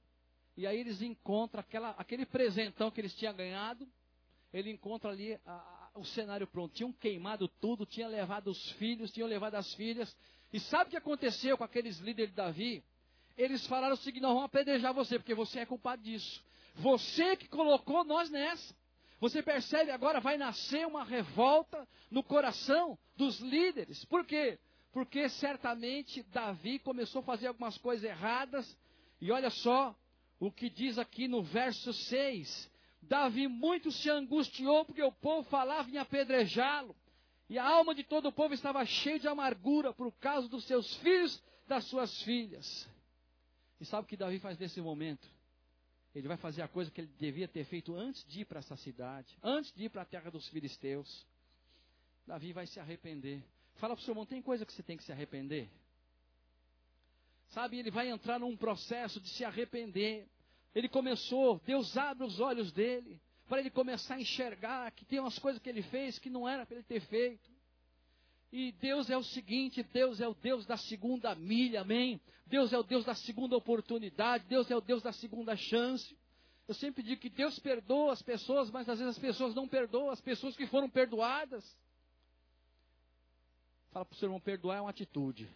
e 0.57 0.69
aí 0.69 0.79
eles 0.79 1.03
encontram 1.03 1.59
aquela, 1.59 1.91
aquele 1.99 2.25
presentão 2.25 2.93
que 2.93 3.01
eles 3.01 3.15
tinham 3.17 3.35
ganhado, 3.35 3.89
ele 4.57 4.71
encontra 4.71 5.11
ali 5.11 5.39
a, 5.45 5.53
a, 5.53 5.91
o 5.97 6.05
cenário 6.05 6.47
pronto. 6.47 6.75
Tinham 6.75 6.93
queimado 6.93 7.47
tudo, 7.47 7.85
tinham 7.85 8.11
levado 8.11 8.49
os 8.49 8.71
filhos, 8.73 9.13
tinham 9.13 9.29
levado 9.29 9.55
as 9.55 9.75
filhas. 9.75 10.17
E 10.53 10.59
sabe 10.59 10.89
o 10.89 10.91
que 10.91 10.97
aconteceu 10.97 11.59
com 11.59 11.65
aqueles 11.65 11.99
líderes 11.99 12.31
de 12.31 12.37
Davi? 12.37 12.83
Eles 13.37 13.67
falaram 13.67 13.95
o 13.95 13.99
seguinte: 13.99 14.23
nós 14.23 14.33
vamos 14.33 14.47
apedrejar 14.47 14.95
você, 14.95 15.19
porque 15.19 15.35
você 15.35 15.61
é 15.61 15.67
culpado 15.67 16.03
disso. 16.03 16.43
Você 16.77 17.37
que 17.37 17.49
colocou 17.49 18.03
nós 18.05 18.31
nessa. 18.31 18.75
Você 19.21 19.43
percebe 19.43 19.91
agora 19.91 20.21
vai 20.21 20.37
nascer 20.37 20.87
uma 20.87 21.05
revolta 21.05 21.87
no 22.11 22.23
coração 22.23 22.99
dos 23.17 23.41
líderes. 23.41 24.05
Por 24.05 24.25
quê? 24.27 24.59
Porque 24.93 25.29
certamente 25.29 26.23
Davi 26.25 26.79
começou 26.79 27.21
a 27.21 27.25
fazer 27.25 27.49
algumas 27.49 27.77
coisas 27.79 28.05
erradas. 28.05 28.77
E 29.21 29.31
olha 29.31 29.51
só 29.51 29.95
o 30.39 30.51
que 30.51 30.69
diz 30.71 30.99
aqui 30.99 31.29
no 31.29 31.43
verso 31.43 31.93
6: 31.93 32.71
Davi 33.09 33.47
muito 33.49 33.91
se 33.93 34.11
angustiou 34.11 34.85
porque 34.85 35.03
o 35.03 35.13
povo 35.13 35.49
falava 35.49 35.89
em 35.91 35.99
apedrejá-lo. 35.99 36.95
E 37.49 37.59
a 37.59 37.65
alma 37.65 37.95
de 37.95 38.03
todo 38.03 38.27
o 38.27 38.33
povo 38.33 38.55
estava 38.55 38.85
cheia 38.85 39.19
de 39.19 39.29
amargura 39.29 39.93
por 39.93 40.13
causa 40.13 40.49
dos 40.49 40.65
seus 40.65 40.97
filhos, 40.97 41.43
das 41.69 41.85
suas 41.85 42.23
filhas. 42.23 42.89
E 43.81 43.85
sabe 43.85 44.05
o 44.05 44.09
que 44.09 44.17
Davi 44.17 44.39
faz 44.39 44.59
nesse 44.59 44.81
momento? 44.81 45.29
Ele 46.15 46.27
vai 46.27 46.37
fazer 46.37 46.63
a 46.63 46.69
coisa 46.69 46.91
que 46.91 47.03
ele 47.03 47.13
devia 47.19 47.47
ter 47.47 47.65
feito 47.65 47.95
antes 47.95 48.25
de 48.27 48.41
ir 48.41 48.45
para 48.47 48.59
essa 48.59 48.77
cidade, 48.77 49.37
antes 49.43 49.73
de 49.73 49.85
ir 49.85 49.91
para 49.91 50.03
a 50.03 50.07
terra 50.07 50.31
dos 50.31 50.49
filisteus. 50.49 51.27
Davi 52.27 52.53
vai 52.53 52.67
se 52.67 52.81
arrepender. 52.81 53.45
Fala 53.75 53.95
para 53.95 54.03
o 54.03 54.05
seu 54.05 54.13
irmão: 54.13 54.27
tem 54.27 54.43
coisa 54.43 54.65
que 54.65 54.73
você 54.73 54.83
tem 54.83 54.97
que 54.97 55.05
se 55.05 55.13
arrepender? 55.13 55.69
Sabe, 57.49 57.79
ele 57.79 57.91
vai 57.91 58.09
entrar 58.09 58.41
num 58.41 58.57
processo 58.57 59.21
de 59.21 59.29
se 59.29 59.45
arrepender. 59.45 60.27
Ele 60.77 60.91
começou, 60.91 61.59
Deus 61.65 61.97
abre 61.97 62.23
os 62.23 62.39
olhos 62.39 62.71
dele, 62.71 63.19
para 63.49 63.61
ele 63.61 63.71
começar 63.71 64.17
a 64.17 64.21
enxergar 64.21 64.91
que 64.91 65.07
tem 65.07 65.19
umas 65.19 65.39
coisas 65.39 65.61
que 65.63 65.71
ele 65.71 65.81
fez 65.81 66.19
que 66.19 66.29
não 66.29 66.47
era 66.47 66.67
para 66.67 66.77
ele 66.77 66.85
ter 66.85 67.01
feito. 67.01 67.51
E 68.53 68.73
Deus 68.73 69.09
é 69.09 69.17
o 69.17 69.23
seguinte: 69.23 69.83
Deus 69.83 70.21
é 70.21 70.29
o 70.29 70.35
Deus 70.35 70.67
da 70.67 70.77
segunda 70.77 71.35
milha, 71.35 71.81
amém? 71.81 72.21
Deus 72.47 72.75
é 72.75 72.79
o 72.79 72.83
Deus 72.83 73.07
da 73.07 73.15
segunda 73.15 73.57
oportunidade, 73.57 74.45
Deus 74.49 74.71
é 74.71 74.77
o 74.77 74.83
Deus 74.83 75.03
da 75.03 75.13
segunda 75.15 75.57
chance. 75.57 76.15
Eu 76.69 76.75
sempre 76.75 77.03
digo 77.03 77.23
que 77.23 77.31
Deus 77.31 77.59
perdoa 77.59 78.13
as 78.13 78.21
pessoas, 78.21 78.71
mas 78.71 78.87
às 78.87 78.99
vezes 78.99 79.17
as 79.17 79.19
pessoas 79.19 79.55
não 79.55 79.67
perdoam 79.67 80.11
as 80.11 80.21
pessoas 80.21 80.55
que 80.55 80.67
foram 80.67 80.91
perdoadas. 80.91 81.65
Fala 83.93 84.05
para 84.05 84.15
o 84.15 84.19
seu 84.19 84.27
irmão: 84.27 84.41
perdoar 84.41 84.77
é 84.77 84.81
uma 84.83 84.91
atitude. 84.91 85.49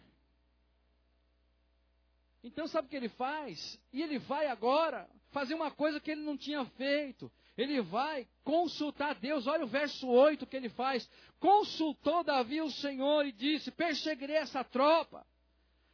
Então 2.43 2.67
sabe 2.67 2.87
o 2.87 2.89
que 2.89 2.95
ele 2.95 3.09
faz? 3.09 3.79
E 3.93 4.01
ele 4.01 4.17
vai 4.17 4.47
agora 4.47 5.07
fazer 5.29 5.53
uma 5.53 5.69
coisa 5.71 5.99
que 5.99 6.11
ele 6.11 6.21
não 6.21 6.37
tinha 6.37 6.65
feito. 6.65 7.31
Ele 7.57 7.81
vai 7.81 8.27
consultar 8.43 9.15
Deus. 9.15 9.45
Olha 9.45 9.63
o 9.63 9.67
verso 9.67 10.07
8 10.07 10.45
que 10.47 10.55
ele 10.55 10.69
faz. 10.69 11.07
Consultou 11.39 12.23
Davi 12.23 12.61
o 12.61 12.71
Senhor 12.71 13.25
e 13.25 13.31
disse: 13.31 13.69
Perseguirei 13.71 14.37
essa 14.37 14.63
tropa, 14.63 15.25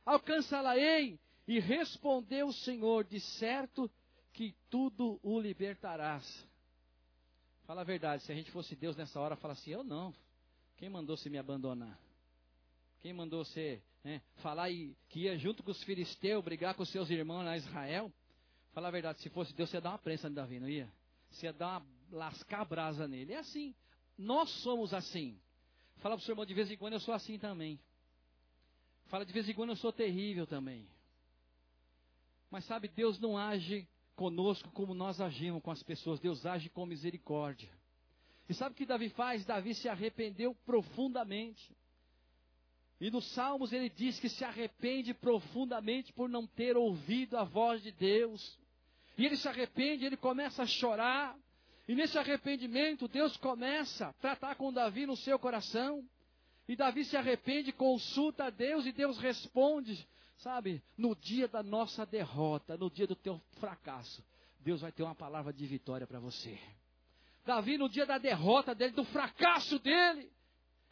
alcançá-la-ei. 0.05 1.19
E 1.47 1.59
respondeu 1.59 2.47
o 2.47 2.53
Senhor: 2.53 3.03
De 3.03 3.19
certo 3.19 3.89
que 4.33 4.55
tudo 4.69 5.19
o 5.23 5.39
libertarás. 5.39 6.47
Fala 7.65 7.81
a 7.81 7.83
verdade, 7.83 8.23
se 8.23 8.31
a 8.31 8.35
gente 8.35 8.51
fosse 8.51 8.75
Deus 8.75 8.95
nessa 8.95 9.19
hora, 9.19 9.35
fala 9.35 9.53
assim: 9.53 9.71
Eu 9.71 9.83
não. 9.83 10.13
Quem 10.77 10.89
mandou 10.89 11.17
se 11.17 11.29
me 11.29 11.37
abandonar? 11.37 11.99
Quem 13.01 13.13
mandou 13.13 13.43
você 13.43 13.81
né, 14.03 14.21
falar 14.37 14.69
e, 14.69 14.95
que 15.09 15.21
ia 15.21 15.37
junto 15.37 15.63
com 15.63 15.71
os 15.71 15.83
filisteus 15.83 16.43
brigar 16.43 16.75
com 16.75 16.85
seus 16.85 17.09
irmãos 17.09 17.45
em 17.45 17.57
Israel? 17.57 18.11
Falar 18.73 18.89
a 18.89 18.91
verdade, 18.91 19.21
se 19.21 19.29
fosse 19.29 19.53
Deus, 19.53 19.69
você 19.69 19.77
ia 19.77 19.81
dar 19.81 19.91
uma 19.91 19.97
prensa 19.97 20.29
no 20.29 20.35
Davi, 20.35 20.59
não 20.59 20.69
ia? 20.69 20.91
Você 21.29 21.47
ia 21.47 21.53
dar 21.53 21.79
uma 21.79 21.97
lascar 22.11 22.61
a 22.61 22.65
brasa 22.65 23.07
nele. 23.07 23.33
É 23.33 23.37
assim. 23.37 23.75
Nós 24.17 24.49
somos 24.61 24.93
assim. 24.93 25.39
Fala 25.97 26.15
para 26.15 26.21
o 26.21 26.25
seu 26.25 26.33
irmão, 26.33 26.45
de 26.45 26.53
vez 26.53 26.69
em 26.71 26.77
quando 26.77 26.93
eu 26.93 26.99
sou 26.99 27.13
assim 27.13 27.37
também. 27.37 27.79
Fala 29.05 29.25
de 29.25 29.33
vez 29.33 29.47
em 29.47 29.53
quando 29.53 29.71
eu 29.71 29.75
sou 29.75 29.91
terrível 29.91 30.45
também. 30.45 30.87
Mas 32.49 32.65
sabe, 32.65 32.87
Deus 32.87 33.19
não 33.19 33.37
age 33.37 33.87
conosco 34.15 34.71
como 34.71 34.93
nós 34.93 35.19
agimos 35.19 35.61
com 35.61 35.71
as 35.71 35.83
pessoas. 35.83 36.19
Deus 36.19 36.45
age 36.45 36.69
com 36.69 36.85
misericórdia. 36.85 37.69
E 38.49 38.53
sabe 38.53 38.73
o 38.73 38.75
que 38.75 38.85
Davi 38.85 39.09
faz? 39.09 39.45
Davi 39.45 39.75
se 39.75 39.89
arrependeu 39.89 40.55
profundamente. 40.65 41.75
E 42.99 43.11
nos 43.11 43.25
Salmos 43.31 43.71
ele 43.71 43.89
diz 43.89 44.19
que 44.19 44.27
se 44.27 44.43
arrepende 44.43 45.13
profundamente 45.13 46.11
por 46.13 46.27
não 46.27 46.47
ter 46.47 46.75
ouvido 46.75 47.37
a 47.37 47.43
voz 47.43 47.81
de 47.83 47.91
Deus. 47.91 48.57
E 49.17 49.25
ele 49.25 49.37
se 49.37 49.47
arrepende, 49.47 50.05
ele 50.05 50.17
começa 50.17 50.63
a 50.63 50.67
chorar. 50.67 51.37
E 51.87 51.95
nesse 51.95 52.17
arrependimento, 52.17 53.07
Deus 53.07 53.37
começa 53.37 54.07
a 54.07 54.13
tratar 54.13 54.55
com 54.55 54.73
Davi 54.73 55.05
no 55.05 55.15
seu 55.15 55.37
coração. 55.37 56.03
E 56.67 56.75
Davi 56.75 57.05
se 57.05 57.15
arrepende, 57.15 57.71
consulta 57.71 58.45
a 58.45 58.49
Deus 58.49 58.85
e 58.85 58.91
Deus 58.91 59.17
responde, 59.19 60.05
sabe? 60.37 60.83
No 60.97 61.15
dia 61.15 61.47
da 61.47 61.63
nossa 61.63 62.05
derrota, 62.05 62.75
no 62.77 62.89
dia 62.89 63.07
do 63.07 63.15
teu 63.15 63.39
fracasso, 63.59 64.23
Deus 64.59 64.81
vai 64.81 64.91
ter 64.91 65.03
uma 65.03 65.15
palavra 65.15 65.53
de 65.53 65.65
vitória 65.65 66.05
para 66.05 66.19
você. 66.19 66.59
Davi, 67.45 67.77
no 67.77 67.87
dia 67.87 68.05
da 68.05 68.17
derrota 68.17 68.75
dele, 68.75 68.91
do 68.91 69.05
fracasso 69.05 69.79
dele, 69.79 70.29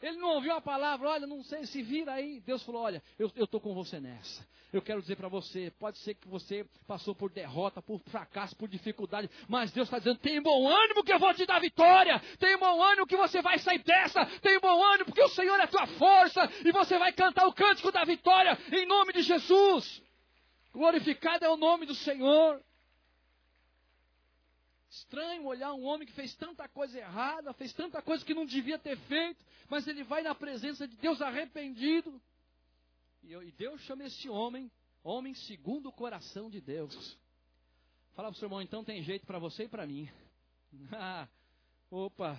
ele 0.00 0.18
não 0.18 0.34
ouviu 0.34 0.54
a 0.54 0.60
palavra, 0.60 1.08
olha, 1.08 1.26
não 1.26 1.42
sei, 1.42 1.64
se 1.66 1.82
vira 1.82 2.12
aí. 2.12 2.40
Deus 2.40 2.62
falou, 2.62 2.82
olha, 2.82 3.02
eu 3.18 3.28
estou 3.28 3.60
com 3.60 3.74
você 3.74 3.98
nessa. 3.98 4.46
Eu 4.72 4.82
quero 4.82 5.00
dizer 5.00 5.16
para 5.16 5.28
você, 5.28 5.72
pode 5.78 5.96
ser 5.98 6.14
que 6.14 6.28
você 6.28 6.66
passou 6.86 7.14
por 7.14 7.30
derrota, 7.30 7.80
por 7.80 7.98
fracasso, 8.00 8.54
por 8.56 8.68
dificuldade, 8.68 9.30
mas 9.48 9.70
Deus 9.70 9.86
está 9.86 9.98
dizendo, 9.98 10.18
tem 10.18 10.42
bom 10.42 10.68
ânimo 10.68 11.02
que 11.02 11.12
eu 11.12 11.18
vou 11.18 11.32
te 11.32 11.46
dar 11.46 11.60
vitória. 11.60 12.20
Tem 12.38 12.58
bom 12.58 12.82
ânimo 12.82 13.06
que 13.06 13.16
você 13.16 13.40
vai 13.40 13.58
sair 13.58 13.82
dessa. 13.82 14.26
Tem 14.40 14.60
bom 14.60 14.84
ânimo 14.84 15.06
porque 15.06 15.22
o 15.22 15.28
Senhor 15.28 15.58
é 15.60 15.66
tua 15.66 15.86
força 15.86 16.50
e 16.64 16.72
você 16.72 16.98
vai 16.98 17.12
cantar 17.12 17.46
o 17.46 17.52
cântico 17.52 17.90
da 17.90 18.04
vitória 18.04 18.58
em 18.72 18.86
nome 18.86 19.12
de 19.14 19.22
Jesus. 19.22 20.02
Glorificado 20.72 21.44
é 21.44 21.48
o 21.48 21.56
nome 21.56 21.86
do 21.86 21.94
Senhor. 21.94 22.60
Estranho 24.96 25.44
olhar 25.44 25.74
um 25.74 25.84
homem 25.84 26.06
que 26.06 26.14
fez 26.14 26.34
tanta 26.36 26.66
coisa 26.68 26.98
errada, 26.98 27.52
fez 27.52 27.72
tanta 27.74 28.00
coisa 28.00 28.24
que 28.24 28.32
não 28.32 28.46
devia 28.46 28.78
ter 28.78 28.96
feito, 28.96 29.44
mas 29.68 29.86
ele 29.86 30.02
vai 30.02 30.22
na 30.22 30.34
presença 30.34 30.88
de 30.88 30.96
Deus 30.96 31.20
arrependido. 31.20 32.20
E, 33.22 33.30
eu, 33.30 33.42
Deus 33.52 33.80
chama 33.82 34.04
esse 34.04 34.26
homem, 34.28 34.70
homem 35.04 35.34
segundo 35.34 35.90
o 35.90 35.92
coração 35.92 36.48
de 36.48 36.62
Deus. 36.62 36.94
Fala 38.14 38.28
para 38.28 38.36
o 38.36 38.38
seu 38.38 38.46
irmão, 38.46 38.62
então 38.62 38.82
tem 38.82 39.02
jeito 39.02 39.26
para 39.26 39.38
você 39.38 39.64
e 39.64 39.68
para 39.68 39.86
mim. 39.86 40.08
Ah, 40.92 41.26
opa, 41.90 42.38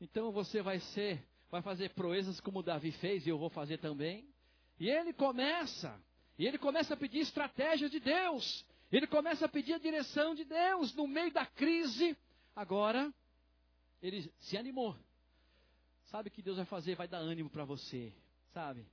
então 0.00 0.32
você 0.32 0.62
vai 0.62 0.80
ser, 0.80 1.22
vai 1.48 1.62
fazer 1.62 1.90
proezas 1.90 2.40
como 2.40 2.62
Davi 2.62 2.90
fez 2.92 3.24
e 3.24 3.30
eu 3.30 3.38
vou 3.38 3.50
fazer 3.50 3.78
também. 3.78 4.26
E 4.80 4.88
ele 4.88 5.12
começa, 5.12 5.96
e 6.38 6.46
ele 6.46 6.58
começa 6.58 6.94
a 6.94 6.96
pedir 6.96 7.20
estratégia 7.20 7.88
de 7.88 8.00
Deus. 8.00 8.64
Ele 8.92 9.06
começa 9.06 9.46
a 9.46 9.48
pedir 9.48 9.72
a 9.72 9.78
direção 9.78 10.34
de 10.34 10.44
Deus 10.44 10.94
no 10.94 11.08
meio 11.08 11.32
da 11.32 11.46
crise. 11.46 12.14
Agora, 12.54 13.12
ele 14.02 14.30
se 14.38 14.58
animou. 14.58 14.94
Sabe 16.04 16.28
o 16.28 16.32
que 16.32 16.42
Deus 16.42 16.58
vai 16.58 16.66
fazer? 16.66 16.94
Vai 16.94 17.08
dar 17.08 17.16
ânimo 17.16 17.48
para 17.48 17.64
você, 17.64 18.12
sabe? 18.52 18.86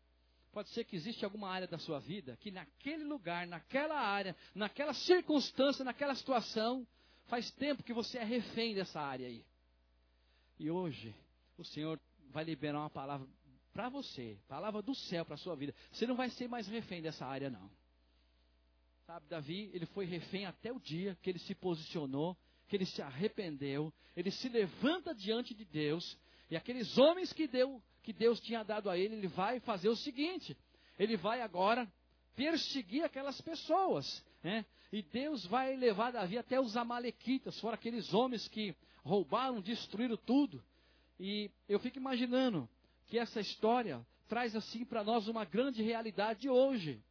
Pode 0.54 0.70
ser 0.70 0.86
que 0.86 0.96
existe 0.96 1.26
alguma 1.26 1.50
área 1.50 1.68
da 1.68 1.78
sua 1.78 2.00
vida 2.00 2.38
que 2.38 2.50
naquele 2.50 3.04
lugar, 3.04 3.46
naquela 3.46 4.00
área, 4.00 4.36
naquela 4.56 4.94
circunstância, 4.94 5.84
naquela 5.84 6.16
situação, 6.16 6.88
faz 7.26 7.52
tempo 7.52 7.84
que 7.84 7.94
você 7.94 8.20
é 8.20 8.24
refém 8.24 8.74
dessa 8.74 9.02
área 9.02 9.28
aí. 9.28 9.46
E 10.58 10.72
hoje, 10.72 11.14
o 11.58 11.64
Senhor 11.64 12.00
vai 12.30 12.46
liberar 12.46 12.80
uma 12.80 12.90
palavra 12.90 13.28
para 13.74 13.90
você, 13.90 14.40
palavra 14.48 14.82
do 14.82 14.96
céu 14.96 15.26
para 15.26 15.36
a 15.36 15.38
sua 15.38 15.56
vida. 15.56 15.76
Você 15.92 16.08
não 16.08 16.16
vai 16.16 16.30
ser 16.30 16.48
mais 16.48 16.68
refém 16.68 17.02
dessa 17.02 17.26
área, 17.26 17.50
não. 17.50 17.70
Sabe, 19.10 19.26
Davi, 19.28 19.72
ele 19.74 19.88
foi 19.88 20.06
refém 20.06 20.46
até 20.46 20.72
o 20.72 20.80
dia 20.80 21.18
que 21.24 21.32
ele 21.32 21.40
se 21.40 21.56
posicionou, 21.56 22.38
que 22.68 22.76
ele 22.76 22.86
se 22.86 23.02
arrependeu, 23.02 23.92
ele 24.16 24.30
se 24.30 24.48
levanta 24.48 25.16
diante 25.16 25.56
de 25.56 25.66
Deus, 25.66 26.16
e 26.48 26.56
aqueles 26.56 26.96
homens 26.96 27.34
que, 27.34 27.48
deu, 27.48 27.82
que 28.04 28.14
Deus 28.14 28.40
tinha 28.40 28.62
dado 28.62 28.88
a 28.88 28.96
ele, 28.96 29.16
ele 29.16 29.28
vai 29.28 29.60
fazer 29.62 29.90
o 29.90 29.96
seguinte: 29.96 30.56
ele 31.00 31.18
vai 31.18 31.42
agora 31.42 31.92
perseguir 32.36 33.04
aquelas 33.04 33.42
pessoas, 33.42 34.24
né? 34.44 34.64
E 34.94 35.02
Deus 35.02 35.44
vai 35.44 35.76
levar 35.76 36.12
Davi 36.12 36.38
até 36.38 36.62
os 36.62 36.78
Amalequitas, 36.78 37.60
foram 37.60 37.74
aqueles 37.74 38.14
homens 38.14 38.48
que 38.48 38.76
roubaram, 39.04 39.60
destruíram 39.60 40.18
tudo. 40.18 40.64
E 41.20 41.50
eu 41.68 41.80
fico 41.80 41.98
imaginando 41.98 42.70
que 43.08 43.18
essa 43.18 43.40
história 43.40 44.06
traz 44.28 44.56
assim 44.56 44.86
para 44.86 45.04
nós 45.04 45.28
uma 45.28 45.46
grande 45.46 45.82
realidade 45.82 46.48
hoje. 46.48 47.02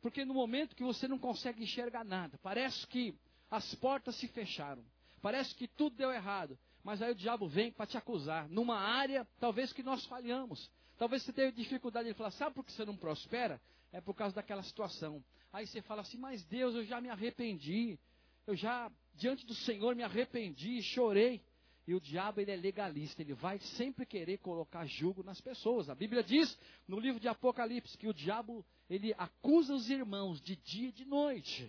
Porque 0.00 0.24
no 0.24 0.34
momento 0.34 0.74
que 0.74 0.82
você 0.82 1.06
não 1.06 1.18
consegue 1.18 1.62
enxergar 1.62 2.04
nada, 2.04 2.38
parece 2.42 2.86
que 2.86 3.14
as 3.50 3.74
portas 3.76 4.16
se 4.16 4.28
fecharam, 4.28 4.82
parece 5.20 5.54
que 5.54 5.68
tudo 5.68 5.96
deu 5.96 6.10
errado, 6.10 6.58
mas 6.82 7.02
aí 7.02 7.12
o 7.12 7.14
diabo 7.14 7.48
vem 7.48 7.70
para 7.70 7.86
te 7.86 7.96
acusar, 7.96 8.48
numa 8.48 8.78
área 8.78 9.26
talvez 9.38 9.72
que 9.72 9.82
nós 9.82 10.04
falhamos. 10.06 10.70
Talvez 10.96 11.22
você 11.22 11.32
tenha 11.32 11.52
dificuldade 11.52 12.08
de 12.08 12.14
falar, 12.14 12.30
sabe 12.32 12.54
por 12.54 12.64
que 12.64 12.72
você 12.72 12.84
não 12.84 12.96
prospera? 12.96 13.60
É 13.92 14.00
por 14.00 14.14
causa 14.14 14.34
daquela 14.34 14.62
situação. 14.62 15.24
Aí 15.52 15.66
você 15.66 15.82
fala 15.82 16.02
assim, 16.02 16.18
mas 16.18 16.44
Deus, 16.44 16.74
eu 16.74 16.84
já 16.84 17.00
me 17.00 17.08
arrependi, 17.08 17.98
eu 18.46 18.54
já, 18.54 18.90
diante 19.14 19.44
do 19.46 19.54
Senhor, 19.54 19.94
me 19.94 20.02
arrependi, 20.02 20.82
chorei. 20.82 21.42
E 21.90 21.94
o 21.94 22.00
diabo, 22.00 22.40
ele 22.40 22.52
é 22.52 22.56
legalista, 22.56 23.20
ele 23.20 23.34
vai 23.34 23.58
sempre 23.58 24.06
querer 24.06 24.38
colocar 24.38 24.86
jugo 24.86 25.24
nas 25.24 25.40
pessoas. 25.40 25.90
A 25.90 25.94
Bíblia 25.96 26.22
diz, 26.22 26.56
no 26.86 27.00
livro 27.00 27.18
de 27.18 27.26
Apocalipse, 27.26 27.98
que 27.98 28.06
o 28.06 28.14
diabo, 28.14 28.64
ele 28.88 29.12
acusa 29.18 29.74
os 29.74 29.90
irmãos 29.90 30.40
de 30.40 30.54
dia 30.54 30.90
e 30.90 30.92
de 30.92 31.04
noite. 31.04 31.68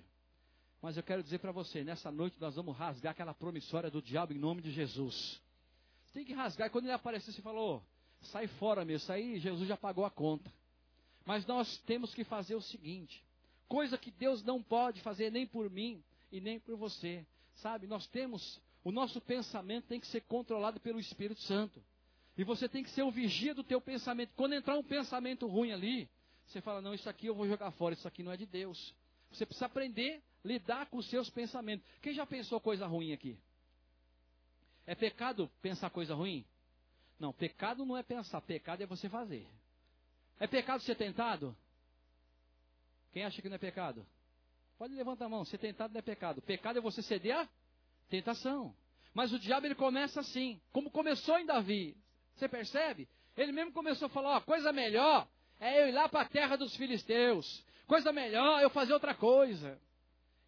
Mas 0.80 0.95
eu 0.95 1.01
quero 1.01 1.24
dizer 1.24 1.39
para 1.39 1.51
você, 1.51 1.84
nessa 1.84 2.11
noite 2.11 2.39
nós 2.39 2.55
vamos 2.55 2.78
rasgar 2.78 3.13
aquela 3.13 3.34
promissória 3.34 3.89
do 3.89 3.99
diabo 3.99 4.32
em 4.32 4.38
nome 4.38 4.61
de 4.61 4.69
Jesus. 4.69 5.41
Você 6.05 6.13
tem 6.13 6.24
que 6.24 6.34
rasgar. 6.34 6.67
E 6.67 6.69
quando 6.69 6.86
ele 6.86 6.93
aparecer, 6.93 7.32
você 7.32 7.41
falou, 7.41 7.84
sai 8.22 8.45
fora 8.45 8.86
mesmo, 8.86 9.11
aí 9.11 9.39
Jesus 9.39 9.67
já 9.67 9.76
pagou 9.76 10.05
a 10.05 10.11
conta. 10.11 10.53
Mas 11.26 11.47
nós 11.47 11.80
temos 11.88 12.13
que 12.13 12.24
fazer 12.24 12.53
o 12.53 12.61
seguinte, 12.61 13.26
coisa 13.67 13.97
que 13.97 14.11
Deus 14.11 14.43
não 14.43 14.61
pode 14.61 15.01
fazer 15.01 15.32
nem 15.32 15.47
por 15.47 15.67
mim 15.67 16.03
e 16.32 16.39
nem 16.39 16.59
por 16.59 16.78
você. 16.78 17.26
Sabe, 17.55 17.88
nós 17.88 18.05
temos 18.05 18.61
o 18.84 18.92
nosso 18.92 19.22
pensamento 19.22 19.88
tem 19.88 20.00
que 20.00 20.08
ser 20.08 20.22
controlado 20.22 20.80
pelo 20.80 21.00
Espírito 21.00 21.42
Santo. 21.42 21.82
E 22.38 22.44
você 22.44 22.68
tem 22.68 22.84
que 22.84 22.90
ser 22.90 23.04
o 23.04 23.12
vigia 23.12 23.54
do 23.54 23.64
teu 23.64 23.80
pensamento. 23.80 24.32
Quando 24.36 24.54
entrar 24.54 24.76
um 24.78 24.84
pensamento 24.84 25.48
ruim 25.48 25.72
ali, 25.72 26.10
você 26.48 26.62
fala, 26.62 26.82
não, 26.82 26.94
isso 26.94 27.10
aqui 27.10 27.28
eu 27.28 27.36
vou 27.36 27.48
jogar 27.48 27.72
fora, 27.72 27.94
isso 27.94 28.08
aqui 28.08 28.24
não 28.24 28.32
é 28.32 28.38
de 28.38 28.46
Deus. 28.46 28.94
Você 29.32 29.46
precisa 29.46 29.66
aprender 29.66 30.22
a 30.44 30.48
lidar 30.48 30.86
com 30.88 30.98
os 30.98 31.10
seus 31.10 31.30
pensamentos. 31.30 31.86
Quem 32.02 32.14
já 32.14 32.26
pensou 32.26 32.60
coisa 32.60 32.88
ruim 32.88 33.14
aqui? 33.14 33.38
É 34.88 34.96
pecado 34.96 35.50
pensar 35.62 35.90
coisa 35.90 36.16
ruim? 36.16 36.46
Não, 37.20 37.32
pecado 37.32 37.86
não 37.86 37.96
é 37.96 38.02
pensar, 38.02 38.42
pecado 38.42 38.82
é 38.82 38.86
você 38.86 39.08
fazer. 39.08 39.48
É 40.40 40.48
pecado 40.48 40.82
ser 40.82 40.96
tentado? 40.96 41.56
Quem 43.14 43.24
acha 43.24 43.42
que 43.42 43.48
não 43.48 43.56
é 43.56 43.60
pecado? 43.60 44.06
Pode 44.78 44.96
levantar 44.96 45.26
a 45.26 45.30
mão, 45.30 45.46
ser 45.46 45.60
tentado 45.60 45.94
não 45.94 46.00
é 46.00 46.02
pecado. 46.02 46.42
Pecado 46.42 46.80
é 46.80 46.82
você 46.82 47.04
ceder 47.04 47.38
a 47.38 47.48
Tentação. 48.12 48.76
Mas 49.14 49.32
o 49.32 49.39
diabo 49.39 49.66
ele 49.66 49.74
começa 49.74 50.20
assim, 50.20 50.59
como 50.74 50.91
começou 50.91 51.39
em 51.39 51.45
Davi. 51.45 51.95
Você 52.36 52.47
percebe? 52.49 53.07
Ele 53.38 53.53
mesmo 53.53 53.72
começou 53.72 54.07
a 54.07 54.09
falar: 54.09 54.36
ó, 54.36 54.41
coisa 54.41 54.74
melhor 54.74 55.26
é 55.57 55.82
eu 55.82 55.88
ir 55.88 55.93
lá 55.93 56.09
para 56.09 56.22
a 56.22 56.30
terra 56.30 56.57
dos 56.57 56.76
filisteus. 56.76 57.64
Coisa 57.88 58.12
melhor 58.12 58.59
é 58.59 58.66
eu 58.66 58.70
fazer 58.70 58.91
outra 58.91 59.16
coisa. 59.16 59.80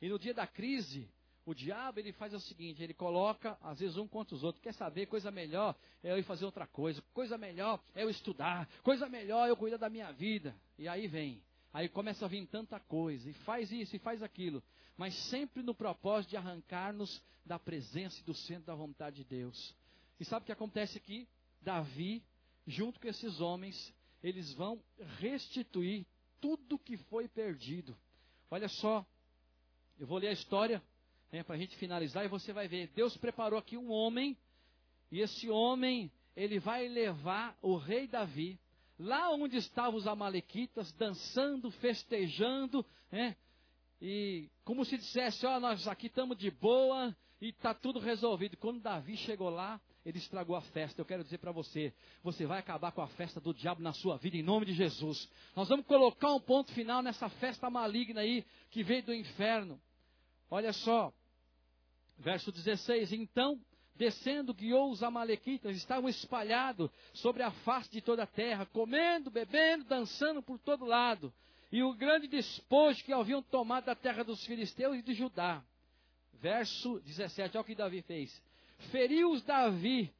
E 0.01 0.09
no 0.09 0.19
dia 0.19 0.33
da 0.33 0.45
crise, 0.45 1.09
o 1.45 1.53
diabo 1.53 2.01
ele 2.01 2.11
faz 2.11 2.33
o 2.33 2.39
seguinte: 2.41 2.83
ele 2.83 2.93
coloca, 2.93 3.57
às 3.61 3.79
vezes, 3.79 3.95
um 3.95 4.09
contra 4.09 4.35
os 4.35 4.43
outros. 4.43 4.61
Quer 4.61 4.73
saber? 4.73 5.05
Coisa 5.05 5.31
melhor 5.31 5.73
é 6.03 6.11
eu 6.11 6.17
ir 6.17 6.23
fazer 6.23 6.43
outra 6.43 6.67
coisa. 6.67 7.01
Coisa 7.13 7.37
melhor 7.37 7.81
é 7.95 8.03
eu 8.03 8.09
estudar. 8.09 8.67
Coisa 8.83 9.07
melhor 9.07 9.47
é 9.47 9.51
eu 9.51 9.55
cuidar 9.55 9.77
da 9.77 9.89
minha 9.89 10.11
vida. 10.11 10.53
E 10.77 10.85
aí 10.85 11.07
vem. 11.07 11.41
Aí 11.73 11.89
começa 11.89 12.25
a 12.25 12.27
vir 12.29 12.45
tanta 12.47 12.79
coisa. 12.79 13.29
E 13.29 13.33
faz 13.33 13.71
isso 13.71 13.95
e 13.95 13.99
faz 13.99 14.21
aquilo 14.21 14.63
mas 14.97 15.15
sempre 15.29 15.63
no 15.63 15.73
propósito 15.73 16.31
de 16.31 16.37
arrancar-nos 16.37 17.21
da 17.45 17.57
presença 17.57 18.19
e 18.19 18.23
do 18.23 18.33
centro 18.33 18.65
da 18.65 18.75
vontade 18.75 19.17
de 19.17 19.23
Deus. 19.23 19.75
E 20.19 20.25
sabe 20.25 20.43
o 20.43 20.45
que 20.45 20.51
acontece 20.51 20.97
aqui? 20.97 21.27
Davi, 21.61 22.23
junto 22.67 22.99
com 22.99 23.07
esses 23.07 23.41
homens, 23.41 23.93
eles 24.21 24.53
vão 24.53 24.81
restituir 25.19 26.05
tudo 26.39 26.79
que 26.79 26.97
foi 26.97 27.27
perdido. 27.27 27.97
Olha 28.49 28.69
só, 28.69 29.05
eu 29.99 30.05
vou 30.05 30.19
ler 30.19 30.27
a 30.27 30.33
história 30.33 30.81
né, 31.31 31.43
para 31.43 31.55
a 31.55 31.57
gente 31.57 31.75
finalizar 31.77 32.23
e 32.23 32.29
você 32.29 32.53
vai 32.53 32.67
ver. 32.67 32.87
Deus 32.89 33.17
preparou 33.17 33.57
aqui 33.57 33.75
um 33.75 33.91
homem, 33.91 34.37
e 35.11 35.19
esse 35.19 35.49
homem, 35.49 36.11
ele 36.35 36.59
vai 36.59 36.87
levar 36.87 37.57
o 37.61 37.75
rei 37.75 38.07
Davi 38.07 38.59
lá 38.99 39.31
onde 39.31 39.57
estavam 39.57 39.95
os 39.95 40.07
amalequitas, 40.07 40.91
dançando, 40.93 41.71
festejando, 41.71 42.85
né, 43.11 43.35
e 44.05 44.49
como 44.65 44.83
se 44.83 44.97
dissesse, 44.97 45.45
ó, 45.45 45.55
oh, 45.55 45.59
nós 45.61 45.87
aqui 45.87 46.07
estamos 46.07 46.37
de 46.37 46.51
boa 46.51 47.15
e 47.39 47.49
está 47.49 47.73
tudo 47.73 47.99
resolvido. 47.99 48.57
Quando 48.57 48.81
Davi 48.81 49.15
chegou 49.15 49.49
lá, 49.49 49.79
ele 50.05 50.17
estragou 50.17 50.57
a 50.57 50.61
festa. 50.61 50.99
Eu 50.99 51.05
quero 51.05 51.23
dizer 51.23 51.37
para 51.37 51.53
você, 51.53 51.93
você 52.21 52.45
vai 52.45 52.59
acabar 52.59 52.91
com 52.91 53.01
a 53.01 53.07
festa 53.07 53.39
do 53.39 53.53
diabo 53.53 53.81
na 53.81 53.93
sua 53.93 54.17
vida 54.17 54.35
em 54.35 54.43
nome 54.43 54.65
de 54.65 54.73
Jesus. 54.73 55.29
Nós 55.55 55.69
vamos 55.69 55.85
colocar 55.85 56.33
um 56.33 56.39
ponto 56.41 56.73
final 56.73 57.01
nessa 57.01 57.29
festa 57.29 57.69
maligna 57.69 58.19
aí 58.19 58.45
que 58.69 58.83
veio 58.83 59.03
do 59.03 59.13
inferno. 59.13 59.79
Olha 60.51 60.73
só, 60.73 61.13
verso 62.17 62.51
16. 62.51 63.13
Então 63.13 63.57
descendo, 63.95 64.53
guiou 64.53 64.91
os 64.91 65.03
amalequitas, 65.03 65.75
estavam 65.75 66.09
espalhados 66.09 66.89
sobre 67.13 67.43
a 67.43 67.51
face 67.51 67.91
de 67.91 68.01
toda 68.01 68.23
a 68.23 68.27
terra, 68.27 68.65
comendo, 68.65 69.29
bebendo, 69.29 69.83
dançando 69.83 70.41
por 70.41 70.57
todo 70.59 70.85
lado. 70.85 71.33
E 71.71 71.81
o 71.83 71.93
grande 71.93 72.27
despojo 72.27 73.03
que 73.03 73.13
haviam 73.13 73.41
tomado 73.41 73.85
da 73.85 73.95
terra 73.95 74.23
dos 74.23 74.45
filisteus 74.45 74.97
e 74.97 75.01
de 75.01 75.13
Judá. 75.13 75.63
Verso 76.33 76.99
17, 77.01 77.57
olha 77.57 77.61
o 77.61 77.65
que 77.65 77.75
Davi 77.75 78.01
fez. 78.01 78.41
Feriu-os 78.91 79.43
Davi 79.43 80.13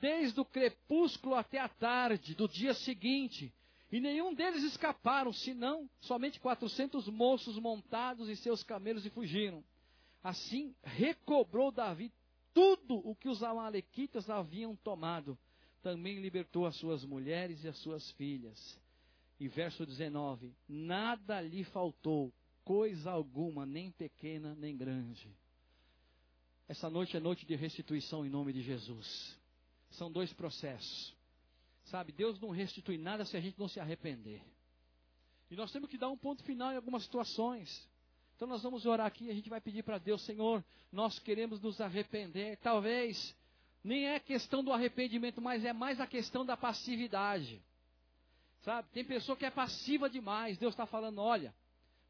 desde 0.00 0.40
o 0.40 0.44
crepúsculo 0.44 1.34
até 1.34 1.58
a 1.58 1.68
tarde 1.68 2.34
do 2.34 2.48
dia 2.48 2.74
seguinte, 2.74 3.52
e 3.92 4.00
nenhum 4.00 4.32
deles 4.32 4.62
escaparam, 4.62 5.32
senão 5.32 5.88
somente 6.00 6.38
quatrocentos 6.38 7.08
moços 7.08 7.58
montados 7.58 8.28
em 8.28 8.36
seus 8.36 8.62
camelos 8.62 9.04
e 9.04 9.10
fugiram. 9.10 9.64
Assim 10.22 10.74
recobrou 10.82 11.72
Davi 11.72 12.12
tudo 12.52 12.96
o 12.98 13.14
que 13.14 13.28
os 13.28 13.42
amalequitas 13.42 14.28
haviam 14.28 14.76
tomado. 14.76 15.38
Também 15.82 16.20
libertou 16.20 16.66
as 16.66 16.76
suas 16.76 17.04
mulheres 17.04 17.64
e 17.64 17.68
as 17.68 17.78
suas 17.78 18.10
filhas. 18.12 18.78
E 19.38 19.48
verso 19.48 19.86
19: 19.86 20.54
Nada 20.68 21.40
lhe 21.40 21.64
faltou, 21.64 22.32
coisa 22.64 23.10
alguma, 23.10 23.64
nem 23.64 23.90
pequena 23.90 24.54
nem 24.54 24.76
grande. 24.76 25.34
Essa 26.68 26.88
noite 26.88 27.16
é 27.16 27.20
noite 27.20 27.44
de 27.46 27.56
restituição 27.56 28.24
em 28.24 28.28
nome 28.28 28.52
de 28.52 28.62
Jesus. 28.62 29.36
São 29.90 30.12
dois 30.12 30.32
processos. 30.32 31.16
Sabe, 31.86 32.12
Deus 32.12 32.38
não 32.38 32.50
restitui 32.50 32.96
nada 32.96 33.24
se 33.24 33.36
a 33.36 33.40
gente 33.40 33.58
não 33.58 33.66
se 33.66 33.80
arrepender. 33.80 34.40
E 35.50 35.56
nós 35.56 35.72
temos 35.72 35.90
que 35.90 35.98
dar 35.98 36.08
um 36.08 36.16
ponto 36.16 36.44
final 36.44 36.72
em 36.72 36.76
algumas 36.76 37.02
situações. 37.02 37.89
Então 38.40 38.48
nós 38.48 38.62
vamos 38.62 38.86
orar 38.86 39.06
aqui 39.06 39.26
e 39.26 39.30
a 39.30 39.34
gente 39.34 39.50
vai 39.50 39.60
pedir 39.60 39.82
para 39.82 39.98
Deus, 39.98 40.22
Senhor, 40.22 40.64
nós 40.90 41.18
queremos 41.18 41.60
nos 41.60 41.78
arrepender. 41.78 42.56
Talvez 42.62 43.36
nem 43.84 44.06
é 44.06 44.18
questão 44.18 44.64
do 44.64 44.72
arrependimento, 44.72 45.42
mas 45.42 45.62
é 45.62 45.74
mais 45.74 46.00
a 46.00 46.06
questão 46.06 46.42
da 46.42 46.56
passividade. 46.56 47.62
Sabe? 48.62 48.88
Tem 48.94 49.04
pessoa 49.04 49.36
que 49.36 49.44
é 49.44 49.50
passiva 49.50 50.08
demais. 50.08 50.56
Deus 50.56 50.72
está 50.72 50.86
falando, 50.86 51.18
olha, 51.18 51.54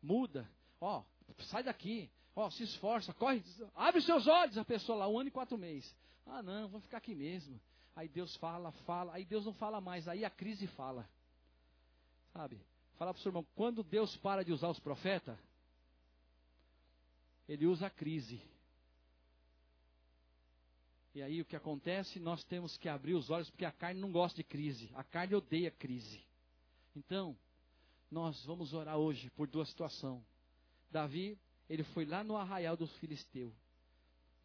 muda, 0.00 0.48
ó, 0.80 1.02
sai 1.40 1.64
daqui, 1.64 2.08
ó, 2.36 2.48
se 2.48 2.62
esforça, 2.62 3.12
corre, 3.12 3.42
abre 3.74 4.00
seus 4.00 4.28
olhos. 4.28 4.56
A 4.56 4.64
pessoa 4.64 4.98
lá, 4.98 5.08
um 5.08 5.18
ano 5.18 5.30
e 5.30 5.32
quatro 5.32 5.58
meses. 5.58 5.92
Ah, 6.24 6.44
não, 6.44 6.68
vou 6.68 6.80
ficar 6.80 6.98
aqui 6.98 7.12
mesmo. 7.12 7.60
Aí 7.96 8.06
Deus 8.06 8.36
fala, 8.36 8.70
fala, 8.86 9.14
aí 9.14 9.24
Deus 9.24 9.46
não 9.46 9.54
fala 9.54 9.80
mais, 9.80 10.06
aí 10.06 10.24
a 10.24 10.30
crise 10.30 10.68
fala. 10.68 11.10
Sabe? 12.32 12.56
Fala 12.96 13.12
para 13.12 13.18
o 13.18 13.20
seu 13.20 13.30
irmão, 13.30 13.44
quando 13.56 13.82
Deus 13.82 14.16
para 14.18 14.44
de 14.44 14.52
usar 14.52 14.68
os 14.68 14.78
profetas, 14.78 15.36
ele 17.50 17.66
usa 17.66 17.88
a 17.88 17.90
crise. 17.90 18.40
E 21.12 21.20
aí 21.20 21.40
o 21.40 21.44
que 21.44 21.56
acontece? 21.56 22.20
Nós 22.20 22.44
temos 22.44 22.76
que 22.76 22.88
abrir 22.88 23.14
os 23.14 23.28
olhos, 23.28 23.50
porque 23.50 23.64
a 23.64 23.72
carne 23.72 24.00
não 24.00 24.12
gosta 24.12 24.36
de 24.36 24.44
crise. 24.44 24.88
A 24.94 25.02
carne 25.02 25.34
odeia 25.34 25.72
crise. 25.72 26.22
Então, 26.94 27.36
nós 28.08 28.46
vamos 28.46 28.72
orar 28.72 28.96
hoje 28.96 29.28
por 29.30 29.48
duas 29.48 29.68
situações. 29.68 30.22
Davi, 30.92 31.36
ele 31.68 31.82
foi 31.82 32.04
lá 32.04 32.22
no 32.22 32.36
arraial 32.36 32.76
dos 32.76 32.94
filisteus. 32.98 33.52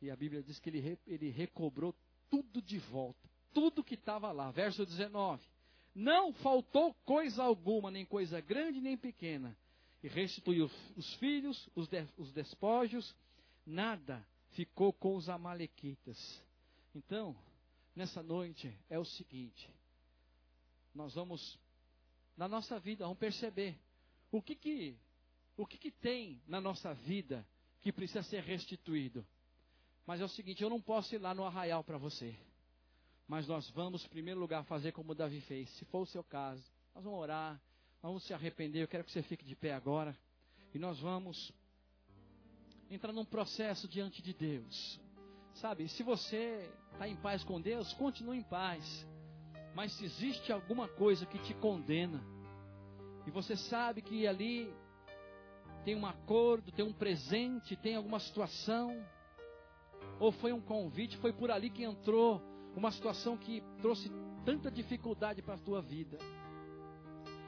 E 0.01 0.09
a 0.09 0.15
Bíblia 0.15 0.41
diz 0.41 0.57
que 0.57 0.71
ele, 0.71 0.99
ele 1.05 1.29
recobrou 1.29 1.93
tudo 2.27 2.59
de 2.59 2.79
volta. 2.79 3.29
Tudo 3.53 3.83
que 3.83 3.93
estava 3.93 4.31
lá. 4.31 4.49
Verso 4.49 4.83
19. 4.83 5.43
Não 5.93 6.33
faltou 6.33 6.95
coisa 7.05 7.43
alguma, 7.43 7.91
nem 7.91 8.03
coisa 8.03 8.41
grande 8.41 8.81
nem 8.81 8.97
pequena, 8.97 9.55
e 10.05 10.07
restituiu 10.07 10.69
os 10.95 11.15
filhos, 11.15 11.67
os, 11.73 11.87
de, 11.87 12.07
os 12.15 12.31
despojos, 12.31 13.15
nada 13.65 14.23
ficou 14.51 14.93
com 14.93 15.15
os 15.15 15.27
amalequitas. 15.27 16.15
Então, 16.93 17.35
nessa 17.95 18.21
noite 18.21 18.71
é 18.87 18.99
o 18.99 19.03
seguinte: 19.03 19.67
nós 20.93 21.15
vamos, 21.15 21.57
na 22.37 22.47
nossa 22.47 22.79
vida, 22.79 23.03
vamos 23.03 23.17
perceber 23.17 23.75
o 24.31 24.43
que 24.43 24.53
que, 24.53 24.95
o 25.57 25.65
que, 25.65 25.75
que 25.75 25.89
tem 25.89 26.39
na 26.47 26.61
nossa 26.61 26.93
vida 26.93 27.43
que 27.81 27.91
precisa 27.91 28.21
ser 28.21 28.43
restituído. 28.43 29.25
Mas 30.05 30.21
é 30.21 30.23
o 30.23 30.29
seguinte: 30.29 30.61
eu 30.61 30.69
não 30.69 30.79
posso 30.79 31.15
ir 31.15 31.17
lá 31.17 31.33
no 31.33 31.45
arraial 31.45 31.83
para 31.83 31.97
você. 31.97 32.37
Mas 33.27 33.47
nós 33.47 33.67
vamos, 33.71 34.05
em 34.05 34.09
primeiro 34.09 34.39
lugar, 34.39 34.63
fazer 34.65 34.91
como 34.91 35.15
Davi 35.15 35.41
fez. 35.41 35.67
Se 35.79 35.85
for 35.85 36.01
o 36.01 36.05
seu 36.05 36.23
caso, 36.23 36.63
nós 36.93 37.03
vamos 37.03 37.19
orar, 37.19 37.59
Vamos 38.05 38.23
se 38.23 38.35
arrepender. 38.35 38.83
Eu 38.83 38.87
quero 38.87 39.03
que 39.03 39.11
você 39.11 39.23
fique 39.23 39.43
de 39.43 39.55
pé 39.55 39.73
agora. 39.73 40.15
E 40.75 40.77
nós 40.77 40.99
vamos 40.99 41.51
entrar 42.87 43.11
num 43.11 43.25
processo 43.25 43.87
diante 43.87 44.21
de 44.21 44.31
Deus. 44.31 45.01
Sabe, 45.55 45.89
se 45.89 46.03
você 46.03 46.71
está 46.91 47.09
em 47.09 47.15
paz 47.15 47.43
com 47.43 47.59
Deus, 47.59 47.91
continue 47.93 48.37
em 48.37 48.43
paz. 48.43 49.07
Mas 49.73 49.91
se 49.93 50.05
existe 50.05 50.53
alguma 50.53 50.87
coisa 50.87 51.25
que 51.25 51.39
te 51.39 51.55
condena, 51.55 52.23
e 53.25 53.31
você 53.31 53.55
sabe 53.55 54.03
que 54.03 54.27
ali 54.27 54.71
tem 55.83 55.95
um 55.95 56.05
acordo, 56.05 56.71
tem 56.71 56.85
um 56.85 56.93
presente, 56.93 57.75
tem 57.75 57.95
alguma 57.95 58.19
situação, 58.19 59.03
ou 60.19 60.31
foi 60.31 60.53
um 60.53 60.61
convite, 60.61 61.17
foi 61.17 61.33
por 61.33 61.49
ali 61.49 61.71
que 61.71 61.83
entrou 61.83 62.39
uma 62.75 62.91
situação 62.91 63.35
que 63.35 63.63
trouxe 63.81 64.11
tanta 64.45 64.69
dificuldade 64.69 65.41
para 65.41 65.55
a 65.55 65.57
tua 65.59 65.81
vida. 65.81 66.19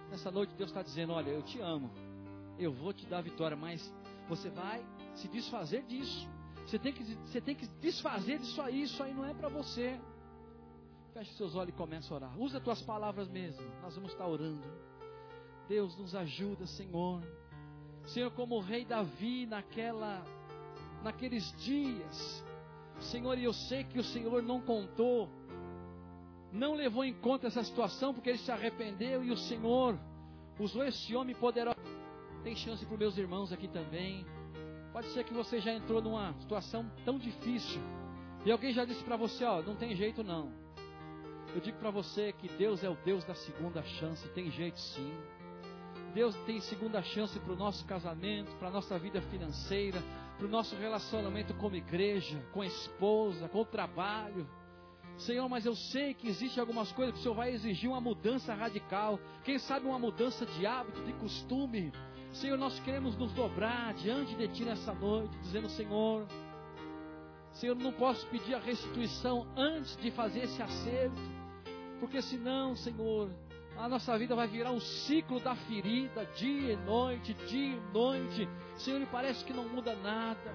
Nessa 0.10 0.32
noite 0.32 0.54
Deus 0.56 0.70
está 0.70 0.82
dizendo: 0.82 1.14
Olha, 1.14 1.30
eu 1.30 1.42
te 1.42 1.60
amo, 1.60 1.92
eu 2.58 2.72
vou 2.72 2.94
te 2.94 3.06
dar 3.06 3.22
vitória, 3.22 3.56
mas 3.56 3.94
você 4.28 4.50
vai 4.50 4.84
se 5.16 5.28
desfazer 5.28 5.84
disso. 5.84 6.28
Você 6.66 6.78
tem 6.78 6.94
que, 6.94 7.04
você 7.04 7.42
tem 7.42 7.56
que 7.56 7.68
desfazer 7.80 8.40
disso 8.40 8.62
aí, 8.62 8.84
isso 8.84 9.02
aí 9.02 9.14
não 9.14 9.26
é 9.26 9.34
para 9.34 9.48
você. 9.48 10.00
Feche 11.14 11.34
seus 11.34 11.56
olhos 11.56 11.74
e 11.74 11.78
comece 11.78 12.12
a 12.12 12.16
orar. 12.16 12.40
Usa 12.40 12.58
as 12.58 12.64
tuas 12.64 12.82
palavras 12.82 13.28
mesmo. 13.30 13.64
Nós 13.82 13.96
vamos 13.96 14.12
estar 14.12 14.28
orando. 14.28 14.62
Deus 15.68 15.98
nos 15.98 16.14
ajuda, 16.14 16.66
Senhor. 16.68 17.24
Senhor, 18.08 18.32
como 18.32 18.56
o 18.56 18.60
rei 18.60 18.86
Davi 18.86 19.46
naquela, 19.46 20.24
naqueles 21.04 21.52
dias. 21.58 22.44
Senhor, 23.00 23.38
e 23.38 23.44
eu 23.44 23.54
sei 23.54 23.84
que 23.84 24.00
o 24.00 24.04
Senhor 24.04 24.42
não 24.44 24.62
contou 24.62 25.30
não 26.52 26.74
levou 26.74 27.04
em 27.04 27.14
conta 27.14 27.48
essa 27.48 27.64
situação 27.64 28.14
porque 28.14 28.30
ele 28.30 28.38
se 28.38 28.52
arrependeu 28.52 29.24
e 29.24 29.32
o 29.32 29.38
Senhor 29.38 29.98
usou 30.60 30.84
esse 30.84 31.16
homem 31.16 31.36
poderoso. 31.36 31.78
Tem 32.44 32.56
chance 32.56 32.86
para 32.86 32.94
os 32.94 33.00
meus 33.00 33.18
irmãos 33.18 33.52
aqui 33.52 33.68
também. 33.68 34.26
Pode 34.94 35.08
ser 35.10 35.24
que 35.24 35.34
você 35.34 35.60
já 35.60 35.74
entrou 35.74 36.02
numa 36.02 36.34
situação 36.40 36.90
tão 37.04 37.18
difícil 37.18 37.82
e 38.46 38.52
alguém 38.52 38.72
já 38.74 38.86
disse 38.86 39.04
para 39.04 39.18
você: 39.18 39.44
Ó, 39.44 39.62
não 39.62 39.76
tem 39.76 39.96
jeito 39.96 40.24
não. 40.24 40.52
Eu 41.54 41.62
digo 41.62 41.78
para 41.78 41.92
você 41.92 42.34
que 42.34 42.48
Deus 42.50 42.84
é 42.84 42.90
o 42.90 42.96
Deus 43.04 43.24
da 43.26 43.34
segunda 43.36 43.82
chance, 43.84 44.28
tem 44.30 44.50
jeito 44.52 44.80
sim. 44.80 45.14
Deus 46.14 46.36
tem 46.46 46.60
segunda 46.62 47.02
chance 47.02 47.40
para 47.40 47.54
o 47.54 47.56
nosso 47.56 47.86
casamento, 47.86 48.56
para 48.58 48.70
a 48.70 48.72
nossa 48.72 48.98
vida 48.98 49.22
financeira, 49.22 50.02
para 50.38 50.46
o 50.46 50.50
nosso 50.50 50.76
relacionamento 50.76 51.54
como 51.56 51.76
igreja, 51.76 52.42
com 52.54 52.62
a 52.62 52.66
esposa, 52.66 53.48
com 53.50 53.62
o 53.62 53.66
trabalho. 53.66 54.48
Senhor, 55.18 55.50
mas 55.50 55.66
eu 55.66 55.76
sei 55.76 56.14
que 56.14 56.28
existe 56.28 56.60
algumas 56.60 56.92
coisas 56.92 57.14
que 57.16 57.20
o 57.20 57.24
Senhor 57.24 57.36
vai 57.36 57.52
exigir 57.52 57.90
uma 57.90 58.00
mudança 58.00 58.54
radical. 58.54 59.20
Quem 59.44 59.58
sabe 59.58 59.88
uma 59.88 59.98
mudança 59.98 60.46
de 60.46 60.66
hábito, 60.66 61.04
de 61.04 61.14
costume. 61.14 61.92
Senhor, 62.34 62.58
nós 62.58 62.80
queremos 62.82 63.18
nos 63.18 63.32
dobrar 63.34 63.94
diante 63.96 64.36
de 64.36 64.48
Ti 64.50 64.64
nessa 64.64 64.94
noite, 64.94 65.36
dizendo: 65.40 65.70
Senhor, 65.70 66.28
Senhor, 67.54 67.76
não 67.76 67.92
posso 67.92 68.28
pedir 68.28 68.54
a 68.54 68.60
restituição 68.60 69.48
antes 69.56 69.98
de 69.98 70.12
fazer 70.12 70.42
esse 70.42 70.62
acerto, 70.62 71.20
porque 72.00 72.22
senão, 72.22 72.76
Senhor, 72.76 73.32
a 73.76 73.90
nossa 73.90 74.16
vida 74.20 74.36
vai 74.36 74.48
virar 74.48 74.72
um 74.72 74.80
ciclo 74.80 75.40
da 75.40 75.56
ferida, 75.56 76.26
dia 76.36 76.74
e 76.74 76.76
noite, 76.76 77.34
dia 77.48 77.76
e 77.76 77.94
noite. 77.94 78.48
Senhor, 78.76 79.02
e 79.02 79.06
parece 79.08 79.44
que 79.44 79.54
não 79.54 79.68
muda 79.68 79.96
nada. 79.96 80.54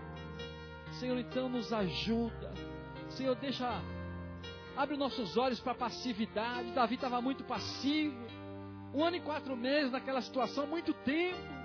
Senhor, 1.00 1.18
então 1.18 1.48
nos 1.48 1.72
ajuda. 1.72 2.52
Senhor, 3.10 3.34
deixa 3.34 3.82
Abre 4.76 4.96
nossos 4.96 5.36
olhos 5.36 5.60
para 5.60 5.72
a 5.72 5.74
passividade. 5.74 6.72
Davi 6.72 6.94
estava 6.94 7.20
muito 7.20 7.44
passivo. 7.44 8.16
Um 8.94 9.04
ano 9.04 9.16
e 9.16 9.20
quatro 9.20 9.56
meses 9.56 9.90
naquela 9.90 10.20
situação, 10.20 10.66
muito 10.66 10.92
tempo. 10.92 11.62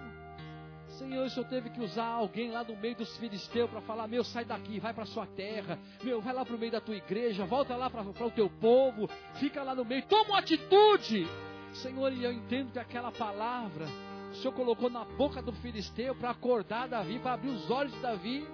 Senhor, 0.97 1.26
o 1.26 1.30
Senhor 1.30 1.47
teve 1.47 1.70
que 1.70 1.82
usar 1.82 2.05
alguém 2.05 2.51
lá 2.51 2.64
no 2.64 2.76
meio 2.78 2.95
dos 2.95 3.16
filisteus 3.18 3.70
para 3.70 3.82
falar: 3.82 4.08
Meu, 4.08 4.24
sai 4.24 4.45
daqui, 4.45 4.80
vai 4.80 4.93
para 4.93 5.03
a 5.03 5.08
sua 5.08 5.26
terra. 5.26 5.78
Meu, 6.03 6.22
vai 6.22 6.34
lá 6.34 6.43
para 6.45 6.55
o 6.55 6.60
meio 6.60 6.72
da 6.72 6.82
tua 6.82 6.95
igreja. 6.95 7.45
Volta 7.45 7.76
lá 7.76 7.89
para 7.89 8.01
o 8.01 8.32
teu 8.32 8.49
povo. 8.49 9.10
Fica 9.36 9.64
lá 9.64 9.76
no 9.76 9.86
meio. 9.86 10.03
Toma 10.03 10.30
uma 10.30 10.39
atitude. 10.39 11.28
Senhor, 11.74 12.12
e 12.12 12.24
eu 12.24 12.32
entendo 12.32 12.72
que 12.72 12.80
aquela 12.80 13.12
palavra 13.12 13.86
o 14.32 14.36
Senhor 14.36 14.53
colocou 14.53 14.89
na 14.89 15.05
boca 15.05 15.41
do 15.41 15.53
filisteu 15.53 16.16
para 16.16 16.32
acordar 16.32 16.88
Davi, 16.88 17.20
para 17.20 17.34
abrir 17.34 17.49
os 17.49 17.70
olhos 17.70 17.93
de 17.93 17.99
Davi. 17.99 18.47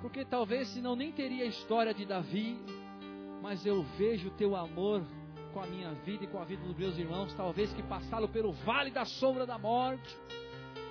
Porque 0.00 0.24
talvez, 0.24 0.68
senão, 0.68 0.96
nem 0.96 1.12
teria 1.12 1.44
a 1.44 1.46
história 1.46 1.94
de 1.94 2.04
Davi 2.04 2.58
mas 3.42 3.66
eu 3.66 3.82
vejo 3.98 4.28
o 4.28 4.30
teu 4.30 4.54
amor 4.54 5.02
com 5.52 5.60
a 5.60 5.66
minha 5.66 5.90
vida 6.06 6.24
e 6.24 6.26
com 6.28 6.38
a 6.38 6.44
vida 6.44 6.64
dos 6.64 6.76
meus 6.76 6.96
irmãos, 6.96 7.34
talvez 7.34 7.72
que 7.72 7.82
passaram 7.82 8.28
pelo 8.28 8.52
vale 8.52 8.90
da 8.90 9.04
sombra 9.04 9.44
da 9.44 9.58
morte, 9.58 10.16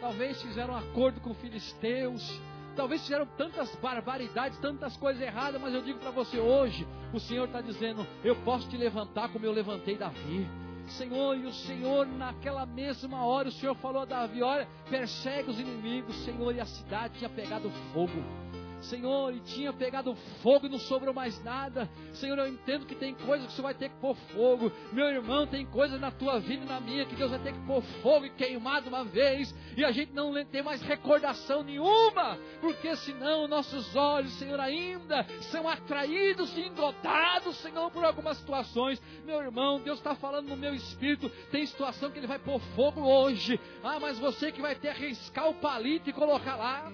talvez 0.01 0.39
fizeram 0.41 0.73
um 0.73 0.77
acordo 0.77 1.21
com 1.21 1.33
filisteus, 1.33 2.39
talvez 2.75 3.01
fizeram 3.01 3.25
tantas 3.37 3.73
barbaridades, 3.77 4.59
tantas 4.59 4.95
coisas 4.97 5.21
erradas, 5.21 5.59
mas 5.61 5.73
eu 5.73 5.81
digo 5.81 5.99
para 5.99 6.11
você 6.11 6.39
hoje, 6.39 6.85
o 7.13 7.19
Senhor 7.19 7.45
está 7.45 7.61
dizendo: 7.61 8.05
eu 8.23 8.35
posso 8.43 8.69
te 8.69 8.77
levantar 8.77 9.29
como 9.29 9.45
eu 9.45 9.51
levantei 9.53 9.97
Davi. 9.97 10.47
Senhor, 10.89 11.37
e 11.37 11.45
o 11.45 11.53
Senhor, 11.53 12.05
naquela 12.05 12.65
mesma 12.65 13.25
hora, 13.25 13.47
o 13.47 13.51
Senhor 13.51 13.75
falou 13.75 14.01
a 14.01 14.05
Davi: 14.05 14.43
olha, 14.43 14.67
persegue 14.89 15.49
os 15.49 15.59
inimigos, 15.59 16.15
Senhor, 16.25 16.53
e 16.53 16.59
a 16.59 16.65
cidade 16.65 17.17
tinha 17.17 17.29
pegado 17.29 17.71
fogo. 17.93 18.21
Senhor, 18.81 19.33
e 19.33 19.39
tinha 19.39 19.71
pegado 19.73 20.15
fogo 20.41 20.65
e 20.65 20.69
não 20.69 20.79
sobrou 20.79 21.13
mais 21.13 21.41
nada. 21.43 21.89
Senhor, 22.13 22.37
eu 22.37 22.47
entendo 22.47 22.85
que 22.85 22.95
tem 22.95 23.13
coisas 23.13 23.47
que 23.47 23.53
você 23.53 23.61
vai 23.61 23.73
ter 23.73 23.89
que 23.89 23.95
pôr 23.95 24.15
fogo. 24.33 24.71
Meu 24.91 25.07
irmão, 25.07 25.47
tem 25.47 25.65
coisas 25.65 25.99
na 25.99 26.11
tua 26.11 26.39
vida 26.39 26.63
e 26.63 26.67
na 26.67 26.79
minha 26.79 27.05
que 27.05 27.15
Deus 27.15 27.31
vai 27.31 27.39
ter 27.39 27.53
que 27.53 27.59
pôr 27.65 27.81
fogo 28.01 28.25
e 28.25 28.29
queimar 28.31 28.81
de 28.81 28.89
uma 28.89 29.03
vez. 29.03 29.53
E 29.75 29.83
a 29.83 29.91
gente 29.91 30.13
não 30.13 30.33
tem 30.45 30.61
mais 30.61 30.81
recordação 30.81 31.63
nenhuma. 31.63 32.37
Porque 32.59 32.95
senão 32.97 33.47
nossos 33.47 33.95
olhos, 33.95 34.33
Senhor, 34.33 34.59
ainda 34.59 35.25
são 35.51 35.67
atraídos 35.67 36.55
e 36.57 36.61
engodados, 36.61 37.57
Senhor, 37.57 37.89
por 37.91 38.03
algumas 38.03 38.37
situações. 38.37 39.01
Meu 39.25 39.41
irmão, 39.41 39.79
Deus 39.79 39.99
está 39.99 40.15
falando 40.15 40.49
no 40.49 40.57
meu 40.57 40.75
espírito. 40.75 41.29
Tem 41.51 41.65
situação 41.65 42.11
que 42.11 42.19
Ele 42.19 42.27
vai 42.27 42.39
pôr 42.39 42.59
fogo 42.75 43.01
hoje. 43.01 43.59
Ah, 43.83 43.99
mas 43.99 44.19
você 44.19 44.51
que 44.51 44.61
vai 44.61 44.75
ter 44.75 44.81
que 44.81 44.87
arriscar 44.87 45.49
o 45.49 45.53
palito 45.53 46.09
e 46.09 46.13
colocar 46.13 46.55
lá. 46.55 46.91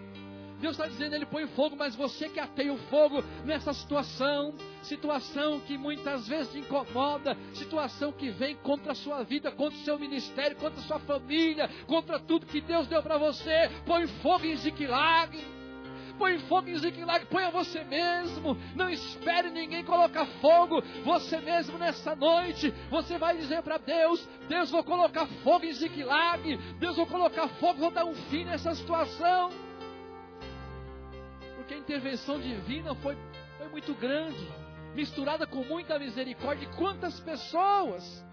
Deus 0.59 0.75
está 0.75 0.87
dizendo, 0.87 1.15
Ele 1.15 1.25
põe 1.25 1.45
fogo, 1.47 1.75
mas 1.75 1.95
você 1.95 2.29
que 2.29 2.39
ateia 2.39 2.73
o 2.73 2.77
fogo 2.89 3.23
nessa 3.45 3.73
situação, 3.73 4.53
situação 4.81 5.59
que 5.59 5.77
muitas 5.77 6.27
vezes 6.27 6.51
te 6.51 6.59
incomoda, 6.59 7.37
situação 7.53 8.11
que 8.11 8.29
vem 8.31 8.55
contra 8.55 8.93
a 8.93 8.95
sua 8.95 9.23
vida, 9.23 9.51
contra 9.51 9.77
o 9.77 9.83
seu 9.83 9.99
ministério, 9.99 10.57
contra 10.57 10.79
a 10.79 10.83
sua 10.83 10.99
família, 10.99 11.69
contra 11.85 12.19
tudo 12.19 12.47
que 12.47 12.61
Deus 12.61 12.87
deu 12.87 13.03
para 13.03 13.17
você, 13.17 13.69
põe 13.85 14.07
fogo 14.07 14.45
em 14.45 14.55
Ziquilag. 14.55 15.57
Põe 16.17 16.39
fogo 16.39 16.67
em 16.67 17.25
põe 17.29 17.43
a 17.43 17.51
você 17.51 17.83
mesmo. 17.83 18.57
Não 18.75 18.89
espere 18.89 19.51
ninguém 19.51 19.83
colocar 19.83 20.25
fogo. 20.41 20.81
Você 21.05 21.39
mesmo 21.39 21.77
nessa 21.77 22.15
noite, 22.15 22.73
você 22.89 23.19
vai 23.19 23.37
dizer 23.37 23.61
para 23.61 23.77
Deus: 23.77 24.27
Deus, 24.49 24.71
vou 24.71 24.83
colocar 24.83 25.27
fogo 25.43 25.65
em 25.65 25.73
Ziquilag. 25.73 26.57
Deus, 26.79 26.95
vou 26.95 27.05
colocar 27.05 27.47
fogo, 27.59 27.81
vou 27.81 27.91
dar 27.91 28.05
um 28.05 28.15
fim 28.15 28.45
nessa 28.45 28.73
situação 28.73 29.66
porque 31.67 31.73
a 31.73 31.79
intervenção 31.79 32.39
divina 32.39 32.95
foi, 32.95 33.17
foi 33.57 33.67
muito 33.67 33.93
grande, 33.93 34.47
misturada 34.95 35.45
com 35.45 35.65
muita 35.65 35.99
misericórdia. 35.99 36.65
Quantas 36.77 37.19
pessoas 37.19 38.25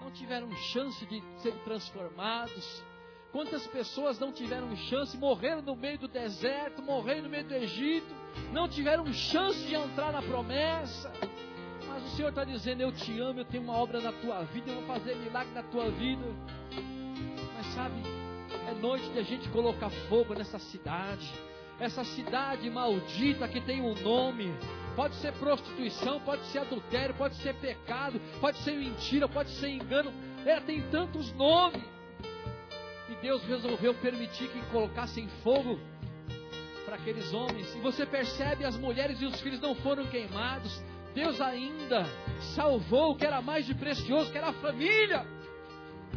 não 0.00 0.08
tiveram 0.12 0.48
chance 0.54 1.04
de 1.06 1.20
serem 1.38 1.58
transformados? 1.64 2.84
Quantas 3.32 3.66
pessoas 3.66 4.20
não 4.20 4.30
tiveram 4.30 4.74
chance, 4.76 5.16
morreram 5.16 5.62
no 5.62 5.74
meio 5.74 5.98
do 5.98 6.06
deserto, 6.06 6.80
morreram 6.80 7.22
no 7.24 7.28
meio 7.28 7.44
do 7.44 7.54
Egito, 7.54 8.14
não 8.52 8.68
tiveram 8.68 9.12
chance 9.12 9.58
de 9.66 9.74
entrar 9.74 10.12
na 10.12 10.22
promessa? 10.22 11.12
Mas 11.88 12.04
o 12.04 12.16
Senhor 12.16 12.28
está 12.28 12.44
dizendo: 12.44 12.82
Eu 12.82 12.92
te 12.92 13.18
amo, 13.18 13.40
eu 13.40 13.44
tenho 13.44 13.64
uma 13.64 13.74
obra 13.74 14.00
na 14.00 14.12
tua 14.12 14.44
vida, 14.44 14.70
eu 14.70 14.76
vou 14.76 14.86
fazer 14.86 15.16
milagre 15.16 15.52
na 15.52 15.64
tua 15.64 15.90
vida. 15.90 16.24
Mas 17.56 17.66
sabe, 17.74 18.00
é 18.68 18.74
noite 18.74 19.10
de 19.10 19.18
a 19.18 19.24
gente 19.24 19.48
colocar 19.48 19.90
fogo 20.08 20.34
nessa 20.34 20.60
cidade 20.60 21.28
essa 21.80 22.04
cidade 22.04 22.68
maldita 22.70 23.48
que 23.48 23.60
tem 23.60 23.80
um 23.80 23.94
nome. 23.94 24.54
Pode 24.94 25.14
ser 25.16 25.32
prostituição, 25.32 26.20
pode 26.20 26.44
ser 26.46 26.58
adultério, 26.58 27.14
pode 27.14 27.34
ser 27.36 27.54
pecado, 27.54 28.20
pode 28.40 28.58
ser 28.58 28.72
mentira, 28.72 29.26
pode 29.26 29.50
ser 29.52 29.68
engano. 29.68 30.12
É, 30.44 30.60
tem 30.60 30.82
tantos 30.90 31.32
nomes. 31.32 31.82
E 33.08 33.14
Deus 33.22 33.42
resolveu 33.44 33.94
permitir 33.94 34.48
que 34.48 34.60
colocassem 34.66 35.26
fogo 35.42 35.80
para 36.84 36.96
aqueles 36.96 37.32
homens. 37.32 37.74
E 37.74 37.78
você 37.78 38.04
percebe, 38.04 38.64
as 38.64 38.76
mulheres 38.76 39.20
e 39.20 39.24
os 39.24 39.40
filhos 39.40 39.60
não 39.60 39.74
foram 39.76 40.06
queimados. 40.06 40.82
Deus 41.14 41.40
ainda 41.40 42.04
salvou 42.54 43.12
o 43.12 43.16
que 43.16 43.24
era 43.24 43.40
mais 43.40 43.66
de 43.66 43.74
precioso, 43.74 44.30
que 44.30 44.38
era 44.38 44.48
a 44.48 44.52
família. 44.52 45.26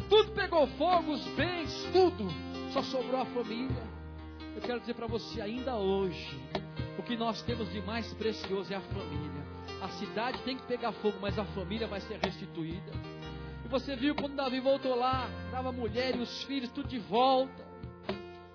Tudo 0.08 0.32
pegou 0.32 0.66
fogo, 0.66 1.12
os 1.12 1.24
bens, 1.28 1.72
tudo. 1.92 2.28
Só 2.72 2.82
sobrou 2.82 3.20
a 3.20 3.26
família. 3.26 3.93
Eu 4.54 4.62
quero 4.62 4.80
dizer 4.80 4.94
para 4.94 5.08
você, 5.08 5.40
ainda 5.40 5.74
hoje, 5.74 6.40
o 6.96 7.02
que 7.02 7.16
nós 7.16 7.42
temos 7.42 7.70
de 7.72 7.82
mais 7.82 8.12
precioso 8.14 8.72
é 8.72 8.76
a 8.76 8.80
família. 8.80 9.44
A 9.82 9.88
cidade 9.88 10.38
tem 10.42 10.56
que 10.56 10.62
pegar 10.62 10.92
fogo, 10.92 11.18
mas 11.20 11.36
a 11.38 11.44
família 11.44 11.88
vai 11.88 12.00
ser 12.00 12.18
restituída. 12.18 12.92
E 13.64 13.68
você 13.68 13.96
viu 13.96 14.14
quando 14.14 14.36
Davi 14.36 14.60
voltou 14.60 14.94
lá, 14.94 15.28
estava 15.46 15.70
a 15.70 15.72
mulher 15.72 16.14
e 16.14 16.20
os 16.20 16.44
filhos 16.44 16.70
tudo 16.70 16.88
de 16.88 17.00
volta. 17.00 17.64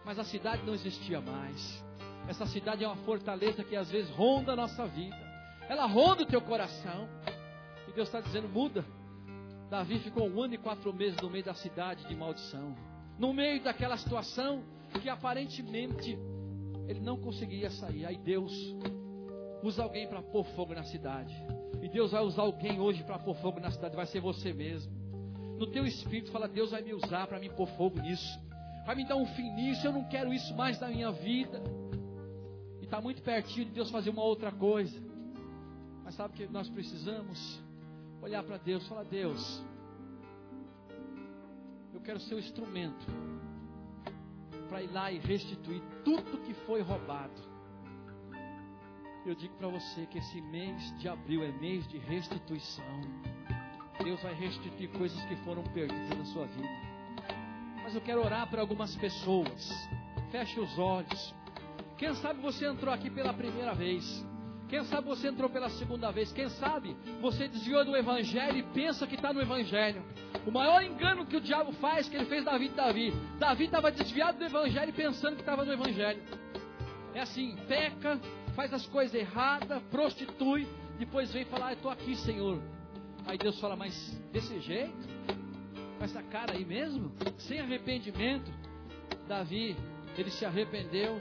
Mas 0.06 0.18
a 0.18 0.24
cidade 0.24 0.64
não 0.66 0.74
existia 0.74 1.20
mais. 1.20 1.84
Essa 2.28 2.46
cidade 2.46 2.84
é 2.84 2.88
uma 2.88 2.96
fortaleza 2.98 3.64
que 3.64 3.76
às 3.76 3.92
vezes 3.92 4.10
ronda 4.12 4.54
a 4.54 4.56
nossa 4.56 4.88
vida. 4.88 5.18
Ela 5.68 5.86
ronda 5.86 6.24
o 6.24 6.26
teu 6.26 6.42
coração. 6.42 7.10
E 7.88 7.92
Deus 7.92 8.08
está 8.08 8.22
dizendo: 8.22 8.48
muda. 8.48 8.86
Davi 9.70 10.00
ficou 10.00 10.28
um 10.30 10.42
ano 10.42 10.54
e 10.54 10.58
quatro 10.58 10.94
meses 10.94 11.20
no 11.22 11.30
meio 11.30 11.44
da 11.44 11.54
cidade 11.54 12.08
de 12.08 12.16
maldição. 12.16 12.76
No 13.20 13.34
meio 13.34 13.62
daquela 13.62 13.98
situação, 13.98 14.64
que 14.90 15.10
aparentemente 15.10 16.18
ele 16.88 17.00
não 17.00 17.18
conseguia 17.18 17.70
sair. 17.70 18.06
Aí 18.06 18.18
Deus 18.18 18.52
usa 19.62 19.84
alguém 19.84 20.08
para 20.08 20.22
pôr 20.22 20.44
fogo 20.56 20.74
na 20.74 20.84
cidade. 20.84 21.34
E 21.82 21.88
Deus 21.88 22.12
vai 22.12 22.24
usar 22.24 22.42
alguém 22.42 22.80
hoje 22.80 23.04
para 23.04 23.20
pôr 23.20 23.36
fogo 23.36 23.60
na 23.60 23.70
cidade. 23.70 23.96
Vai 23.96 24.08
ser 24.08 24.20
você 24.20 24.52
mesmo. 24.52 24.92
No 25.60 25.68
teu 25.68 25.86
espírito, 25.86 26.32
fala: 26.32 26.48
Deus 26.48 26.72
vai 26.72 26.82
me 26.82 26.94
usar 26.94 27.28
para 27.28 27.40
me 27.40 27.50
pôr 27.50 27.68
fogo 27.78 28.00
nisso. 28.02 28.40
Vai 28.86 28.96
me 28.96 29.06
dar 29.06 29.18
um 29.18 29.26
fim 29.28 29.52
nisso. 29.52 29.86
Eu 29.86 29.94
não 29.94 30.04
quero 30.06 30.34
isso 30.34 30.56
mais 30.56 30.80
na 30.80 30.88
minha 30.88 31.12
vida. 31.12 31.62
E 32.82 32.86
está 32.86 33.00
muito 33.00 33.22
pertinho 33.22 33.66
de 33.66 33.72
Deus 33.72 33.92
fazer 33.92 34.10
uma 34.10 34.24
outra 34.24 34.52
coisa. 34.52 35.00
Mas 36.04 36.16
sabe 36.16 36.34
o 36.34 36.38
que 36.38 36.52
nós 36.52 36.68
precisamos? 36.70 37.62
Olhar 38.22 38.44
para 38.44 38.58
Deus, 38.58 38.88
falar: 38.88 39.04
Deus, 39.04 39.64
eu 41.94 42.02
quero 42.02 42.20
ser 42.20 42.36
o 42.36 42.40
instrumento 42.40 43.06
para 44.70 44.84
ir 44.84 44.92
lá 44.92 45.12
e 45.12 45.18
restituir 45.18 45.82
tudo 46.06 46.38
que 46.46 46.54
foi 46.66 46.82
roubado. 46.82 47.50
Eu 49.26 49.36
digo 49.36 49.54
para 49.56 49.68
você 49.68 50.06
que 50.06 50.20
esse 50.20 50.40
mês 50.42 50.98
de 51.00 51.10
abril 51.10 51.44
é 51.44 51.52
mês 51.52 51.88
de 51.88 51.98
restituição. 51.98 53.02
Deus 54.02 54.22
vai 54.22 54.34
restituir 54.34 54.88
coisas 54.90 55.22
que 55.26 55.36
foram 55.38 55.64
perdidas 55.64 56.18
na 56.18 56.26
sua 56.26 56.46
vida. 56.46 56.70
Mas 57.84 57.94
eu 57.96 58.02
quero 58.02 58.24
orar 58.24 58.50
para 58.50 58.62
algumas 58.62 58.96
pessoas. 58.96 59.70
Feche 60.32 60.60
os 60.60 60.78
olhos. 60.78 61.36
Quem 61.98 62.14
sabe 62.16 62.40
você 62.40 62.66
entrou 62.66 62.94
aqui 62.94 63.10
pela 63.10 63.34
primeira 63.34 63.74
vez. 63.74 64.26
Quem 64.70 64.84
sabe 64.84 65.08
você 65.08 65.28
entrou 65.28 65.50
pela 65.50 65.68
segunda 65.70 66.12
vez. 66.12 66.32
Quem 66.32 66.48
sabe 66.48 66.96
você 67.20 67.48
desviou 67.48 67.84
do 67.84 67.98
Evangelho 67.98 68.58
e 68.58 68.64
pensa 68.64 69.08
que 69.08 69.16
está 69.16 69.34
no 69.34 69.42
Evangelho. 69.42 70.04
O 70.46 70.52
maior 70.52 70.84
engano 70.84 71.26
que 71.26 71.36
o 71.36 71.42
diabo 71.42 71.72
faz, 71.74 72.08
que 72.08 72.16
ele 72.16 72.26
fez 72.26 72.46
na 72.46 72.56
vida 72.58 72.70
de 72.70 72.76
Davi. 72.76 73.14
Davi 73.40 73.66
estava 73.66 73.92
desviado 73.92 74.38
do 74.38 74.46
Evangelho 74.46 74.94
pensando 74.94 75.36
que 75.36 75.42
estava 75.42 75.66
no 75.66 75.74
Evangelho. 75.74 76.22
É 77.16 77.22
assim, 77.22 77.58
peca, 77.68 78.20
faz 78.56 78.72
as 78.72 78.86
coisas 78.86 79.16
erradas, 79.16 79.82
prostitui, 79.90 80.68
depois 81.00 81.32
vem 81.34 81.46
falar, 81.46 81.70
ah, 81.70 81.74
estou 81.74 81.90
aqui, 81.90 82.16
Senhor. 82.16 82.62
Aí 83.26 83.38
Deus 83.38 83.60
fala, 83.60 83.76
mas 83.76 83.94
desse 84.32 84.60
jeito? 84.60 84.94
Com 85.98 86.06
essa 86.06 86.22
cara 86.22 86.54
aí 86.54 86.64
mesmo? 86.64 87.12
Sem 87.40 87.60
arrependimento? 87.60 88.52
Davi, 89.28 89.76
ele 90.16 90.30
se 90.30 90.46
arrependeu. 90.46 91.20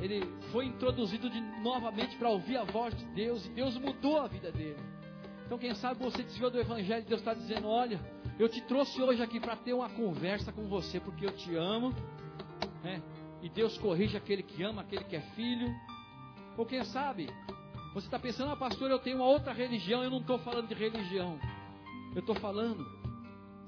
Ele 0.00 0.26
foi 0.52 0.66
introduzido 0.66 1.28
de, 1.28 1.40
novamente 1.62 2.16
para 2.16 2.28
ouvir 2.28 2.56
a 2.56 2.64
voz 2.64 2.96
de 2.96 3.04
Deus 3.06 3.44
e 3.46 3.50
Deus 3.50 3.76
mudou 3.78 4.20
a 4.20 4.26
vida 4.26 4.50
dele. 4.52 4.78
Então, 5.46 5.58
quem 5.58 5.74
sabe 5.74 6.02
você 6.02 6.22
desviou 6.22 6.50
do 6.50 6.60
Evangelho, 6.60 7.04
Deus 7.04 7.20
está 7.20 7.34
dizendo: 7.34 7.68
Olha, 7.68 8.00
eu 8.38 8.48
te 8.48 8.60
trouxe 8.62 9.02
hoje 9.02 9.22
aqui 9.22 9.40
para 9.40 9.56
ter 9.56 9.72
uma 9.72 9.88
conversa 9.88 10.52
com 10.52 10.68
você, 10.68 11.00
porque 11.00 11.26
eu 11.26 11.32
te 11.32 11.56
amo. 11.56 11.92
Né? 12.84 13.02
E 13.42 13.48
Deus 13.48 13.76
corrige 13.78 14.16
aquele 14.16 14.42
que 14.42 14.62
ama, 14.62 14.82
aquele 14.82 15.04
que 15.04 15.16
é 15.16 15.20
filho. 15.34 15.74
Ou 16.56 16.66
quem 16.66 16.84
sabe, 16.84 17.28
você 17.94 18.06
está 18.06 18.18
pensando, 18.18 18.52
ah, 18.52 18.56
pastor, 18.56 18.90
eu 18.90 18.98
tenho 18.98 19.16
uma 19.16 19.26
outra 19.26 19.52
religião. 19.52 20.04
Eu 20.04 20.10
não 20.10 20.20
estou 20.20 20.38
falando 20.38 20.68
de 20.68 20.74
religião. 20.74 21.38
Eu 22.14 22.20
estou 22.20 22.34
falando 22.36 22.86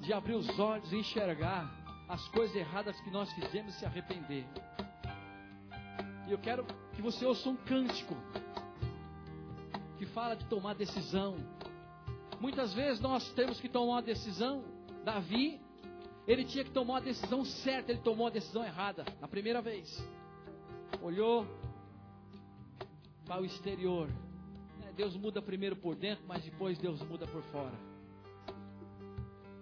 de 0.00 0.12
abrir 0.12 0.34
os 0.34 0.58
olhos 0.58 0.92
e 0.92 0.96
enxergar 0.96 1.68
as 2.08 2.26
coisas 2.28 2.54
erradas 2.54 3.00
que 3.00 3.10
nós 3.10 3.32
fizemos 3.32 3.74
e 3.74 3.78
se 3.78 3.84
arrepender. 3.84 4.44
Eu 6.32 6.38
quero 6.38 6.64
que 6.94 7.02
você 7.02 7.24
ouça 7.24 7.48
um 7.48 7.56
cântico 7.56 8.16
que 9.98 10.06
fala 10.06 10.34
de 10.34 10.44
tomar 10.46 10.74
decisão, 10.74 11.36
Muitas 12.42 12.74
vezes 12.74 13.00
nós 13.00 13.30
temos 13.34 13.60
que 13.60 13.68
tomar 13.68 13.92
uma 13.92 14.02
decisão. 14.02 14.64
Davi, 15.04 15.60
ele 16.26 16.44
tinha 16.44 16.64
que 16.64 16.72
tomar 16.72 16.94
uma 16.94 17.00
decisão 17.00 17.44
certa, 17.44 17.92
ele 17.92 18.00
tomou 18.00 18.26
a 18.26 18.30
decisão 18.30 18.64
errada 18.64 19.04
na 19.20 19.28
primeira 19.28 19.62
vez. 19.62 20.04
Olhou 21.00 21.46
para 23.24 23.40
o 23.40 23.44
exterior. 23.44 24.10
É, 24.84 24.92
Deus 24.92 25.14
muda 25.14 25.40
primeiro 25.40 25.76
por 25.76 25.94
dentro, 25.94 26.24
mas 26.26 26.42
depois 26.42 26.76
Deus 26.78 27.00
muda 27.02 27.28
por 27.28 27.44
fora. 27.44 27.78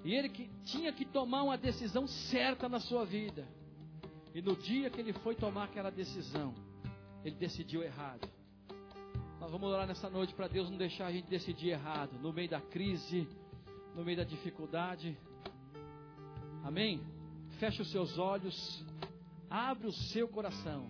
E 0.02 0.14
ele 0.14 0.30
que 0.30 0.48
tinha 0.64 0.90
que 0.90 1.04
tomar 1.04 1.42
uma 1.42 1.58
decisão 1.58 2.06
certa 2.06 2.66
na 2.66 2.80
sua 2.80 3.04
vida. 3.04 3.46
E 4.35 4.41
no 4.41 4.57
dia 4.57 4.91
que 4.91 5.01
ele 5.01 5.12
foi 5.12 5.35
tomar 5.35 5.64
aquela 5.64 5.91
decisão, 5.91 6.55
ele 7.24 7.37
decidiu 7.37 7.83
errado. 7.83 8.28
Nós 9.41 9.51
vamos 9.51 9.68
orar 9.70 9.87
nessa 9.87 10.09
noite 10.09 10.35
para 10.35 10.49
Deus 10.49 10.70
não 10.70 10.76
deixar 10.76 11.07
a 11.07 11.12
gente 11.12 11.26
decidir 11.26 11.70
errado, 11.70 12.18
no 12.20 12.33
meio 12.33 12.49
da 12.49 12.61
crise, 12.61 13.26
no 13.95 14.05
meio 14.05 14.18
da 14.18 14.24
dificuldade. 14.24 15.16
Amém? 16.62 17.01
Feche 17.59 17.83
os 17.83 17.91
seus 17.91 18.18
olhos, 18.18 18.85
abre 19.49 19.89
o 19.89 19.93
seu 19.93 20.28
coração. 20.28 20.87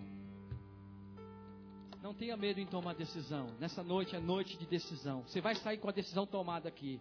Não 2.01 2.13
tenha 2.13 2.35
medo 2.35 2.59
em 2.59 2.65
tomar 2.65 2.93
decisão. 2.93 3.47
Nessa 3.59 3.83
noite 3.83 4.15
é 4.15 4.19
noite 4.19 4.57
de 4.57 4.65
decisão. 4.65 5.21
Você 5.21 5.39
vai 5.39 5.55
sair 5.55 5.77
com 5.77 5.87
a 5.87 5.91
decisão 5.91 6.25
tomada 6.25 6.67
aqui. 6.67 6.99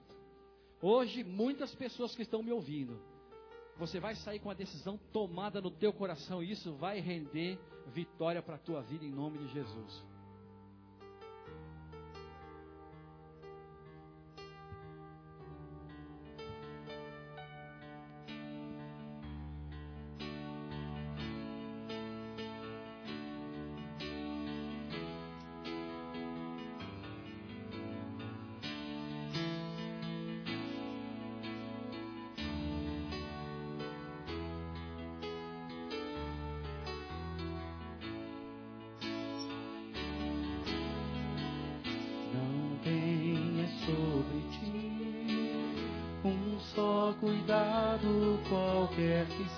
Hoje, 0.81 1.25
muitas 1.25 1.75
pessoas 1.75 2.15
que 2.15 2.23
estão 2.23 2.43
me 2.43 2.53
ouvindo, 2.53 2.99
você 3.81 3.99
vai 3.99 4.15
sair 4.15 4.39
com 4.39 4.51
a 4.51 4.55
decisão 4.55 5.01
tomada 5.11 5.59
no 5.59 5.71
teu 5.71 5.91
coração 5.91 6.43
e 6.43 6.51
isso 6.53 6.75
vai 6.75 7.01
render 7.01 7.59
vitória 7.87 8.43
para 8.43 8.57
a 8.57 8.59
tua 8.59 8.83
vida 8.83 9.07
em 9.07 9.11
nome 9.11 9.39
de 9.39 9.49
Jesus. 9.49 10.05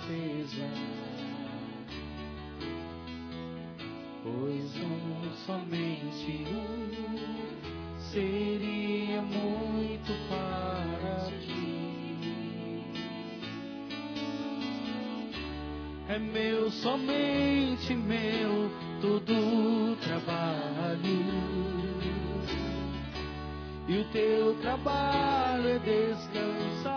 Seja. 0.07 0.69
Pois 4.23 4.75
um, 4.77 5.31
somente 5.45 6.45
um, 6.47 7.99
seria 7.99 9.21
muito 9.21 10.13
para 10.29 11.31
ti. 11.41 11.63
É 16.07 16.19
meu, 16.19 16.71
somente 16.71 17.93
meu, 17.95 18.71
todo 19.01 19.97
trabalho. 20.01 21.43
E 23.87 23.97
o 23.97 24.03
teu 24.13 24.55
trabalho 24.61 25.67
é 25.67 25.79
descansar 25.79 26.92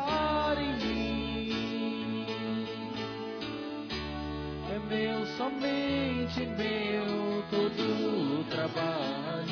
meu, 4.97 5.27
somente 5.37 6.41
meu, 6.47 7.45
todo 7.51 8.41
o 8.41 8.45
trabalho. 8.45 9.47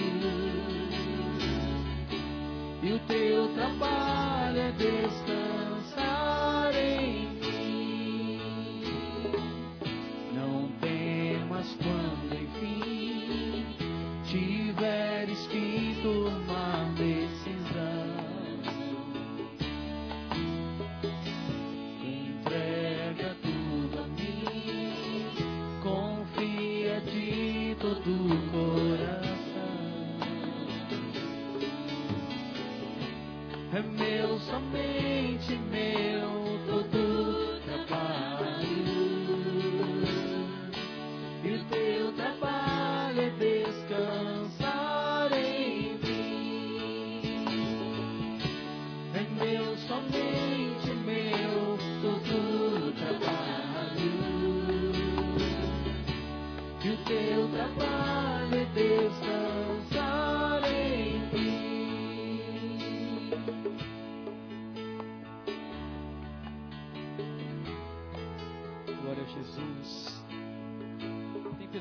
E 2.83 2.93
o 2.93 2.99
teu 3.01 3.49
trabalho 3.55 4.59
é 4.59 4.73
descansar 4.73 5.54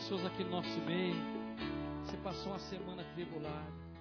pessoas 0.04 0.26
aqui 0.26 0.44
no 0.44 0.50
nosso 0.50 0.80
meio. 0.82 1.16
Você 2.04 2.18
passou 2.18 2.52
uma 2.52 2.60
semana 2.60 3.06
tribulada. 3.16 3.93